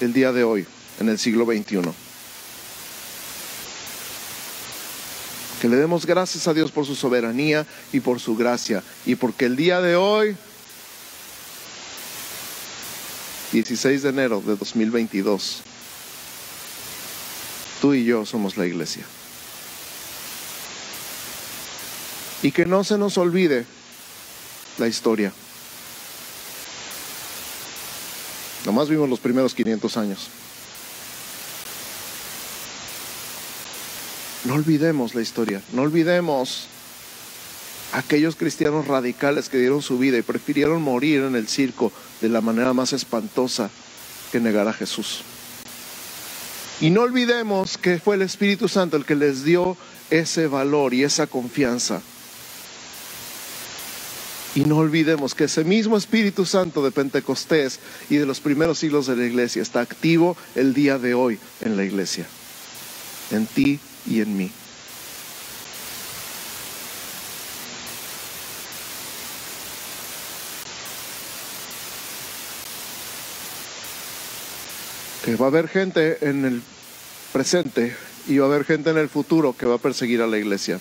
el 0.00 0.12
día 0.12 0.30
de 0.30 0.44
hoy, 0.44 0.64
en 1.00 1.08
el 1.08 1.18
siglo 1.18 1.44
XXI. 1.44 2.09
Que 5.60 5.68
le 5.68 5.76
demos 5.76 6.06
gracias 6.06 6.48
a 6.48 6.54
Dios 6.54 6.72
por 6.72 6.86
su 6.86 6.96
soberanía 6.96 7.66
y 7.92 8.00
por 8.00 8.18
su 8.18 8.34
gracia. 8.34 8.82
Y 9.04 9.16
porque 9.16 9.44
el 9.44 9.56
día 9.56 9.82
de 9.82 9.94
hoy, 9.94 10.34
16 13.52 14.02
de 14.02 14.08
enero 14.08 14.40
de 14.40 14.56
2022, 14.56 15.60
tú 17.82 17.92
y 17.92 18.04
yo 18.04 18.24
somos 18.24 18.56
la 18.56 18.66
iglesia. 18.66 19.04
Y 22.42 22.52
que 22.52 22.64
no 22.64 22.82
se 22.82 22.96
nos 22.96 23.18
olvide 23.18 23.66
la 24.78 24.88
historia. 24.88 25.30
Nomás 28.64 28.88
vimos 28.88 29.10
los 29.10 29.20
primeros 29.20 29.54
500 29.54 29.96
años. 29.98 30.28
No 34.50 34.56
olvidemos 34.56 35.14
la 35.14 35.22
historia, 35.22 35.62
no 35.72 35.82
olvidemos 35.82 36.66
aquellos 37.92 38.34
cristianos 38.34 38.88
radicales 38.88 39.48
que 39.48 39.58
dieron 39.58 39.80
su 39.80 39.96
vida 39.96 40.18
y 40.18 40.22
prefirieron 40.22 40.82
morir 40.82 41.20
en 41.20 41.36
el 41.36 41.46
circo 41.46 41.92
de 42.20 42.30
la 42.30 42.40
manera 42.40 42.72
más 42.72 42.92
espantosa 42.92 43.70
que 44.32 44.40
negar 44.40 44.66
a 44.66 44.72
Jesús. 44.72 45.20
Y 46.80 46.90
no 46.90 47.02
olvidemos 47.02 47.78
que 47.78 48.00
fue 48.00 48.16
el 48.16 48.22
Espíritu 48.22 48.66
Santo 48.66 48.96
el 48.96 49.04
que 49.04 49.14
les 49.14 49.44
dio 49.44 49.76
ese 50.10 50.48
valor 50.48 50.94
y 50.94 51.04
esa 51.04 51.28
confianza. 51.28 52.02
Y 54.56 54.64
no 54.64 54.78
olvidemos 54.78 55.36
que 55.36 55.44
ese 55.44 55.62
mismo 55.62 55.96
Espíritu 55.96 56.44
Santo 56.44 56.82
de 56.82 56.90
Pentecostés 56.90 57.78
y 58.08 58.16
de 58.16 58.26
los 58.26 58.40
primeros 58.40 58.80
siglos 58.80 59.06
de 59.06 59.14
la 59.14 59.26
iglesia 59.26 59.62
está 59.62 59.78
activo 59.78 60.36
el 60.56 60.74
día 60.74 60.98
de 60.98 61.14
hoy 61.14 61.38
en 61.60 61.76
la 61.76 61.84
iglesia, 61.84 62.26
en 63.30 63.46
ti 63.46 63.78
y 64.06 64.20
en 64.20 64.36
mí. 64.36 64.50
Que 75.24 75.36
va 75.36 75.46
a 75.46 75.48
haber 75.48 75.68
gente 75.68 76.18
en 76.28 76.44
el 76.44 76.62
presente 77.32 77.94
y 78.26 78.38
va 78.38 78.46
a 78.46 78.48
haber 78.48 78.64
gente 78.64 78.90
en 78.90 78.98
el 78.98 79.08
futuro 79.08 79.54
que 79.56 79.66
va 79.66 79.76
a 79.76 79.78
perseguir 79.78 80.22
a 80.22 80.26
la 80.26 80.38
iglesia. 80.38 80.80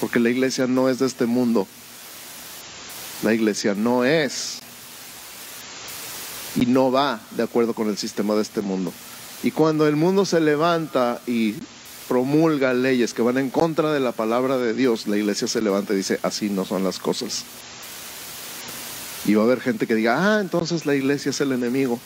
Porque 0.00 0.20
la 0.20 0.30
iglesia 0.30 0.66
no 0.66 0.88
es 0.88 0.98
de 0.98 1.06
este 1.06 1.26
mundo. 1.26 1.66
La 3.22 3.32
iglesia 3.32 3.74
no 3.74 4.04
es 4.04 4.60
y 6.56 6.66
no 6.66 6.90
va 6.90 7.20
de 7.32 7.42
acuerdo 7.42 7.74
con 7.74 7.88
el 7.88 7.96
sistema 7.96 8.34
de 8.34 8.42
este 8.42 8.60
mundo. 8.60 8.92
Y 9.42 9.50
cuando 9.50 9.86
el 9.86 9.96
mundo 9.96 10.24
se 10.24 10.40
levanta 10.40 11.20
y 11.26 11.54
promulga 12.08 12.72
leyes 12.72 13.14
que 13.14 13.22
van 13.22 13.38
en 13.38 13.50
contra 13.50 13.92
de 13.92 14.00
la 14.00 14.12
palabra 14.12 14.58
de 14.58 14.74
Dios, 14.74 15.06
la 15.06 15.16
iglesia 15.16 15.48
se 15.48 15.60
levanta 15.60 15.92
y 15.92 15.96
dice, 15.96 16.20
así 16.22 16.48
no 16.48 16.64
son 16.64 16.84
las 16.84 16.98
cosas. 16.98 17.44
Y 19.24 19.34
va 19.34 19.42
a 19.42 19.46
haber 19.46 19.60
gente 19.60 19.86
que 19.86 19.94
diga, 19.94 20.36
ah, 20.36 20.40
entonces 20.40 20.86
la 20.86 20.94
iglesia 20.94 21.30
es 21.30 21.40
el 21.40 21.52
enemigo. 21.52 21.98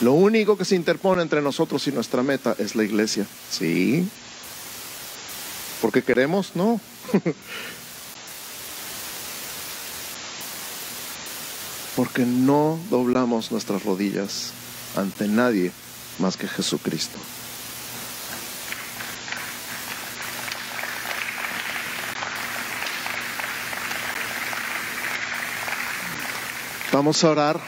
Lo 0.00 0.14
único 0.14 0.56
que 0.56 0.64
se 0.64 0.76
interpone 0.76 1.20
entre 1.20 1.42
nosotros 1.42 1.86
y 1.86 1.92
nuestra 1.92 2.22
meta 2.22 2.56
es 2.58 2.74
la 2.74 2.84
iglesia. 2.84 3.26
Sí. 3.50 4.08
Porque 5.82 6.02
queremos, 6.02 6.52
no. 6.54 6.80
Porque 12.00 12.24
no 12.24 12.80
doblamos 12.88 13.52
nuestras 13.52 13.84
rodillas 13.84 14.52
ante 14.96 15.28
nadie 15.28 15.70
más 16.18 16.38
que 16.38 16.48
Jesucristo. 16.48 17.18
Vamos 26.90 27.22
a 27.22 27.28
orar. 27.28 27.60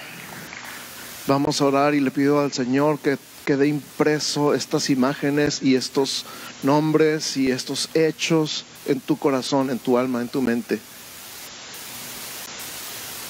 Vamos 1.27 1.61
a 1.61 1.67
orar 1.67 1.95
y 1.95 2.01
le 2.01 2.11
pido 2.11 2.41
al 2.41 2.55
Señor 2.55 3.01
que 3.01 3.19
quede 3.45 3.69
impreso 3.69 4.55
estas 4.55 4.89
imágenes 4.89 5.63
y 5.63 5.77
estos 5.77 6.25
nombres 6.63 7.37
y 7.37 7.51
estos 7.51 7.91
hechos 7.93 8.65
en 8.87 8.99
tu 9.01 9.19
corazón, 9.19 9.69
en 9.69 9.79
tu 9.79 9.99
alma, 9.99 10.23
en 10.23 10.29
tu 10.29 10.41
mente. 10.41 10.81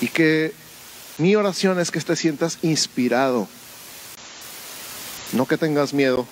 Y 0.00 0.06
que 0.06 0.61
mi 1.22 1.36
oración 1.36 1.78
es 1.78 1.92
que 1.92 2.00
te 2.00 2.16
sientas 2.16 2.58
inspirado. 2.62 3.46
No 5.32 5.46
que 5.46 5.56
tengas 5.56 5.94
miedo, 5.94 6.26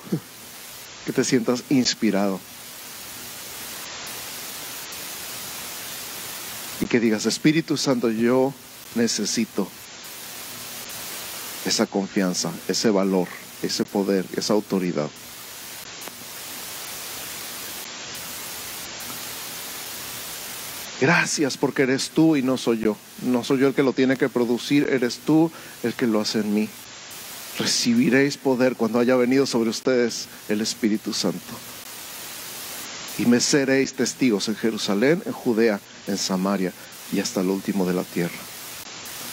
que 1.06 1.12
te 1.12 1.22
sientas 1.22 1.62
inspirado. 1.70 2.40
Y 6.80 6.86
que 6.86 6.98
digas, 6.98 7.24
Espíritu 7.24 7.76
Santo, 7.76 8.10
yo 8.10 8.52
necesito 8.96 9.68
esa 11.64 11.86
confianza, 11.86 12.50
ese 12.66 12.90
valor, 12.90 13.28
ese 13.62 13.84
poder, 13.84 14.26
esa 14.36 14.54
autoridad. 14.54 15.08
Gracias 21.00 21.56
porque 21.56 21.82
eres 21.82 22.10
tú 22.10 22.36
y 22.36 22.42
no 22.42 22.58
soy 22.58 22.78
yo. 22.78 22.96
No 23.24 23.42
soy 23.42 23.58
yo 23.58 23.68
el 23.68 23.74
que 23.74 23.82
lo 23.82 23.94
tiene 23.94 24.16
que 24.16 24.28
producir, 24.28 24.86
eres 24.90 25.18
tú 25.24 25.50
el 25.82 25.94
que 25.94 26.06
lo 26.06 26.20
hace 26.20 26.40
en 26.40 26.54
mí. 26.54 26.68
Recibiréis 27.58 28.36
poder 28.36 28.76
cuando 28.76 28.98
haya 28.98 29.16
venido 29.16 29.46
sobre 29.46 29.70
ustedes 29.70 30.28
el 30.48 30.60
Espíritu 30.60 31.12
Santo. 31.14 31.54
Y 33.18 33.26
me 33.26 33.40
seréis 33.40 33.94
testigos 33.94 34.48
en 34.48 34.56
Jerusalén, 34.56 35.22
en 35.24 35.32
Judea, 35.32 35.80
en 36.06 36.18
Samaria 36.18 36.72
y 37.12 37.20
hasta 37.20 37.40
el 37.40 37.48
último 37.48 37.86
de 37.86 37.94
la 37.94 38.04
tierra. 38.04 38.38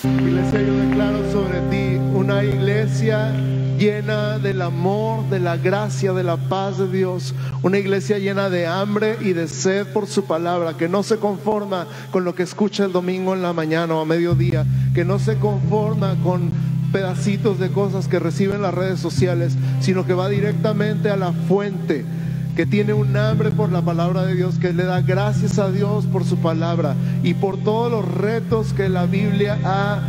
Iglesia, 0.03 0.61
yo 0.61 0.73
declaro 0.73 1.31
sobre 1.31 1.59
ti 1.69 1.97
una 2.13 2.43
iglesia 2.43 3.33
llena 3.77 4.39
del 4.39 4.61
amor, 4.61 5.29
de 5.29 5.39
la 5.39 5.57
gracia, 5.57 6.13
de 6.13 6.23
la 6.23 6.37
paz 6.37 6.77
de 6.77 6.87
Dios. 6.87 7.33
Una 7.61 7.77
iglesia 7.77 8.17
llena 8.17 8.49
de 8.49 8.67
hambre 8.67 9.17
y 9.21 9.33
de 9.33 9.47
sed 9.47 9.87
por 9.87 10.07
su 10.07 10.25
palabra, 10.25 10.75
que 10.75 10.89
no 10.89 11.03
se 11.03 11.17
conforma 11.17 11.87
con 12.11 12.23
lo 12.23 12.35
que 12.35 12.43
escucha 12.43 12.85
el 12.85 12.91
domingo 12.91 13.33
en 13.33 13.41
la 13.41 13.53
mañana 13.53 13.95
o 13.95 14.01
a 14.01 14.05
mediodía, 14.05 14.65
que 14.93 15.05
no 15.05 15.19
se 15.19 15.37
conforma 15.37 16.15
con 16.23 16.51
pedacitos 16.91 17.59
de 17.59 17.69
cosas 17.69 18.07
que 18.07 18.19
recibe 18.19 18.55
en 18.55 18.61
las 18.61 18.73
redes 18.73 18.99
sociales, 18.99 19.55
sino 19.81 20.05
que 20.05 20.13
va 20.13 20.29
directamente 20.29 21.09
a 21.09 21.17
la 21.17 21.31
fuente 21.31 22.05
que 22.57 22.65
tiene 22.65 22.93
un 22.93 23.15
hambre 23.15 23.51
por 23.51 23.71
la 23.71 23.83
palabra 23.83 24.25
de 24.25 24.33
Dios, 24.33 24.57
que 24.57 24.73
le 24.73 24.85
da 24.85 25.01
gracias 25.01 25.59
a 25.59 25.69
Dios 25.69 26.07
por 26.07 26.25
su 26.25 26.37
palabra 26.37 26.95
y 27.21 27.35
por 27.35 27.57
todos 27.57 27.91
los 27.91 28.03
retos 28.03 28.73
que 28.73 28.89
la 28.89 29.05
Biblia 29.05 29.59
ha 29.63 29.99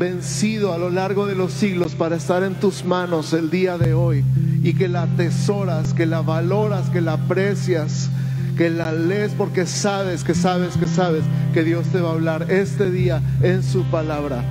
vencido 0.00 0.72
a 0.72 0.78
lo 0.78 0.88
largo 0.88 1.26
de 1.26 1.34
los 1.34 1.52
siglos 1.52 1.94
para 1.94 2.16
estar 2.16 2.42
en 2.42 2.54
tus 2.54 2.86
manos 2.86 3.34
el 3.34 3.50
día 3.50 3.76
de 3.76 3.92
hoy 3.92 4.24
y 4.62 4.72
que 4.72 4.88
la 4.88 5.02
atesoras, 5.02 5.92
que 5.92 6.06
la 6.06 6.22
valoras, 6.22 6.88
que 6.88 7.02
la 7.02 7.12
aprecias, 7.12 8.08
que 8.56 8.70
la 8.70 8.92
lees 8.92 9.32
porque 9.36 9.66
sabes, 9.66 10.24
que 10.24 10.34
sabes, 10.34 10.78
que 10.78 10.86
sabes 10.86 11.22
que 11.52 11.64
Dios 11.64 11.86
te 11.88 12.00
va 12.00 12.08
a 12.08 12.12
hablar 12.14 12.50
este 12.50 12.90
día 12.90 13.20
en 13.42 13.62
su 13.62 13.84
palabra. 13.90 14.42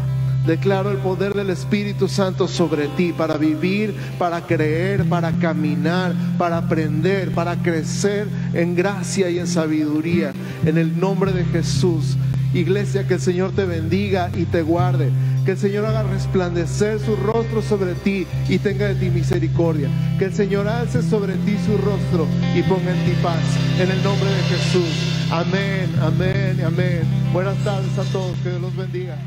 Declaro 0.45 0.91
el 0.91 0.97
poder 0.97 1.33
del 1.33 1.49
Espíritu 1.49 2.07
Santo 2.07 2.47
sobre 2.47 2.87
ti 2.89 3.11
para 3.11 3.37
vivir, 3.37 3.95
para 4.19 4.41
creer, 4.41 5.03
para 5.05 5.31
caminar, 5.31 6.13
para 6.37 6.57
aprender, 6.57 7.31
para 7.31 7.55
crecer 7.55 8.27
en 8.53 8.75
gracia 8.75 9.31
y 9.31 9.39
en 9.39 9.47
sabiduría. 9.47 10.31
En 10.63 10.77
el 10.77 10.99
nombre 10.99 11.33
de 11.33 11.43
Jesús. 11.45 12.17
Iglesia, 12.53 13.07
que 13.07 13.15
el 13.15 13.19
Señor 13.19 13.51
te 13.51 13.65
bendiga 13.65 14.31
y 14.35 14.45
te 14.45 14.63
guarde. 14.63 15.11
Que 15.45 15.51
el 15.51 15.57
Señor 15.57 15.85
haga 15.85 16.03
resplandecer 16.03 16.99
su 16.99 17.15
rostro 17.15 17.61
sobre 17.61 17.93
ti 17.95 18.27
y 18.47 18.59
tenga 18.59 18.87
de 18.87 18.95
ti 18.95 19.09
misericordia. 19.09 19.89
Que 20.17 20.25
el 20.25 20.33
Señor 20.33 20.67
alce 20.67 21.01
sobre 21.01 21.33
ti 21.35 21.57
su 21.65 21.77
rostro 21.77 22.27
y 22.55 22.61
ponga 22.63 22.91
en 22.91 23.05
ti 23.05 23.13
paz. 23.23 23.41
En 23.79 23.89
el 23.89 24.03
nombre 24.03 24.29
de 24.29 24.41
Jesús. 24.43 25.29
Amén, 25.31 25.89
amén, 26.01 26.61
amén. 26.65 27.01
Buenas 27.33 27.57
tardes 27.63 27.97
a 27.97 28.03
todos. 28.11 28.37
Que 28.43 28.49
Dios 28.49 28.61
los 28.61 28.75
bendiga. 28.75 29.17